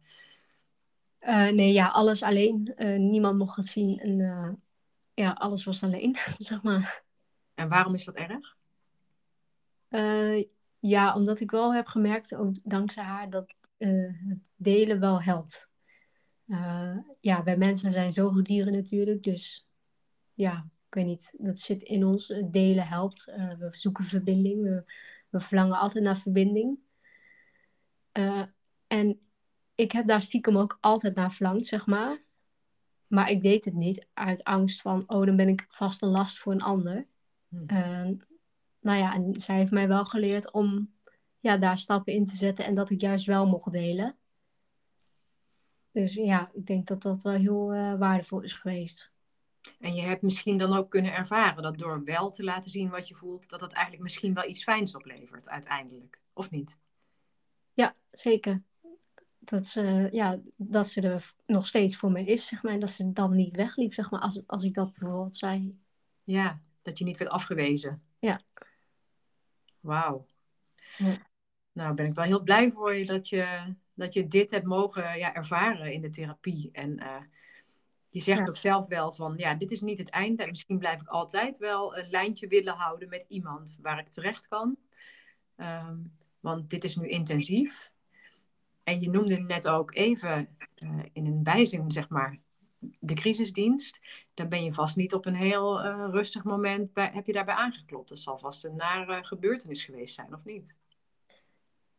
nee, 1.53 1.73
ja, 1.73 1.89
alles 1.89 2.23
alleen. 2.23 2.75
Niemand 2.99 3.39
mocht 3.39 3.57
het 3.57 3.67
zien. 3.67 3.99
En 3.99 4.63
ja, 5.15 5.31
alles 5.31 5.65
was 5.65 5.83
alleen, 5.83 6.17
zeg 6.39 6.63
maar. 6.63 7.03
En 7.55 7.69
waarom 7.69 7.95
is 7.95 8.05
dat 8.05 8.15
erg? 8.15 8.57
Ja, 10.81 11.15
omdat 11.15 11.41
ik 11.41 11.51
wel 11.51 11.75
heb 11.75 11.87
gemerkt, 11.87 12.35
ook 12.35 12.55
dankzij 12.65 13.05
haar, 13.05 13.31
dat 13.31 13.55
het 13.79 14.51
delen 14.57 15.01
wel 15.01 15.23
helpt. 15.23 15.71
ja, 17.21 17.43
wij 17.45 17.57
mensen 17.57 17.93
zijn 17.93 18.13
zoogdieren 18.13 18.73
natuurlijk, 18.73 19.23
dus 19.23 19.67
ja, 20.35 20.69
ik 20.89 20.95
weet 20.95 21.07
niet, 21.07 21.35
dat 21.39 21.59
zit 21.59 21.83
in 21.83 22.05
ons. 22.05 22.33
Delen 22.51 22.87
helpt. 22.87 23.25
we 23.59 23.69
zoeken 23.71 24.05
verbinding. 24.05 24.63
We, 24.63 24.85
we 25.29 25.41
verlangen 25.41 25.79
altijd 25.79 26.05
naar 26.05 26.17
verbinding. 26.17 26.79
en 28.87 29.19
ik 29.75 29.93
heb 29.93 30.07
daar 30.07 30.23
stiekem 30.23 30.57
ook 30.57 30.79
altijd 30.81 31.15
naar 31.15 31.33
verlangd, 31.33 31.67
zeg 31.67 31.87
maar. 31.87 32.25
Maar 33.07 33.31
ik 33.31 33.43
deed 33.43 33.65
het 33.65 33.75
niet 33.75 34.07
uit 34.15 34.45
angst 34.45 34.81
van, 34.81 35.05
oh, 35.07 35.27
dan 35.27 35.37
ben 35.37 35.49
ik 35.49 35.65
vast 35.69 36.03
een 36.03 36.09
last 36.09 36.39
voor 36.39 36.53
een 36.53 36.63
ander. 36.63 37.07
Hmm. 37.49 38.21
Nou 38.87 38.99
ja, 38.99 39.15
en 39.15 39.41
zij 39.41 39.57
heeft 39.57 39.71
mij 39.71 39.89
wel 39.89 40.05
geleerd 40.05 40.53
om 40.53 40.95
ja, 41.41 41.57
daar 41.57 41.79
stappen 41.79 42.13
in 42.13 42.27
te 42.27 42.37
zetten 42.37 42.65
en 42.65 42.75
dat 42.75 42.91
ik 42.91 43.01
juist 43.01 43.27
wel 43.27 43.47
mocht 43.47 43.73
delen. 43.73 44.17
Dus 45.91 46.15
ja, 46.15 46.51
ik 46.53 46.67
denk 46.67 46.87
dat 46.87 47.03
dat 47.03 47.23
wel 47.23 47.33
heel 47.33 47.75
uh, 47.75 47.99
waardevol 47.99 48.41
is 48.41 48.53
geweest. 48.53 49.13
En 49.81 49.95
je 49.95 50.03
hebt 50.03 50.23
misschien 50.23 50.59
dan 50.59 50.77
ook 50.77 50.91
kunnen 50.91 51.15
ervaren 51.15 51.63
dat 51.63 51.79
door 51.79 52.05
wel 52.05 52.31
te 52.31 52.45
laten 52.45 52.71
zien 52.71 52.91
wat 52.91 53.09
je 53.09 53.15
voelt, 53.15 53.49
dat 53.49 53.61
dat 53.61 53.73
eigenlijk 53.73 54.03
misschien 54.05 54.35
wel 54.35 54.49
iets 54.49 54.63
fijns 54.63 54.97
oplevert 54.97 55.49
uiteindelijk, 55.49 56.21
of 56.33 56.51
niet? 56.51 56.79
Ja, 57.73 57.95
zeker 58.11 58.63
dat 59.39 59.67
ze, 59.67 60.09
ja, 60.11 60.41
dat 60.57 60.89
ze 60.89 61.01
er 61.01 61.33
nog 61.47 61.67
steeds 61.67 61.97
voor 61.97 62.11
me 62.11 62.25
is, 62.25 62.47
zeg 62.47 62.63
maar. 62.63 62.73
En 62.73 62.81
dat 62.81 62.91
ze 62.91 63.13
dan 63.13 63.35
niet 63.35 63.57
wegliep, 63.57 63.93
zeg 63.93 64.11
maar, 64.11 64.21
als, 64.21 64.43
als 64.47 64.63
ik 64.63 64.75
dat 64.75 64.93
bijvoorbeeld 64.93 65.37
zei. 65.37 65.79
Ja, 66.25 66.61
dat 66.83 66.99
je 66.99 67.05
niet 67.05 67.17
werd 67.17 67.31
afgewezen. 67.31 68.03
Ja. 68.19 68.41
Wauw. 69.87 70.27
Ja. 70.97 71.17
Nou, 71.73 71.95
ben 71.95 72.07
ik 72.07 72.15
wel 72.15 72.25
heel 72.25 72.43
blij 72.43 72.71
voor 72.71 72.95
je 72.95 73.07
dat 73.07 73.29
je, 73.29 73.75
dat 73.95 74.15
je 74.15 74.27
dit 74.27 74.51
hebt 74.51 74.67
mogen 74.67 75.19
ja, 75.19 75.35
ervaren 75.35 75.93
in 75.93 76.01
de 76.01 76.11
therapie. 76.11 76.69
En 76.73 77.03
uh, 77.03 77.17
je 78.09 78.21
zegt 78.21 78.49
ook 78.49 78.57
zelf 78.57 78.89
wel 78.89 79.13
van, 79.13 79.35
ja, 79.37 79.55
dit 79.55 79.71
is 79.71 79.81
niet 79.81 79.99
het 79.99 80.11
einde. 80.11 80.43
En 80.43 80.49
misschien 80.49 80.79
blijf 80.79 81.01
ik 81.01 81.09
altijd 81.09 81.59
wel 81.59 81.97
een 81.97 82.09
lijntje 82.09 82.47
willen 82.47 82.75
houden 82.75 83.09
met 83.09 83.25
iemand 83.29 83.77
waar 83.81 83.99
ik 83.99 84.09
terecht 84.09 84.49
kan. 84.49 84.77
Um, 85.57 86.13
want 86.41 86.71
dit 86.71 86.85
is 86.85 86.97
nu 86.97 87.09
intensief. 87.09 87.91
En 88.83 89.01
je 89.01 89.11
noemde 89.11 89.37
net 89.37 89.69
ook 89.69 89.95
even 89.95 90.57
uh, 90.77 91.03
in 91.13 91.27
een 91.27 91.43
bijzin, 91.43 91.91
zeg 91.91 92.09
maar, 92.09 92.39
de 93.01 93.15
crisisdienst. 93.15 94.01
Dan 94.35 94.49
ben 94.49 94.65
je 94.65 94.73
vast 94.73 94.97
niet 94.97 95.15
op 95.15 95.27
een 95.27 95.35
heel 95.35 95.85
uh, 95.85 96.09
rustig 96.11 96.45
moment, 96.45 96.93
bij, 96.93 97.11
heb 97.13 97.27
je 97.27 97.33
daarbij 97.33 97.55
aangeklopt. 97.55 98.09
Dat 98.09 98.19
zal 98.19 98.39
vast 98.39 98.65
een 98.65 98.77
nare 98.77 99.25
gebeurtenis 99.25 99.85
geweest 99.85 100.15
zijn, 100.15 100.35
of 100.35 100.45
niet? 100.45 100.77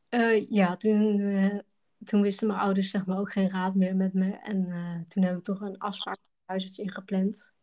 Uh, 0.10 0.50
ja, 0.50 0.78
toen, 0.78 1.64
toen 2.04 2.22
wisten 2.22 2.48
mijn 2.48 2.60
ouders 2.60 2.90
zeg 2.90 3.06
maar 3.06 3.18
ook 3.18 3.32
geen 3.32 3.50
raad 3.50 3.76
meer 3.76 3.96
met 3.96 4.14
me. 4.14 4.32
En 4.32 4.64
toen 5.08 5.24
hebben 5.24 5.44
we 5.44 5.46
toch 5.46 5.62
een 5.62 5.78
afspraak 5.78 6.18
met 6.18 6.30
huisarts 6.46 6.78
ingepland. 6.78 7.54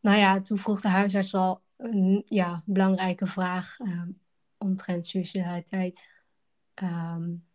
Nou 0.00 0.18
ja, 0.18 0.40
toen 0.40 0.58
vroeg 0.58 0.80
de 0.80 0.88
huisarts 0.88 1.30
wel 1.30 1.62
een 1.76 2.22
ja, 2.26 2.62
belangrijke 2.66 3.26
vraag 3.26 3.76
omtrent 4.58 5.06
suicidaliteit. 5.06 6.08
Um, 6.82 7.47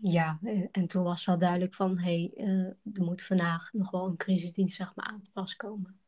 ja, 0.00 0.38
en 0.70 0.86
toen 0.86 1.02
was 1.02 1.24
wel 1.24 1.38
duidelijk 1.38 1.74
van, 1.74 1.98
hé, 1.98 2.30
hey, 2.34 2.46
uh, 2.46 2.66
er 2.66 3.04
moet 3.04 3.22
vandaag 3.22 3.72
nog 3.72 3.90
wel 3.90 4.06
een 4.06 4.16
crisisdienst 4.16 4.76
zeg 4.76 4.94
maar, 4.94 5.06
aan 5.06 5.22
te 5.22 5.30
pas 5.30 5.56
komen. 5.56 6.00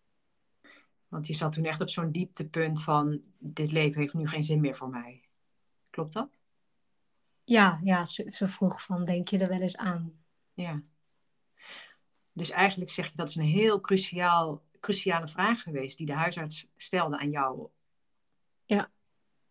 Want 1.08 1.26
je 1.26 1.34
zat 1.34 1.52
toen 1.52 1.64
echt 1.64 1.80
op 1.80 1.88
zo'n 1.88 2.12
dieptepunt 2.12 2.82
van, 2.82 3.22
dit 3.38 3.72
leven 3.72 4.00
heeft 4.00 4.14
nu 4.14 4.28
geen 4.28 4.42
zin 4.42 4.60
meer 4.60 4.74
voor 4.74 4.88
mij. 4.88 5.24
Klopt 5.90 6.12
dat? 6.12 6.40
Ja, 7.44 7.78
ja 7.82 8.04
ze, 8.04 8.30
ze 8.30 8.48
vroeg 8.48 8.82
van, 8.82 9.04
denk 9.04 9.28
je 9.28 9.38
er 9.38 9.48
wel 9.48 9.60
eens 9.60 9.76
aan? 9.76 10.12
Ja. 10.54 10.82
Dus 12.32 12.50
eigenlijk 12.50 12.90
zeg 12.90 13.10
je, 13.10 13.16
dat 13.16 13.28
is 13.28 13.34
een 13.34 13.44
heel 13.44 13.80
cruciaal, 13.80 14.62
cruciale 14.80 15.28
vraag 15.28 15.62
geweest 15.62 15.98
die 15.98 16.06
de 16.06 16.14
huisarts 16.14 16.66
stelde 16.76 17.18
aan 17.18 17.30
jou. 17.30 17.68
Ja, 18.64 18.90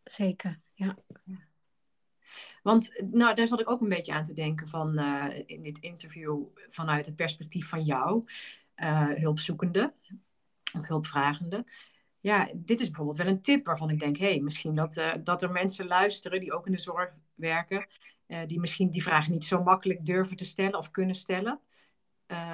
zeker, 0.03 0.61
ja. 0.73 0.97
ja. 1.23 1.47
Want 2.63 3.01
nou, 3.11 3.35
daar 3.35 3.47
zat 3.47 3.59
ik 3.59 3.69
ook 3.69 3.81
een 3.81 3.89
beetje 3.89 4.13
aan 4.13 4.23
te 4.23 4.33
denken 4.33 4.67
van 4.67 4.99
uh, 4.99 5.25
in 5.45 5.63
dit 5.63 5.79
interview 5.79 6.43
vanuit 6.67 7.05
het 7.05 7.15
perspectief 7.15 7.69
van 7.69 7.83
jou, 7.83 8.23
uh, 8.75 9.07
hulpzoekende 9.07 9.93
of 10.73 10.87
hulpvragende. 10.87 11.65
Ja, 12.19 12.49
dit 12.55 12.79
is 12.79 12.87
bijvoorbeeld 12.87 13.17
wel 13.17 13.27
een 13.27 13.41
tip 13.41 13.65
waarvan 13.65 13.89
ik 13.89 13.99
denk, 13.99 14.17
hé, 14.17 14.29
hey, 14.29 14.39
misschien 14.39 14.73
dat, 14.73 14.97
uh, 14.97 15.13
dat 15.23 15.41
er 15.41 15.51
mensen 15.51 15.87
luisteren 15.87 16.39
die 16.39 16.53
ook 16.53 16.65
in 16.65 16.71
de 16.71 16.79
zorg 16.79 17.09
werken, 17.35 17.87
die 18.47 18.59
misschien 18.59 18.89
die 18.89 19.03
vraag 19.03 19.27
niet 19.27 19.45
zo 19.45 19.63
makkelijk 19.63 20.05
durven 20.05 20.35
te 20.35 20.45
stellen 20.45 20.77
of 20.77 20.91
kunnen 20.91 21.15
stellen. 21.15 21.59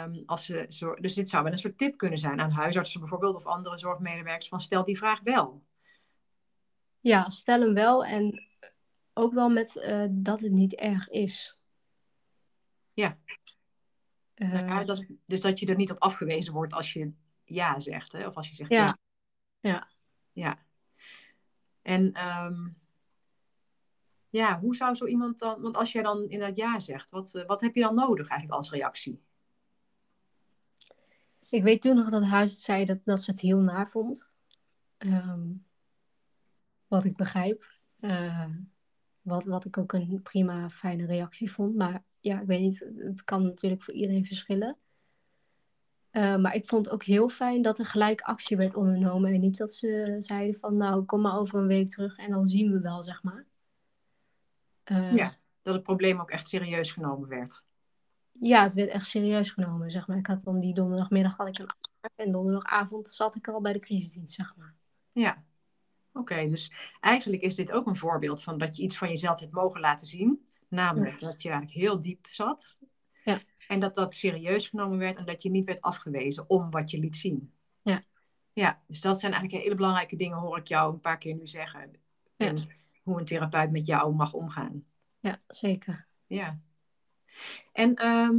Um, 0.03 0.23
als 0.25 0.45
ze 0.45 0.65
zo, 0.67 0.93
dus 0.93 1.13
dit 1.13 1.29
zou 1.29 1.43
wel 1.43 1.51
een 1.51 1.57
soort 1.57 1.77
tip 1.77 1.97
kunnen 1.97 2.19
zijn 2.19 2.39
aan 2.39 2.51
huisartsen 2.51 2.99
bijvoorbeeld 2.99 3.35
of 3.35 3.45
andere 3.45 3.77
zorgmedewerkers 3.77 4.47
van 4.47 4.59
stel 4.59 4.83
die 4.83 4.97
vraag 4.97 5.19
wel. 5.21 5.63
Ja, 6.99 7.29
stel 7.29 7.61
hem 7.61 7.73
wel 7.73 8.05
en 8.05 8.47
ook 9.17 9.33
wel 9.33 9.49
met 9.49 9.75
uh, 9.75 10.05
dat 10.11 10.41
het 10.41 10.51
niet 10.51 10.73
erg 10.73 11.09
is. 11.09 11.57
Ja. 12.93 13.17
Uh, 14.35 14.59
ja 14.59 14.83
dat, 14.83 15.05
dus 15.25 15.41
dat 15.41 15.59
je 15.59 15.65
er 15.65 15.75
niet 15.75 15.91
op 15.91 16.01
afgewezen 16.01 16.53
wordt 16.53 16.73
als 16.73 16.93
je 16.93 17.11
ja 17.43 17.79
zegt, 17.79 18.11
hè? 18.11 18.27
of 18.27 18.35
als 18.35 18.49
je 18.49 18.55
zegt 18.55 18.71
ja. 18.71 18.85
Ja. 18.85 18.97
Ja. 19.59 19.89
ja. 20.31 20.63
En 21.81 22.27
um, 22.27 22.77
ja, 24.29 24.59
hoe 24.59 24.75
zou 24.75 24.95
zo 24.95 25.05
iemand 25.05 25.39
dan, 25.39 25.61
want 25.61 25.77
als 25.77 25.91
jij 25.91 26.03
dan 26.03 26.23
in 26.23 26.39
dat 26.39 26.55
ja 26.55 26.79
zegt, 26.79 27.11
wat, 27.11 27.33
uh, 27.35 27.45
wat 27.45 27.61
heb 27.61 27.75
je 27.75 27.81
dan 27.81 27.95
nodig 27.95 28.27
eigenlijk 28.27 28.59
als 28.59 28.71
reactie? 28.71 29.23
Ik 31.49 31.63
weet 31.63 31.81
toen 31.81 31.95
nog 31.95 32.09
dat 32.09 32.23
huis 32.23 32.61
zei 32.61 32.85
dat, 32.85 32.99
dat 33.03 33.21
ze 33.21 33.31
het 33.31 33.39
heel 33.39 33.59
naar 33.59 33.89
vond. 33.89 34.29
Um, 34.97 35.65
wat 36.87 37.03
ik 37.03 37.15
begrijp. 37.15 37.73
Uh, 37.99 38.49
wat, 39.25 39.43
wat 39.43 39.65
ik 39.65 39.77
ook 39.77 39.93
een 39.93 40.19
prima, 40.23 40.69
fijne 40.69 41.05
reactie 41.05 41.51
vond. 41.51 41.75
Maar 41.75 42.03
ja, 42.19 42.41
ik 42.41 42.47
weet 42.47 42.61
niet, 42.61 42.91
het 42.97 43.23
kan 43.23 43.43
natuurlijk 43.43 43.83
voor 43.83 43.93
iedereen 43.93 44.25
verschillen. 44.25 44.77
Uh, 46.11 46.35
maar 46.35 46.55
ik 46.55 46.65
vond 46.65 46.89
ook 46.89 47.03
heel 47.03 47.29
fijn 47.29 47.61
dat 47.61 47.79
er 47.79 47.85
gelijk 47.85 48.21
actie 48.21 48.57
werd 48.57 48.75
ondernomen. 48.75 49.33
En 49.33 49.39
niet 49.39 49.57
dat 49.57 49.73
ze 49.73 50.15
zeiden 50.17 50.59
van, 50.59 50.77
nou, 50.77 51.03
kom 51.03 51.21
maar 51.21 51.37
over 51.37 51.59
een 51.59 51.67
week 51.67 51.89
terug 51.89 52.17
en 52.17 52.31
dan 52.31 52.47
zien 52.47 52.71
we 52.71 52.79
wel, 52.79 53.03
zeg 53.03 53.23
maar. 53.23 53.45
Uh, 54.91 55.13
ja, 55.13 55.31
dat 55.61 55.73
het 55.73 55.83
probleem 55.83 56.19
ook 56.19 56.29
echt 56.29 56.47
serieus 56.47 56.91
genomen 56.91 57.29
werd. 57.29 57.63
Ja, 58.31 58.63
het 58.63 58.73
werd 58.73 58.89
echt 58.89 59.05
serieus 59.05 59.49
genomen, 59.49 59.91
zeg 59.91 60.07
maar. 60.07 60.17
Ik 60.17 60.27
had 60.27 60.43
dan 60.43 60.59
die 60.59 60.73
donderdagmiddag 60.73 61.37
had 61.37 61.47
ik 61.47 61.57
een 61.57 61.67
afspraak 61.67 62.11
en 62.15 62.31
donderdagavond 62.31 63.09
zat 63.09 63.35
ik 63.35 63.47
al 63.47 63.61
bij 63.61 63.73
de 63.73 63.79
crisisdienst, 63.79 64.33
zeg 64.33 64.55
maar. 64.55 64.73
Ja, 65.11 65.43
Oké, 66.17 66.47
dus 66.47 66.71
eigenlijk 66.99 67.41
is 67.41 67.55
dit 67.55 67.71
ook 67.71 67.87
een 67.87 67.95
voorbeeld 67.95 68.43
van 68.43 68.57
dat 68.57 68.77
je 68.77 68.83
iets 68.83 68.97
van 68.97 69.07
jezelf 69.07 69.39
hebt 69.39 69.51
mogen 69.51 69.79
laten 69.81 70.07
zien. 70.07 70.47
Namelijk 70.67 71.19
dat 71.19 71.41
je 71.41 71.49
eigenlijk 71.49 71.79
heel 71.79 71.99
diep 71.99 72.27
zat. 72.29 72.77
Ja. 73.23 73.39
En 73.67 73.79
dat 73.79 73.95
dat 73.95 74.13
serieus 74.13 74.67
genomen 74.67 74.97
werd 74.97 75.17
en 75.17 75.25
dat 75.25 75.41
je 75.43 75.49
niet 75.49 75.65
werd 75.65 75.81
afgewezen 75.81 76.49
om 76.49 76.71
wat 76.71 76.91
je 76.91 76.99
liet 76.99 77.15
zien. 77.15 77.53
Ja. 77.81 78.03
Ja, 78.53 78.81
dus 78.87 79.01
dat 79.01 79.19
zijn 79.19 79.31
eigenlijk 79.31 79.63
hele 79.63 79.75
belangrijke 79.75 80.15
dingen, 80.15 80.37
hoor 80.37 80.57
ik 80.57 80.67
jou 80.67 80.93
een 80.93 80.99
paar 80.99 81.17
keer 81.17 81.35
nu 81.35 81.47
zeggen. 81.47 81.91
Ja. 82.35 82.47
En 82.47 82.57
hoe 83.03 83.19
een 83.19 83.25
therapeut 83.25 83.71
met 83.71 83.85
jou 83.85 84.15
mag 84.15 84.33
omgaan. 84.33 84.85
Ja, 85.19 85.41
zeker. 85.47 86.07
Ja. 86.27 86.59
En 87.71 87.95
ehm, 87.95 88.35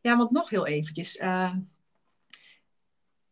ja, 0.00 0.16
want 0.16 0.30
nog 0.30 0.48
heel 0.48 0.66
eventjes. 0.66 1.16
eh, 1.16 1.54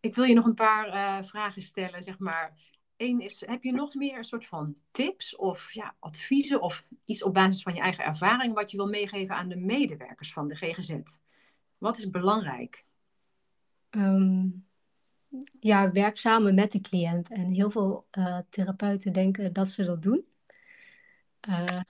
ik 0.00 0.14
wil 0.14 0.24
je 0.24 0.34
nog 0.34 0.44
een 0.44 0.54
paar 0.54 0.86
eh, 0.86 1.24
vragen 1.24 1.62
stellen, 1.62 2.02
zeg 2.02 2.18
maar. 2.18 2.52
Eén 3.00 3.20
is, 3.20 3.42
heb 3.46 3.62
je 3.62 3.72
nog 3.72 3.94
meer 3.94 4.16
een 4.16 4.24
soort 4.24 4.46
van 4.46 4.76
tips 4.90 5.36
of 5.36 5.72
ja, 5.72 5.94
adviezen 5.98 6.60
of 6.60 6.86
iets 7.04 7.22
op 7.22 7.34
basis 7.34 7.62
van 7.62 7.74
je 7.74 7.80
eigen 7.80 8.04
ervaring 8.04 8.54
wat 8.54 8.70
je 8.70 8.76
wil 8.76 8.86
meegeven 8.86 9.34
aan 9.34 9.48
de 9.48 9.56
medewerkers 9.56 10.32
van 10.32 10.48
de 10.48 10.54
GGZ? 10.54 10.94
Wat 11.78 11.98
is 11.98 12.10
belangrijk? 12.10 12.84
Ehm, 13.90 14.48
ja, 15.60 15.92
werk 15.92 16.18
samen 16.18 16.54
met 16.54 16.72
de 16.72 16.80
cliënt. 16.80 17.30
En 17.30 17.52
heel 17.52 17.70
veel 17.70 18.06
eh, 18.10 18.38
therapeuten 18.48 19.12
denken 19.12 19.52
dat 19.52 19.68
ze 19.68 19.84
dat 19.84 20.02
doen. 20.02 20.24
Eh, 21.40 21.80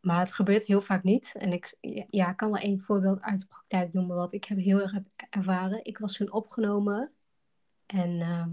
maar 0.00 0.18
het 0.18 0.32
gebeurt 0.32 0.66
heel 0.66 0.82
vaak 0.82 1.02
niet. 1.02 1.34
En 1.38 1.52
ik 1.52 1.76
ja, 2.10 2.32
kan 2.32 2.50
wel 2.50 2.60
één 2.60 2.80
voorbeeld 2.80 3.20
uit 3.20 3.40
de 3.40 3.46
praktijk 3.46 3.92
noemen 3.92 4.16
wat 4.16 4.32
ik 4.32 4.44
heb 4.44 4.58
heel 4.58 4.80
erg 4.80 4.94
ervaren. 5.30 5.84
Ik 5.84 5.98
was 5.98 6.16
toen 6.16 6.32
opgenomen 6.32 7.12
en 7.86 8.20
ehm, 8.20 8.50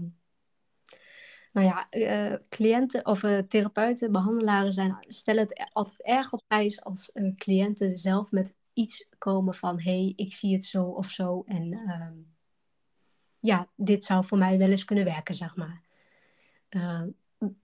nou 1.52 1.66
ja, 1.66 1.88
eh, 1.90 2.38
cliënten 2.48 3.06
of 3.06 3.22
eh, 3.22 3.38
therapeuten, 3.38 4.12
behandelaren 4.12 4.72
zijn, 4.72 4.96
stellen 5.08 5.42
het 5.42 5.70
erg 5.98 6.32
op 6.32 6.42
prijs 6.46 6.84
als 6.84 7.12
eh, 7.12 7.34
cliënten 7.36 7.98
zelf 7.98 8.30
met 8.30 8.54
iets 8.72 9.06
komen 9.18 9.54
van 9.54 9.80
hé, 9.80 10.02
hey, 10.02 10.12
ik 10.16 10.34
zie 10.34 10.52
het 10.52 10.64
zo 10.64 10.84
of 10.84 11.10
zo 11.10 11.42
en 11.46 11.72
ehm, 11.72 12.14
ja, 13.40 13.68
dit 13.76 14.04
zou 14.04 14.26
voor 14.26 14.38
mij 14.38 14.58
wel 14.58 14.70
eens 14.70 14.84
kunnen 14.84 15.04
werken, 15.04 15.34
zeg 15.34 15.56
maar. 15.56 15.82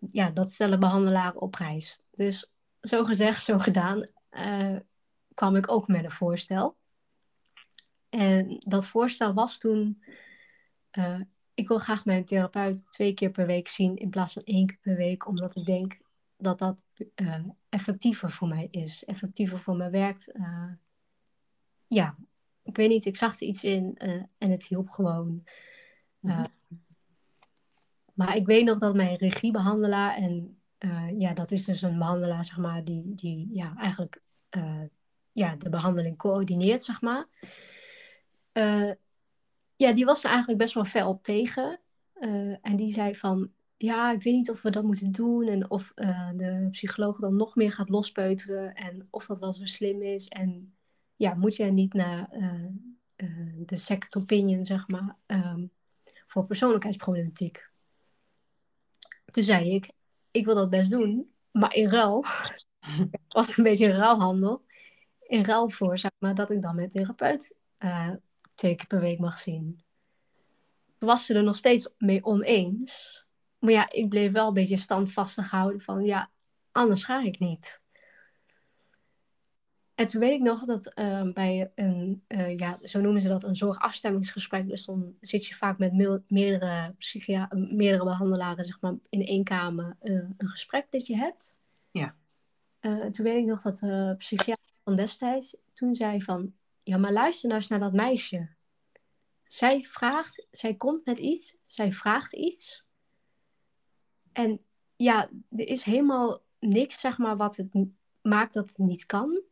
Ja, 0.07 0.31
dat 0.31 0.53
stellen 0.53 0.81
behandelaren 0.81 1.41
op 1.41 1.51
prijs. 1.51 1.99
Dus 2.11 2.51
zo 2.81 3.05
gezegd, 3.05 3.45
zo 3.45 3.59
gedaan, 3.59 4.05
kwam 5.35 5.57
ik 5.57 5.71
ook 5.71 5.89
met 5.89 6.05
een 6.05 6.11
voorstel. 6.11 6.77
En 8.09 8.57
dat 8.59 8.87
voorstel 8.87 9.35
was 9.35 9.59
toen, 9.59 10.03
ik 11.59 11.69
wil 11.69 11.79
graag 11.79 12.05
mijn 12.05 12.25
therapeut 12.25 12.91
twee 12.91 13.15
keer 13.15 13.31
per 13.31 13.47
week 13.47 13.69
zien 13.69 13.97
in 13.97 14.11
plaats 14.11 14.33
van 14.33 14.43
één 14.43 14.67
keer 14.67 14.79
per 14.81 14.97
week, 14.97 15.27
omdat 15.27 15.57
ik 15.57 15.65
denk 15.65 15.99
dat 16.37 16.59
dat 16.59 16.77
eh, 17.15 17.45
effectiever 17.69 18.31
voor 18.31 18.49
mij 18.49 18.69
is, 18.71 19.05
effectiever 19.05 19.59
voor 19.59 19.77
mij 19.77 19.91
werkt. 19.91 20.33
Eh, 20.33 20.71
ja, 21.87 22.17
ik 22.63 22.77
weet 22.77 22.89
niet, 22.89 23.05
ik 23.05 23.17
zag 23.17 23.41
er 23.41 23.47
iets 23.47 23.65
in 23.65 23.97
eh, 23.97 24.23
en 24.39 24.51
het 24.51 24.67
hielp 24.67 24.89
gewoon. 24.89 25.45
Uh, 26.23 26.45
maar 28.15 28.37
ik 28.37 28.47
weet 28.47 28.65
nog 28.65 28.79
dat 28.79 28.95
mijn 28.95 29.17
regiebehandelaar, 29.17 30.17
en 30.17 30.61
ja, 31.17 31.33
dat 31.35 31.51
is 31.51 31.65
dus 31.65 31.83
een 31.83 31.99
behandelaar, 31.99 32.45
zeg 32.45 32.57
maar, 32.57 32.85
die, 32.85 33.15
die 33.15 33.49
ja, 33.53 33.75
eigenlijk 33.77 34.23
ja, 35.33 35.57
de 35.57 35.69
behandeling 35.69 36.17
coördineert, 36.17 36.85
zeg 36.85 37.01
maar. 37.01 37.27
Ja, 39.79 39.93
die 39.93 40.05
was 40.05 40.25
er 40.25 40.31
eigenlijk 40.31 40.59
best 40.59 40.75
wel 40.75 40.85
fel 40.85 41.09
op 41.09 41.23
tegen. 41.23 41.81
en 42.63 42.77
die 42.77 42.93
zei 42.93 43.17
van, 43.17 43.53
ja, 43.77 44.13
ik 44.13 44.23
weet 44.23 44.35
niet 44.35 44.51
of 44.51 44.63
we 44.63 44.71
dat 44.71 44.83
moeten 44.83 45.13
doen 45.13 45.49
en 45.49 45.71
of 45.71 45.93
de 46.37 46.69
psycholoog 46.71 47.19
dan 47.19 47.37
nog 47.37 47.55
meer 47.57 47.73
gaat 47.73 47.89
lospeuteren 47.89 48.75
en 48.75 49.09
of 49.11 49.27
dat 49.27 49.39
wel 49.39 49.55
zo 49.55 49.65
slim 49.65 50.03
is. 50.03 50.29
En 50.29 50.75
ja, 51.17 51.35
moet 51.35 51.57
je 51.57 51.65
niet 51.65 51.93
naar 51.93 52.29
de 53.57 53.77
second 53.77 54.17
opinion, 54.17 54.65
zeg 54.65 54.89
maar, 54.89 55.17
um, 55.27 55.71
voor 56.27 56.47
persoonlijkheidsproblematiek. 56.47 57.71
Toen 59.25 59.43
zei 59.43 59.75
ik, 59.75 59.91
ik 60.31 60.45
wil 60.45 60.55
dat 60.55 60.71
best 60.71 60.91
doen, 60.91 61.33
maar 61.51 61.75
in 61.75 61.89
ruil, 61.89 62.25
was 63.29 63.57
een 63.57 63.65
beetje 63.65 63.89
een 63.89 63.97
ruilhandel, 63.97 64.65
in 65.21 65.45
ruil 65.45 65.69
voor 65.69 65.99
zeg 65.99 66.11
maar, 66.19 66.35
dat 66.35 66.51
ik 66.51 66.63
dan 66.63 66.75
mijn 66.75 66.91
therapeut 66.91 67.55
twee 68.59 68.75
keer 68.75 68.87
per 68.87 69.01
week 69.01 69.19
mag 69.19 69.39
zien. 69.39 69.81
Toen 70.99 71.09
was 71.09 71.27
ze 71.27 71.35
er 71.35 71.43
nog 71.43 71.57
steeds 71.57 71.89
mee 71.99 72.25
oneens, 72.25 73.25
maar 73.59 73.73
ja, 73.73 73.91
ik 73.91 74.09
bleef 74.09 74.33
wel 74.33 74.49
een 74.49 74.55
beetje 74.55 74.77
standvastig 74.77 75.51
houden 75.51 75.81
van, 75.81 76.05
ja, 76.05 76.31
anders 76.73 77.05
ga 77.05 77.23
ik 77.23 77.39
niet. 77.39 77.83
En 79.95 80.07
toen 80.07 80.21
weet 80.21 80.35
ik 80.35 80.43
nog 80.43 80.65
dat 80.65 80.93
uh, 80.95 81.33
bij 81.33 81.73
een, 81.75 82.25
uh, 82.29 82.59
ja, 82.59 82.79
zo 82.81 83.01
noemen 83.01 83.23
ze 83.23 83.29
dat, 83.29 83.43
een 83.43 83.57
zorgafstemmingsgesprek. 83.57 84.69
Dus 84.69 84.85
dan 84.85 85.17
zit 85.21 85.47
je 85.47 85.55
vaak 85.55 85.79
met 85.79 85.93
me 85.93 86.23
meerdere, 86.29 86.95
psychia 86.99 87.49
meerdere 87.55 88.05
behandelaren 88.05 88.65
zeg 88.65 88.81
maar, 88.81 88.95
in 89.09 89.27
één 89.27 89.45
kamer 89.45 89.97
uh, 90.03 90.29
een 90.37 90.49
gesprek 90.49 90.91
dat 90.91 91.07
je 91.07 91.17
hebt. 91.17 91.57
Ja. 91.91 92.15
toen 92.81 93.25
weet 93.25 93.39
ik 93.39 93.45
nog 93.45 93.63
dat 93.63 93.79
de 93.79 94.15
psychiater 94.19 94.73
van 94.85 94.97
destijds 94.97 95.57
toen 95.73 95.95
zei 95.95 96.23
van, 96.23 96.55
ja, 96.89 96.97
maar 96.97 97.13
luister 97.13 97.49
nou 97.49 97.61
eens 97.61 97.69
naar 97.69 97.81
dat 97.81 97.93
meisje. 97.93 98.49
Zij 99.45 99.83
vraagt, 99.83 100.47
zij 100.51 100.75
komt 100.75 101.05
met 101.05 101.19
iets, 101.19 101.57
zij 101.63 101.93
vraagt 101.93 102.33
iets. 102.33 102.85
En 104.33 104.65
ja, 104.97 105.31
er 105.51 105.67
is 105.67 105.83
helemaal 105.83 106.43
niks, 106.59 107.01
zeg 107.01 107.19
maar, 107.19 107.37
wat 107.37 107.57
het 107.57 107.87
maakt 108.23 108.55
dat 108.55 108.69
het 108.69 108.79
niet 108.79 109.07
kan. 109.07 109.43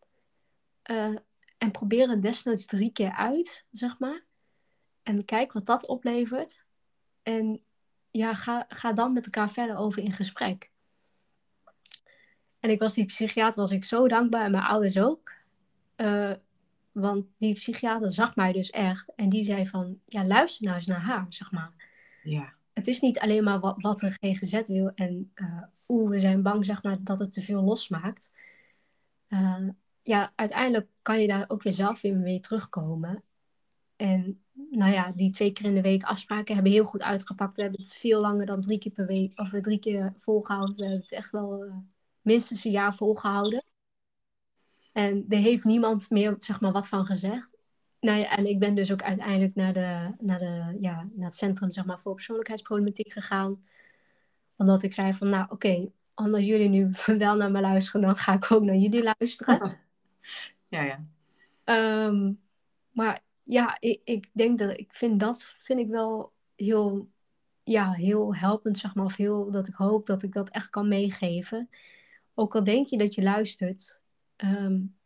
Uh, 0.90 1.16
en 1.58 1.70
probeer 1.70 2.08
het 2.08 2.22
desnoods 2.22 2.66
drie 2.66 2.92
keer 2.92 3.12
uit, 3.12 3.64
zeg 3.70 3.98
maar. 3.98 4.24
En 5.02 5.24
kijk 5.24 5.52
wat 5.52 5.66
dat 5.66 5.86
oplevert. 5.86 6.64
En 7.22 7.62
ja, 8.10 8.34
ga, 8.34 8.64
ga 8.68 8.92
dan 8.92 9.12
met 9.12 9.24
elkaar 9.24 9.50
verder 9.50 9.76
over 9.76 10.02
in 10.02 10.12
gesprek. 10.12 10.70
En 12.60 12.70
ik 12.70 12.80
was 12.80 12.94
die 12.94 13.06
psychiater 13.06 13.60
was 13.60 13.70
ik 13.70 13.84
zo 13.84 14.08
dankbaar 14.08 14.44
en 14.44 14.50
mijn 14.50 14.64
ouders 14.64 14.98
ook. 14.98 15.32
Uh, 15.96 16.32
want 17.00 17.26
die 17.36 17.54
psychiater 17.54 18.10
zag 18.10 18.36
mij 18.36 18.52
dus 18.52 18.70
echt. 18.70 19.14
En 19.14 19.28
die 19.28 19.44
zei 19.44 19.66
van, 19.66 20.00
ja, 20.04 20.26
luister 20.26 20.64
nou 20.64 20.76
eens 20.76 20.86
naar 20.86 21.00
haar, 21.00 21.26
zeg 21.28 21.52
maar. 21.52 21.72
Ja. 22.22 22.54
Het 22.72 22.86
is 22.86 23.00
niet 23.00 23.18
alleen 23.18 23.44
maar 23.44 23.60
wat, 23.60 23.74
wat 23.78 24.00
de 24.00 24.10
GGZ 24.20 24.60
wil. 24.66 24.90
En 24.94 25.32
uh, 25.34 25.62
oeh, 25.88 26.10
we 26.10 26.20
zijn 26.20 26.42
bang, 26.42 26.64
zeg 26.64 26.82
maar, 26.82 26.96
dat 27.00 27.18
het 27.18 27.32
te 27.32 27.42
veel 27.42 27.62
losmaakt. 27.62 28.32
Uh, 29.28 29.68
ja, 30.02 30.32
uiteindelijk 30.34 30.88
kan 31.02 31.20
je 31.20 31.26
daar 31.26 31.44
ook 31.48 31.62
weer 31.62 31.72
zelf 31.72 32.00
weer 32.00 32.16
mee 32.16 32.40
terugkomen. 32.40 33.22
En 33.96 34.42
nou 34.70 34.92
ja, 34.92 35.12
die 35.12 35.30
twee 35.30 35.52
keer 35.52 35.66
in 35.66 35.74
de 35.74 35.80
week 35.80 36.02
afspraken 36.02 36.54
hebben 36.54 36.72
heel 36.72 36.84
goed 36.84 37.02
uitgepakt. 37.02 37.56
We 37.56 37.62
hebben 37.62 37.80
het 37.80 37.94
veel 37.94 38.20
langer 38.20 38.46
dan 38.46 38.60
drie 38.60 38.78
keer 38.78 38.92
per 38.92 39.06
week, 39.06 39.38
of 39.38 39.50
drie 39.50 39.78
keer 39.78 40.12
volgehouden. 40.16 40.76
We 40.76 40.82
hebben 40.82 41.00
het 41.00 41.12
echt 41.12 41.30
wel 41.30 41.64
uh, 41.64 41.74
minstens 42.20 42.64
een 42.64 42.70
jaar 42.70 42.94
volgehouden. 42.94 43.64
En 44.96 45.24
er 45.28 45.38
heeft 45.38 45.64
niemand 45.64 46.10
meer, 46.10 46.34
zeg 46.38 46.60
maar, 46.60 46.72
wat 46.72 46.88
van 46.88 47.06
gezegd. 47.06 47.48
Nou 48.00 48.18
ja, 48.18 48.36
en 48.36 48.46
ik 48.46 48.58
ben 48.58 48.74
dus 48.74 48.92
ook 48.92 49.02
uiteindelijk 49.02 49.54
naar, 49.54 49.72
de, 49.72 50.14
naar, 50.18 50.38
de, 50.38 50.76
ja, 50.80 51.08
naar 51.12 51.26
het 51.26 51.36
centrum, 51.36 51.70
zeg 51.70 51.84
maar, 51.84 52.00
voor 52.00 52.14
persoonlijkheidsproblematiek 52.14 53.12
gegaan. 53.12 53.64
Omdat 54.56 54.82
ik 54.82 54.92
zei 54.92 55.14
van, 55.14 55.28
nou 55.28 55.44
oké, 55.44 55.52
okay, 55.52 55.92
omdat 56.14 56.44
jullie 56.44 56.68
nu 56.68 56.90
wel 57.18 57.36
naar 57.36 57.50
me 57.50 57.60
luisteren, 57.60 58.00
dan 58.00 58.16
ga 58.16 58.32
ik 58.32 58.52
ook 58.52 58.62
naar 58.62 58.76
jullie 58.76 59.14
luisteren. 59.18 59.78
Ja, 60.68 60.82
ja. 60.82 61.04
Um, 62.06 62.40
maar 62.90 63.22
ja, 63.42 63.76
ik, 63.80 64.00
ik 64.04 64.30
denk 64.32 64.58
dat 64.58 64.78
ik 64.78 64.92
vind 64.92 65.20
dat 65.20 65.52
vind 65.56 65.78
ik 65.78 65.88
wel 65.88 66.32
heel, 66.54 67.08
ja, 67.62 67.92
heel 67.92 68.34
helpend, 68.34 68.78
zeg 68.78 68.94
maar. 68.94 69.04
Of 69.04 69.16
heel 69.16 69.50
dat 69.50 69.68
ik 69.68 69.74
hoop 69.74 70.06
dat 70.06 70.22
ik 70.22 70.32
dat 70.32 70.50
echt 70.50 70.70
kan 70.70 70.88
meegeven. 70.88 71.68
Ook 72.34 72.54
al 72.54 72.64
denk 72.64 72.88
je 72.88 72.98
dat 72.98 73.14
je 73.14 73.22
luistert. 73.22 74.04
Um, 74.44 74.96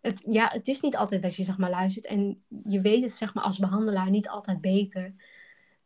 het, 0.00 0.22
ja, 0.26 0.48
het 0.52 0.68
is 0.68 0.80
niet 0.80 0.96
altijd 0.96 1.22
dat 1.22 1.36
je 1.36 1.44
zeg 1.44 1.58
maar 1.58 1.70
luistert. 1.70 2.06
En 2.06 2.42
je 2.48 2.80
weet 2.80 3.02
het 3.02 3.12
zeg 3.12 3.34
maar 3.34 3.44
als 3.44 3.58
behandelaar 3.58 4.10
niet 4.10 4.28
altijd 4.28 4.60
beter. 4.60 5.14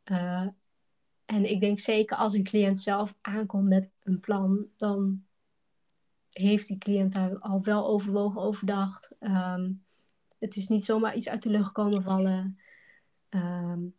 Uh, 0.05 0.47
en 1.25 1.51
ik 1.51 1.61
denk 1.61 1.81
zeker 1.81 2.17
als 2.17 2.35
een 2.35 2.43
cliënt 2.43 2.81
zelf 2.81 3.15
aankomt 3.21 3.69
met 3.69 3.91
een 4.03 4.21
plan, 4.21 4.67
dan 4.77 5.25
heeft 6.31 6.67
die 6.67 6.79
cliënt 6.79 7.13
daar 7.13 7.39
al 7.39 7.63
wel 7.63 7.87
overwogen, 7.87 8.41
overdacht. 8.41 9.13
Um, 9.21 9.85
het 10.39 10.57
is 10.57 10.69
niet 10.69 10.85
zomaar 10.85 11.17
iets 11.17 11.29
uit 11.29 11.43
de 11.43 11.51
lucht 11.51 11.73
komen 11.73 12.03
vallen. 12.03 12.59
Um, 13.31 13.95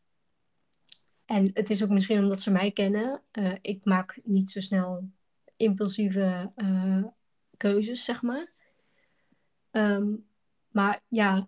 en 1.25 1.49
het 1.53 1.69
is 1.69 1.83
ook 1.83 1.89
misschien 1.89 2.19
omdat 2.19 2.39
ze 2.39 2.51
mij 2.51 2.71
kennen. 2.71 3.21
Uh, 3.31 3.53
ik 3.61 3.85
maak 3.85 4.19
niet 4.23 4.51
zo 4.51 4.59
snel 4.59 5.09
impulsieve 5.55 6.51
uh, 6.55 7.03
keuzes, 7.63 8.03
zeg 8.03 8.21
maar. 8.21 8.51
Um, 9.71 10.25
maar 10.71 11.01
ja, 11.07 11.47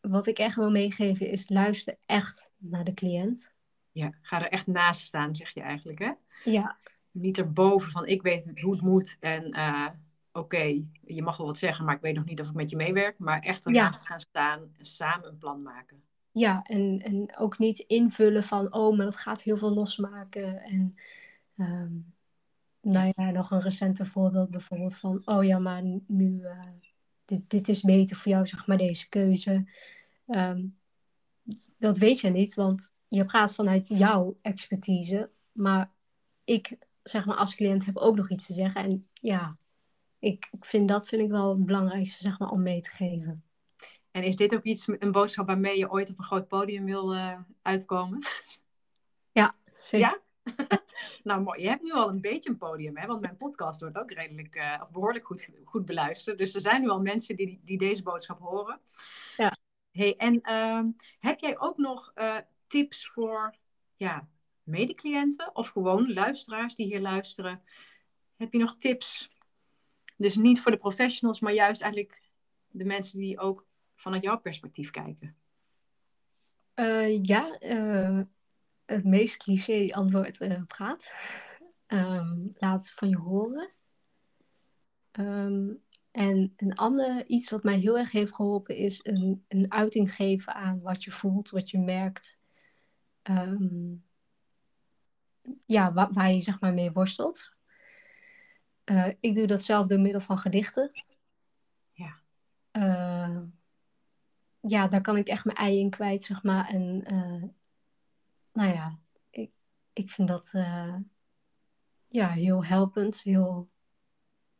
wat 0.00 0.26
ik 0.26 0.38
echt 0.38 0.56
wil 0.56 0.70
meegeven 0.70 1.30
is 1.30 1.48
luister 1.48 1.96
echt 2.06 2.52
naar 2.56 2.84
de 2.84 2.94
cliënt. 2.94 3.52
Ja, 3.92 4.12
ga 4.22 4.40
er 4.42 4.48
echt 4.48 4.66
naast 4.66 5.00
staan, 5.00 5.36
zeg 5.36 5.54
je 5.54 5.60
eigenlijk, 5.60 5.98
hè? 5.98 6.12
Ja. 6.44 6.76
Niet 7.10 7.38
erboven 7.38 7.90
van 7.90 8.06
ik 8.06 8.22
weet 8.22 8.44
het, 8.44 8.60
hoe 8.60 8.72
het 8.72 8.82
moet 8.82 9.16
en 9.20 9.56
uh, 9.56 9.86
oké, 10.32 10.82
je 11.04 11.22
mag 11.22 11.36
wel 11.36 11.46
wat 11.46 11.58
zeggen, 11.58 11.84
maar 11.84 11.94
ik 11.94 12.00
weet 12.00 12.14
nog 12.14 12.24
niet 12.24 12.40
of 12.40 12.48
ik 12.48 12.54
met 12.54 12.70
je 12.70 12.76
meewerk. 12.76 13.18
Maar 13.18 13.40
echt 13.40 13.66
eraan 13.66 13.92
Ja. 13.92 13.92
gaan 13.92 14.20
staan 14.20 14.60
en 14.78 14.84
samen 14.84 15.28
een 15.28 15.38
plan 15.38 15.62
maken. 15.62 16.02
Ja, 16.32 16.62
en, 16.62 16.98
en 16.98 17.36
ook 17.38 17.58
niet 17.58 17.78
invullen 17.78 18.44
van, 18.44 18.72
oh, 18.72 18.96
maar 18.96 19.06
dat 19.06 19.16
gaat 19.16 19.42
heel 19.42 19.56
veel 19.56 19.74
losmaken. 19.74 20.62
En 20.62 20.96
ehm, 21.56 21.92
nou 22.88 23.12
ja, 23.16 23.30
nog 23.30 23.50
een 23.50 23.60
recenter 23.60 24.06
voorbeeld 24.06 24.50
bijvoorbeeld 24.50 24.96
van, 24.96 25.22
oh 25.24 25.44
ja, 25.44 25.58
maar 25.58 25.82
nu, 26.06 26.42
eh, 26.42 26.68
dit, 27.24 27.50
dit 27.50 27.68
is 27.68 27.82
beter 27.82 28.16
voor 28.16 28.32
jou, 28.32 28.46
zeg 28.46 28.66
maar, 28.66 28.76
deze 28.76 29.08
keuze. 29.08 29.68
Ehm, 30.26 30.66
dat 31.78 31.98
weet 31.98 32.20
je 32.20 32.28
niet, 32.28 32.54
want 32.54 32.94
je 33.08 33.24
praat 33.24 33.54
vanuit 33.54 33.88
jouw 33.88 34.38
expertise, 34.42 35.30
maar 35.52 35.90
ik, 36.44 36.78
zeg 37.02 37.24
maar, 37.24 37.36
als 37.36 37.54
cliënt 37.54 37.84
heb 37.84 37.96
ook 37.96 38.16
nog 38.16 38.30
iets 38.30 38.46
te 38.46 38.52
zeggen. 38.52 38.82
En 38.82 39.08
ja, 39.12 39.56
ik, 40.18 40.48
ik 40.52 40.64
vind 40.64 40.88
dat 40.88 41.08
vind 41.08 41.22
ik 41.22 41.30
wel 41.30 41.48
het 41.48 41.64
belangrijkste, 41.64 42.22
zeg 42.22 42.38
maar, 42.38 42.50
om 42.50 42.62
mee 42.62 42.80
te 42.80 42.90
geven. 42.90 43.42
En 44.10 44.22
is 44.22 44.36
dit 44.36 44.54
ook 44.54 44.62
iets, 44.62 44.88
een 44.98 45.12
boodschap 45.12 45.46
waarmee 45.46 45.78
je 45.78 45.90
ooit 45.90 46.10
op 46.10 46.18
een 46.18 46.24
groot 46.24 46.48
podium 46.48 46.84
wil 46.84 47.14
eh, 47.14 47.38
uitkomen? 47.62 48.26
Zeker. 49.78 50.08
Ja? 50.08 50.20
nou, 51.24 51.42
mooi. 51.42 51.62
Je 51.62 51.68
hebt 51.68 51.82
nu 51.82 51.92
al 51.92 52.08
een 52.08 52.20
beetje 52.20 52.50
een 52.50 52.56
podium, 52.56 52.96
hè? 52.96 53.06
Want 53.06 53.20
mijn 53.20 53.36
podcast 53.36 53.80
wordt 53.80 53.98
ook 53.98 54.12
redelijk, 54.12 54.54
eh, 54.54 54.80
of 54.82 54.90
behoorlijk 54.90 55.26
goed, 55.26 55.48
goed 55.64 55.84
beluisterd. 55.84 56.38
Dus 56.38 56.54
er 56.54 56.60
zijn 56.60 56.82
nu 56.82 56.88
al 56.88 57.00
mensen 57.00 57.36
die, 57.36 57.60
die 57.64 57.78
deze 57.78 58.02
boodschap 58.02 58.40
horen. 58.40 58.80
Ja. 59.36 59.56
Hey, 59.90 60.16
en 60.16 60.40
ehm, 60.40 60.90
heb 61.18 61.38
jij 61.38 61.58
ook 61.58 61.76
nog 61.76 62.12
eh, 62.14 62.36
tips 62.66 63.08
voor 63.08 63.54
ja, 63.96 64.28
medecliënten 64.62 65.56
of 65.56 65.68
gewoon 65.68 66.12
luisteraars 66.12 66.74
die 66.74 66.86
hier 66.86 67.00
luisteren? 67.00 67.62
Heb 68.36 68.52
je 68.52 68.58
nog 68.58 68.76
tips? 68.76 69.28
Dus 70.16 70.36
niet 70.36 70.60
voor 70.60 70.70
de 70.70 70.76
professionals, 70.76 71.40
maar 71.40 71.52
juist 71.52 71.82
eigenlijk 71.82 72.22
de 72.66 72.84
mensen 72.84 73.18
die 73.18 73.38
ook 73.38 73.66
vanuit 73.94 74.22
jouw 74.22 74.38
perspectief 74.38 74.90
kijken. 74.90 75.36
Eh, 76.74 77.22
ja, 77.22 77.58
eh, 77.58 78.20
het 78.88 79.04
meest 79.04 79.36
cliché 79.36 79.88
antwoord 79.94 80.38
eh, 80.38 80.62
praat. 80.66 81.14
Ehm, 81.86 82.36
laat 82.54 82.90
van 82.90 83.08
je 83.08 83.16
horen. 83.16 83.70
Ehm, 85.10 85.70
en 86.10 86.52
een 86.56 86.74
ander 86.74 87.26
iets 87.26 87.50
wat 87.50 87.62
mij 87.62 87.78
heel 87.78 87.98
erg 87.98 88.10
heeft 88.10 88.34
geholpen 88.34 88.76
is 88.76 89.00
een, 89.02 89.44
een 89.48 89.72
uiting 89.72 90.14
geven 90.14 90.54
aan 90.54 90.80
wat 90.80 91.04
je 91.04 91.10
voelt, 91.10 91.50
wat 91.50 91.70
je 91.70 91.78
merkt. 91.78 92.38
Ehm, 93.22 93.94
ja, 95.66 95.92
wa- 95.92 96.10
waar 96.12 96.32
je 96.32 96.40
zeg 96.40 96.60
maar 96.60 96.74
mee 96.74 96.92
worstelt. 96.92 97.52
Eh, 98.84 99.08
ik 99.20 99.34
doe 99.34 99.46
dat 99.46 99.62
zelf 99.62 99.86
door 99.86 100.00
middel 100.00 100.20
van 100.20 100.38
gedichten. 100.38 100.90
Ja. 101.92 102.20
Eh, 102.70 103.40
ja, 104.60 104.88
daar 104.88 105.00
kan 105.00 105.16
ik 105.16 105.28
echt 105.28 105.44
mijn 105.44 105.56
ei 105.56 105.78
in 105.78 105.90
kwijt, 105.90 106.24
zeg 106.24 106.42
maar. 106.42 106.68
En 106.68 107.04
nou 108.58 108.72
ja, 108.72 108.98
ik, 109.30 109.50
ik 109.92 110.10
vind 110.10 110.28
dat 110.28 110.50
eh, 110.52 110.94
ja, 112.08 112.28
heel 112.30 112.64
helpend, 112.64 113.22
heel 113.22 113.68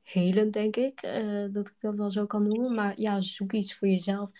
helend, 0.02 0.52
denk 0.52 0.76
ik. 0.76 1.02
eh, 1.02 1.52
dat 1.52 1.68
ik 1.68 1.74
dat 1.78 1.96
wel 1.96 2.10
zo 2.10 2.26
kan 2.26 2.42
noemen. 2.42 2.74
Maar 2.74 3.00
ja, 3.00 3.20
zoek 3.20 3.52
iets 3.52 3.76
voor 3.76 3.88
jezelf. 3.88 4.30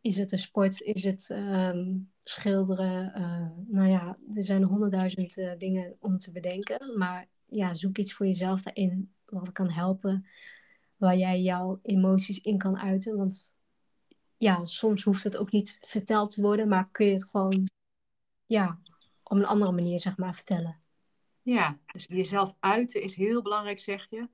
Is 0.00 0.16
het 0.16 0.32
een 0.32 0.38
sport? 0.38 0.80
Is 0.80 1.04
het 1.04 1.30
ehm, 1.30 1.98
schilderen? 2.24 3.12
Eh, 3.14 3.48
nou 3.66 3.88
ja, 3.88 4.16
er 4.30 4.44
zijn 4.44 4.62
honderdduizend 4.62 5.34
dingen 5.58 5.96
om 6.00 6.18
te 6.18 6.30
bedenken. 6.30 6.98
Maar 6.98 7.28
ja, 7.46 7.74
zoek 7.74 7.98
iets 7.98 8.12
voor 8.14 8.26
jezelf 8.26 8.62
daarin 8.62 9.14
wat 9.24 9.52
kan 9.52 9.70
helpen. 9.70 10.26
Waar 10.96 11.16
jij 11.16 11.40
jouw 11.40 11.78
emoties 11.82 12.40
in 12.40 12.58
kan 12.58 12.78
uiten. 12.78 13.16
Want 13.16 13.52
ja, 14.36 14.64
soms 14.64 15.02
hoeft 15.02 15.24
het 15.24 15.36
ook 15.36 15.50
niet 15.50 15.78
verteld 15.80 16.30
te 16.30 16.40
worden. 16.40 16.68
Maar 16.68 16.90
kun 16.90 17.06
je 17.06 17.12
het 17.12 17.24
gewoon 17.24 17.68
ja, 18.46 18.78
op 19.22 19.36
een 19.36 19.46
andere 19.46 19.72
manier 19.72 20.00
zeg 20.00 20.16
maar 20.16 20.34
vertellen. 20.34 20.80
Ja, 21.42 21.78
dus 21.86 22.06
jezelf 22.08 22.54
uiten 22.60 23.02
is 23.02 23.14
heel 23.14 23.42
belangrijk, 23.42 23.80
zeg 23.80 24.06
je. 24.10 24.28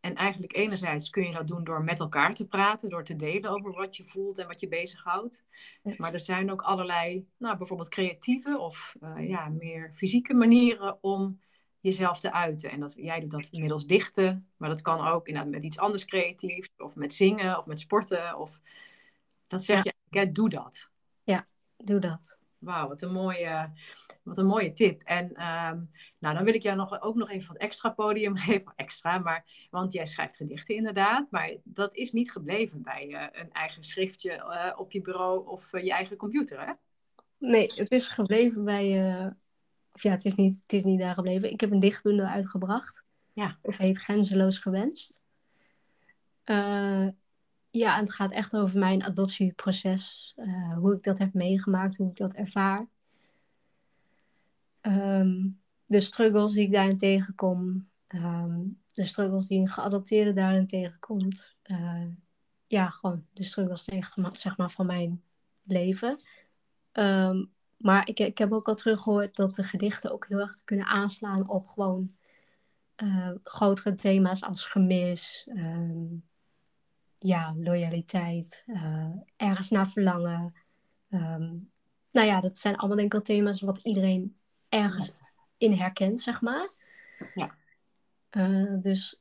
En 0.00 0.14
eigenlijk 0.14 0.56
enerzijds 0.56 1.10
kun 1.10 1.24
je 1.24 1.30
dat 1.30 1.46
doen 1.46 1.64
door 1.64 1.82
met 1.84 2.00
elkaar 2.00 2.34
te 2.34 2.48
praten, 2.48 2.90
door 2.90 3.04
te 3.04 3.16
delen 3.16 3.50
over 3.50 3.72
wat 3.72 3.96
je 3.96 4.04
voelt 4.04 4.38
en 4.38 4.46
wat 4.46 4.60
je 4.60 4.68
bezighoudt. 4.68 5.44
Ja. 5.82 5.94
Maar 5.96 6.12
er 6.12 6.20
zijn 6.20 6.50
ook 6.50 6.62
allerlei, 6.62 7.26
nou 7.36 7.56
bijvoorbeeld 7.56 7.88
creatieve 7.88 8.58
of 8.58 8.96
eh, 9.00 9.28
ja, 9.28 9.48
meer 9.48 9.92
fysieke 9.92 10.34
manieren 10.34 11.02
om 11.02 11.40
jezelf 11.80 12.20
te 12.20 12.32
uiten. 12.32 12.70
En 12.70 12.80
dat, 12.80 12.94
jij 12.96 13.20
doet 13.20 13.30
dat 13.30 13.48
middels 13.52 13.86
dichten, 13.86 14.48
maar 14.56 14.68
dat 14.68 14.82
kan 14.82 15.06
ook 15.08 15.26
inderdaad 15.26 15.52
met 15.52 15.62
iets 15.62 15.78
anders 15.78 16.04
creatiefs, 16.04 16.68
of 16.76 16.94
met 16.94 17.12
zingen, 17.12 17.58
of 17.58 17.66
met 17.66 17.80
sporten. 17.80 18.38
Of... 18.38 18.60
Dat 19.46 19.64
zeg 19.64 19.84
Ja. 19.84 19.92
je, 20.10 20.18
hè, 20.18 20.32
doe 20.32 20.48
dat. 20.48 20.90
Doe 21.76 21.98
dat. 21.98 22.38
Wauw, 22.60 22.88
wat 22.88 23.02
een 23.02 23.12
mooie, 23.12 23.72
wat 24.22 24.38
een 24.38 24.46
mooie 24.46 24.72
tip. 24.72 25.02
En 25.02 25.34
ehm, 25.34 25.80
nou, 26.18 26.34
dan 26.34 26.44
wil 26.44 26.54
ik 26.54 26.62
jou 26.62 26.76
nog, 26.76 27.02
ook 27.02 27.14
nog 27.14 27.30
even 27.30 27.48
wat 27.48 27.62
extra 27.62 27.90
podium 27.90 28.36
geven. 28.46 28.72
Extra, 28.76 29.18
maar, 29.18 29.66
want 29.70 29.92
jij 29.92 30.06
schrijft 30.06 30.36
gedichten 30.36 30.74
inderdaad. 30.74 31.30
Maar 31.30 31.56
dat 31.64 31.94
is 31.94 32.12
niet 32.12 32.32
gebleven 32.32 32.82
bij 32.82 33.08
eh, 33.08 33.40
een 33.42 33.52
eigen 33.52 33.82
schriftje 33.82 34.32
eh, 34.32 34.78
op 34.78 34.92
je 34.92 35.00
bureau 35.00 35.46
of 35.48 35.72
eh, 35.72 35.84
je 35.84 35.92
eigen 35.92 36.16
computer, 36.16 36.66
hè? 36.66 36.72
Nee, 37.38 37.72
het 37.74 37.90
is 37.90 38.08
gebleven 38.08 38.64
bij. 38.64 39.26
of 39.92 40.02
ja, 40.02 40.10
het 40.10 40.24
is, 40.24 40.34
niet, 40.34 40.60
het 40.62 40.72
is 40.72 40.84
niet 40.84 41.00
daar 41.00 41.14
gebleven. 41.14 41.50
Ik 41.50 41.60
heb 41.60 41.70
een 41.70 41.80
dichtbundel 41.80 42.26
uitgebracht. 42.26 43.04
Ja. 43.32 43.58
Het 43.62 43.76
heet 43.76 43.98
Grenzeloos 43.98 44.58
Gewenst. 44.58 45.18
Ja, 47.70 47.96
het 48.00 48.12
gaat 48.12 48.32
echt 48.32 48.56
over 48.56 48.78
mijn 48.78 49.04
adoptieproces. 49.04 50.32
eh, 50.36 50.76
hoe 50.76 50.94
ik 50.94 51.02
dat 51.02 51.18
heb 51.18 51.34
meegemaakt, 51.34 51.96
hoe 51.96 52.08
ik 52.10 52.16
dat 52.16 52.34
ervaar. 52.34 52.86
Ehm, 54.80 55.48
de 55.86 56.00
struggles 56.00 56.52
die 56.52 56.64
ik 56.66 56.72
daarin 56.72 56.96
tegenkom. 56.98 57.88
ehm, 58.06 58.60
de 58.86 59.04
struggles 59.04 59.46
die 59.46 59.60
een 59.60 59.68
geadopteerde 59.68 60.32
daarin 60.32 60.66
tegenkomt. 60.66 61.56
eh, 61.62 62.06
ja, 62.66 62.90
gewoon 62.90 63.26
de 63.32 63.42
struggles 63.42 63.84
tegen, 63.84 64.36
zeg 64.36 64.56
maar, 64.56 64.70
van 64.70 64.86
mijn 64.86 65.22
leven. 65.64 66.22
Ehm, 66.92 67.44
maar 67.76 68.08
ik, 68.08 68.18
ik 68.18 68.38
heb 68.38 68.52
ook 68.52 68.68
al 68.68 68.74
teruggehoord 68.74 69.36
dat 69.36 69.54
de 69.54 69.64
gedichten 69.64 70.12
ook 70.12 70.26
heel 70.28 70.38
erg 70.38 70.58
kunnen 70.64 70.86
aanslaan 70.86 71.48
op 71.48 71.66
gewoon 71.66 72.14
eh, 72.94 73.30
grotere 73.42 73.94
thema's 73.94 74.42
als 74.42 74.66
gemis, 74.66 75.48
ja, 77.22 77.54
loyaliteit, 77.56 78.64
eh, 78.66 79.10
ergens 79.36 79.70
naar 79.70 79.88
verlangen. 79.88 80.54
Ehm, 81.10 81.56
nou 82.10 82.26
ja, 82.26 82.40
dat 82.40 82.58
zijn 82.58 82.76
allemaal 82.76 82.96
denk 82.96 83.12
ik 83.12 83.18
al 83.18 83.24
thema's 83.24 83.60
wat 83.60 83.78
iedereen 83.78 84.36
ergens 84.68 85.12
in 85.58 85.72
herkent, 85.72 86.20
zeg 86.20 86.40
maar. 86.40 86.68
Ja. 87.34 87.54
Eh, 88.30 88.74
dus 88.80 89.20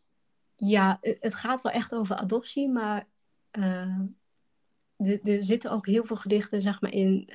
ja, 0.56 0.98
het, 1.02 1.36
gaat 1.36 1.62
wel 1.62 1.72
echt 1.72 1.96
over 1.96 2.16
adoptie, 2.16 2.70
maar 2.70 3.08
eh, 3.52 4.00
er, 4.98 5.44
zitten 5.44 5.72
ook 5.72 5.86
heel 5.86 6.06
veel 6.06 6.16
gedichten, 6.16 6.62
zeg 6.62 6.82
maar, 6.82 6.92
in 6.92 7.30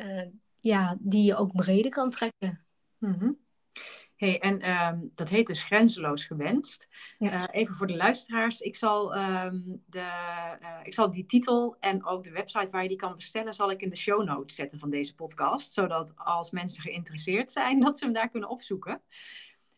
ja, 0.60 0.96
die 1.00 1.24
je 1.24 1.36
ook 1.36 1.52
breder 1.52 1.90
kan 1.90 2.10
trekken. 2.10 2.64
Mhm. 2.98 3.30
Hey, 4.24 4.40
en 4.40 4.60
ehm, 4.60 4.98
dat 5.14 5.28
heet 5.28 5.46
dus 5.46 5.62
Grenzeloos 5.62 6.24
Gewenst. 6.24 6.88
Ja. 7.18 7.48
Eh, 7.48 7.60
even 7.60 7.74
voor 7.74 7.86
de 7.86 7.96
luisteraars. 7.96 8.60
Ik 8.60 8.76
zal, 8.76 9.14
ehm, 9.14 9.76
de, 9.86 9.98
eh, 10.60 10.80
ik 10.82 10.94
zal 10.94 11.10
die 11.10 11.26
titel 11.26 11.76
en 11.80 12.04
ook 12.04 12.22
de 12.22 12.30
website 12.30 12.70
waar 12.70 12.82
je 12.82 12.88
die 12.88 12.96
kan 12.96 13.14
bestellen... 13.14 13.54
zal 13.54 13.70
ik 13.70 13.82
in 13.82 13.88
de 13.88 13.96
show 13.96 14.24
notes 14.24 14.56
zetten 14.56 14.78
van 14.78 14.90
deze 14.90 15.14
podcast. 15.14 15.72
Zodat 15.72 16.12
als 16.16 16.50
mensen 16.50 16.82
geïnteresseerd 16.82 17.50
zijn, 17.50 17.80
dat 17.84 17.98
ze 17.98 18.04
hem 18.04 18.14
daar 18.14 18.30
kunnen 18.30 18.48
opzoeken. 18.48 19.02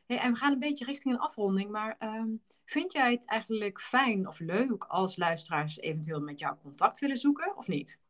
Hey, 0.07 0.18
en 0.18 0.32
we 0.32 0.38
gaan 0.38 0.53
een 0.53 0.59
beetje 0.59 0.84
richting 0.84 1.14
een 1.14 1.20
afronding. 1.20 1.70
Maar 1.70 1.97
ehm, 1.99 2.28
vind 2.64 2.92
jij 2.92 3.12
het 3.12 3.24
eigenlijk 3.24 3.80
fijn 3.80 4.28
of 4.28 4.38
leuk 4.38 4.84
als 4.84 5.16
luisteraars 5.16 5.78
eventueel 5.78 6.20
met 6.20 6.38
jou 6.38 6.57
contact 6.62 6.99
willen 6.99 7.16
zoeken 7.16 7.57
of 7.57 7.66
niet? 7.66 8.01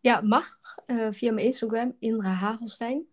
Ja, 0.00 0.20
mag 0.20 0.58
eh, 0.84 1.08
via 1.10 1.32
mijn 1.32 1.46
Instagram, 1.46 1.96
Indra 1.98 2.32
Hagelstein. 2.32 3.06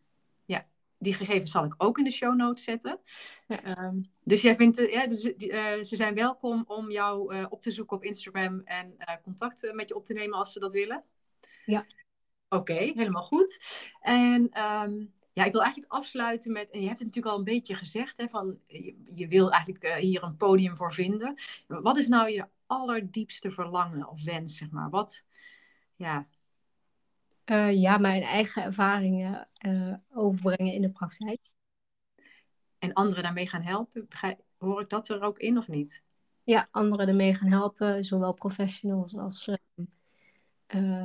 Die 0.99 1.13
gegevens 1.13 1.51
zal 1.51 1.63
ik 1.63 1.73
ook 1.77 1.97
in 1.97 2.03
de 2.03 2.11
show 2.11 2.35
notes 2.35 2.63
zetten. 2.63 2.99
Ja. 3.47 3.63
Ehm, 3.63 3.95
dus 4.23 4.41
jij 4.41 4.55
vindt, 4.55 4.77
eh, 4.77 4.91
ja, 4.91 5.07
dus, 5.07 5.35
eh, 5.35 5.83
ze 5.83 5.95
zijn 5.95 6.15
welkom 6.15 6.63
om 6.67 6.91
jou 6.91 7.35
eh, 7.35 7.45
op 7.49 7.61
te 7.61 7.71
zoeken 7.71 7.97
op 7.97 8.03
Instagram 8.03 8.61
en 8.65 8.93
eh, 8.97 9.15
contact 9.23 9.63
eh, 9.63 9.73
met 9.73 9.87
je 9.87 9.95
op 9.95 10.05
te 10.05 10.13
nemen 10.13 10.37
als 10.37 10.51
ze 10.51 10.59
dat 10.59 10.71
willen. 10.71 11.03
Ja. 11.65 11.85
Oké, 12.49 12.73
helemaal 12.73 13.23
goed. 13.23 13.59
En 14.01 14.49
ehm, 14.49 15.05
ja, 15.33 15.43
ik 15.45 15.51
wil 15.51 15.61
eigenlijk 15.61 15.91
afsluiten 15.91 16.51
met, 16.51 16.69
en 16.69 16.79
je 16.79 16.87
hebt 16.87 16.99
het 16.99 17.07
natuurlijk 17.07 17.33
al 17.33 17.39
een 17.39 17.53
beetje 17.53 17.75
gezegd, 17.75 18.17
hè, 18.17 18.27
van 18.27 18.59
je, 18.67 19.03
je 19.09 19.27
wil 19.27 19.51
eigenlijk 19.51 19.83
eh, 19.83 19.95
hier 19.95 20.23
een 20.23 20.37
podium 20.37 20.77
voor 20.77 20.93
vinden. 20.93 21.35
Wat 21.67 21.97
is 21.97 22.07
nou 22.07 22.29
je 22.29 22.47
allerdiepste 22.65 23.51
verlangen 23.51 24.09
of 24.09 24.23
wens, 24.23 24.57
zeg 24.57 24.69
maar? 24.69 24.89
Wat, 24.89 25.23
ja, 25.95 26.27
Eh, 27.47 27.81
ja, 27.81 27.97
mijn 27.97 28.21
eigen 28.21 28.63
ervaringen 28.63 29.47
eh, 29.53 29.93
overbrengen 30.13 30.73
in 30.73 30.81
de 30.81 30.89
praktijk. 30.89 31.39
en 32.79 32.93
anderen 32.93 33.23
daarmee 33.23 33.47
gaan 33.47 33.61
helpen? 33.61 34.07
Hoor 34.57 34.81
ik 34.81 34.89
dat 34.89 35.09
er 35.09 35.21
ook 35.21 35.39
in 35.39 35.57
of 35.57 35.67
niet? 35.67 36.03
ja, 36.43 36.67
anderen 36.71 37.07
ermee 37.07 37.35
gaan 37.35 37.51
helpen, 37.51 38.05
zowel 38.05 38.33
professionals 38.33 39.15
als 39.15 39.49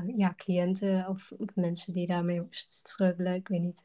ja, 0.06 0.34
cliënten 0.36 1.08
of, 1.08 1.32
mensen 1.54 1.92
die 1.92 2.06
daarmee 2.06 2.46
struggelen. 2.50 3.34
Ik 3.34 3.48
weet 3.48 3.60
niet, 3.60 3.82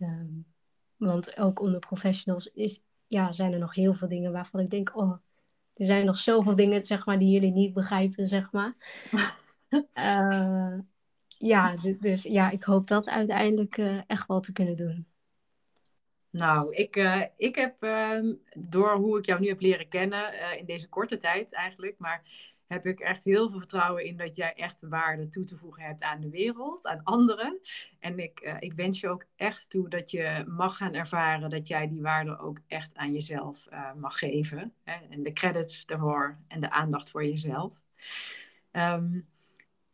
want 0.96 1.38
ook 1.38 1.60
onder 1.60 1.80
professionals 1.80 2.48
is, 2.48 2.82
ja, 3.08 3.32
zijn 3.32 3.54
er 3.54 3.60
nog 3.60 3.76
heel 3.76 3.94
veel 3.94 4.08
dingen 4.08 4.32
waarvan 4.32 4.60
ik 4.60 4.70
denk, 4.70 4.98
oh, 4.98 5.12
er 5.74 5.86
zijn 5.86 6.06
nog 6.06 6.18
zoveel 6.18 6.56
dingen, 6.56 6.84
zeg 6.84 7.06
maar, 7.06 7.20
die 7.20 7.32
jullie 7.32 7.52
niet 7.52 7.74
begrijpen, 7.74 8.28
zeg 8.28 8.52
maar. 8.52 8.76
ja, 11.38 11.76
dus 12.00 12.24
ja, 12.24 12.50
ik 12.50 12.64
hoop 12.64 12.88
dat 12.88 13.10
uiteindelijk 13.10 13.78
uh, 13.78 14.02
echt 14.08 14.28
wel 14.28 14.40
te 14.40 14.52
kunnen 14.52 14.76
doen. 14.76 15.08
Nou, 16.30 16.76
ik, 16.76 16.96
uh, 16.96 17.24
ik 17.38 17.56
heb 17.56 17.84
ehm, 17.84 18.34
door 18.56 18.96
hoe 18.96 19.18
ik 19.18 19.26
jou 19.26 19.40
nu 19.40 19.48
heb 19.48 19.62
leren 19.62 19.88
kennen, 19.88 20.58
in 20.60 20.66
deze 20.66 20.90
korte 20.90 21.18
tijd 21.18 21.54
eigenlijk, 21.54 21.96
maar 21.98 22.24
heb 22.66 22.86
ik 22.86 23.00
echt 23.00 23.24
heel 23.24 23.50
veel 23.50 23.60
vertrouwen 23.60 24.06
in 24.06 24.18
dat 24.18 24.36
jij 24.36 24.54
echt 24.54 24.82
waarde 24.82 25.30
toe 25.30 25.44
te 25.44 25.58
voegen 25.58 25.84
hebt 25.84 26.04
aan 26.04 26.22
de 26.22 26.30
wereld, 26.30 26.88
aan 26.88 27.04
anderen. 27.04 27.60
En 28.00 28.20
ik, 28.20 28.56
ik 28.60 28.74
wens 28.74 29.00
je 29.00 29.10
ook 29.10 29.26
echt 29.36 29.70
toe 29.70 29.90
dat 29.90 30.12
je 30.12 30.44
mag 30.48 30.78
gaan 30.78 30.94
ervaren 30.94 31.50
dat 31.50 31.68
jij 31.68 31.88
die 31.88 32.02
waarde 32.02 32.40
ook 32.40 32.60
echt 32.68 32.96
aan 32.96 33.14
jezelf 33.14 33.68
mag 33.96 34.20
geven. 34.20 34.74
Hè? 34.84 34.96
En 35.10 35.24
de 35.24 35.34
credits 35.34 35.86
daarvoor 35.86 36.38
en 36.48 36.62
de 36.62 36.70
aandacht 36.70 37.10
voor 37.10 37.26
jezelf. 37.26 37.74
Um, 38.72 39.28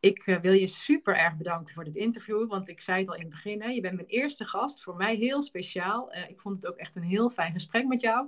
ik 0.03 0.27
uh, 0.27 0.39
wil 0.39 0.53
je 0.53 0.67
super 0.67 1.17
erg 1.17 1.37
bedanken 1.37 1.73
voor 1.73 1.83
dit 1.83 1.95
interview, 1.95 2.49
want 2.49 2.67
ik 2.67 2.81
zei 2.81 2.99
het 2.99 3.07
al 3.09 3.15
in 3.15 3.21
het 3.21 3.29
begin, 3.29 3.73
je 3.73 3.81
bent 3.81 3.95
mijn 3.95 4.07
eerste 4.07 4.45
gast, 4.45 4.83
voor 4.83 4.95
mij 4.95 5.15
heel 5.15 5.41
speciaal. 5.41 6.13
ik 6.13 6.39
vond 6.39 6.55
het 6.55 6.67
ook 6.67 6.77
echt 6.77 6.95
een 6.95 7.03
heel 7.03 7.29
fijn 7.29 7.53
gesprek 7.53 7.85
met 7.85 8.01
jou. 8.01 8.27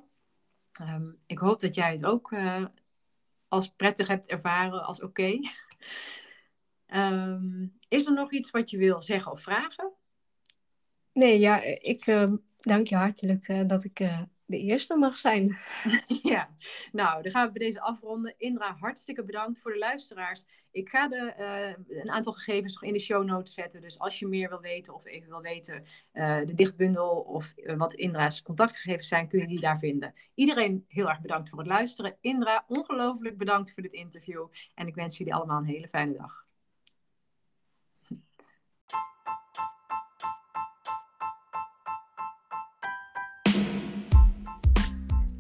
Um, 0.82 1.18
ik 1.26 1.38
hoop 1.38 1.60
dat 1.60 1.76
jij 1.76 1.92
het 1.92 2.06
ook 2.06 2.34
als 3.48 3.70
prettig 3.70 4.08
hebt 4.08 4.28
ervaren, 4.28 4.84
als 4.84 5.02
oké. 5.02 5.40
Ehm, 6.86 7.68
is 7.88 8.06
er 8.06 8.14
nog 8.14 8.32
iets 8.32 8.52
wat 8.52 8.70
je 8.70 8.78
wil 8.78 9.02
zeggen 9.02 9.32
of 9.32 9.42
vragen? 9.42 9.92
Nee, 11.14 11.40
ja, 11.40 11.62
ik 11.64 12.06
dank 12.60 12.88
je 12.88 12.96
hartelijk 12.96 13.70
dat 13.70 13.84
ik 13.84 14.26
de 14.46 14.58
eerste 14.58 14.96
mag 14.96 15.18
zijn. 15.18 15.58
ja, 16.24 16.50
nou, 16.92 17.22
dan 17.24 17.32
gaan 17.32 17.46
we 17.46 17.54
bij 17.54 17.66
deze 17.66 17.82
afronden. 17.82 18.34
Indra, 18.38 18.76
hartstikke 18.80 19.24
bedankt 19.24 19.60
voor 19.60 19.72
de 19.72 19.78
luisteraars. 19.78 20.46
Ik 20.72 20.90
ga 20.90 21.08
de, 21.08 21.34
uh, 21.40 21.98
een 22.02 22.10
aantal 22.10 22.34
gegevens 22.34 22.74
nog 22.74 22.84
in 22.84 22.94
de 22.94 23.00
show 23.00 23.24
notes 23.24 23.54
zetten. 23.54 23.82
Dus 23.82 24.00
als 24.00 24.20
je 24.20 24.28
meer 24.28 24.50
wil 24.50 24.62
weten 24.62 24.94
of 24.94 25.06
even 25.06 25.30
wil 25.30 25.42
weten 25.42 25.84
uh, 26.14 26.38
de 26.46 26.54
dichtbundel 26.54 27.10
of 27.10 27.54
uh, 27.56 27.76
wat 27.76 27.94
Indra's 27.94 28.42
contactgegevens 28.42 29.08
zijn, 29.08 29.28
kun 29.28 29.40
je 29.40 29.48
die 29.48 29.60
daar 29.60 29.80
vinden. 29.80 30.14
Iedereen 30.34 30.86
heel 30.88 31.10
erg 31.10 31.22
bedankt 31.22 31.50
voor 31.50 31.60
het 31.60 31.68
luisteren. 31.68 32.18
Indra, 32.22 32.66
ongelooflijk 32.68 33.38
bedankt 33.38 33.74
voor 33.74 33.84
dit 33.84 33.94
interview. 33.94 34.48
En 34.74 34.88
ik 34.88 34.96
wens 34.96 35.18
jullie 35.18 35.34
allemaal 35.34 35.58
een 35.58 35.66
hele 35.66 35.88
fijne 35.88 36.18
dag. 36.18 36.45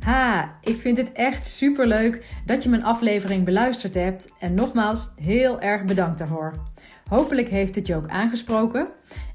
Ha, 0.06 0.52
ik 0.64 0.80
vind 0.80 0.98
het 0.98 1.12
echt 1.12 1.46
super 1.46 1.88
leuk 1.88 2.26
dat 2.46 2.64
je 2.64 2.70
mijn 2.70 2.84
aflevering 2.84 3.46
beluisterd 3.46 3.94
hebt. 3.94 4.28
En 4.40 4.54
nogmaals, 4.54 5.12
heel 5.22 5.62
erg 5.62 5.84
bedankt 5.84 6.18
daarvoor. 6.18 6.54
Hopelijk 7.10 7.50
heeft 7.50 7.76
het 7.76 7.88
je 7.88 7.96
ook 7.96 8.08
aangesproken. 8.08 8.88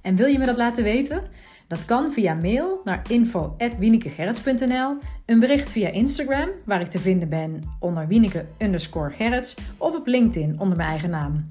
En 0.03 0.17
wil 0.17 0.27
je 0.27 0.39
me 0.39 0.47
dat 0.47 0.57
laten 0.57 0.85
weten? 0.85 1.23
Dat 1.69 1.85
kan 1.85 2.13
via 2.13 2.35
mail 2.35 2.81
naar 2.85 3.03
info.wienekegerrits.nl, 3.09 4.97
een 5.27 5.41
bericht 5.41 5.71
via 5.71 5.89
Instagram, 5.89 6.49
waar 6.65 6.81
ik 6.81 6.91
te 6.91 6.99
vinden 6.99 7.29
ben 7.29 7.61
onder 7.81 8.07
Wieneke 8.07 8.47
underscore 8.59 9.43
of 9.79 9.95
op 9.95 10.07
LinkedIn 10.07 10.61
onder 10.61 10.77
mijn 10.77 10.89
eigen 10.89 11.11
naam. 11.11 11.51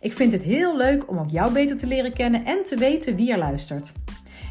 Ik 0.00 0.12
vind 0.12 0.32
het 0.32 0.42
heel 0.42 0.76
leuk 0.76 1.10
om 1.10 1.18
ook 1.18 1.30
jou 1.30 1.52
beter 1.52 1.76
te 1.76 1.86
leren 1.86 2.12
kennen 2.12 2.44
en 2.44 2.62
te 2.62 2.76
weten 2.76 3.16
wie 3.16 3.32
er 3.32 3.38
luistert. 3.38 3.92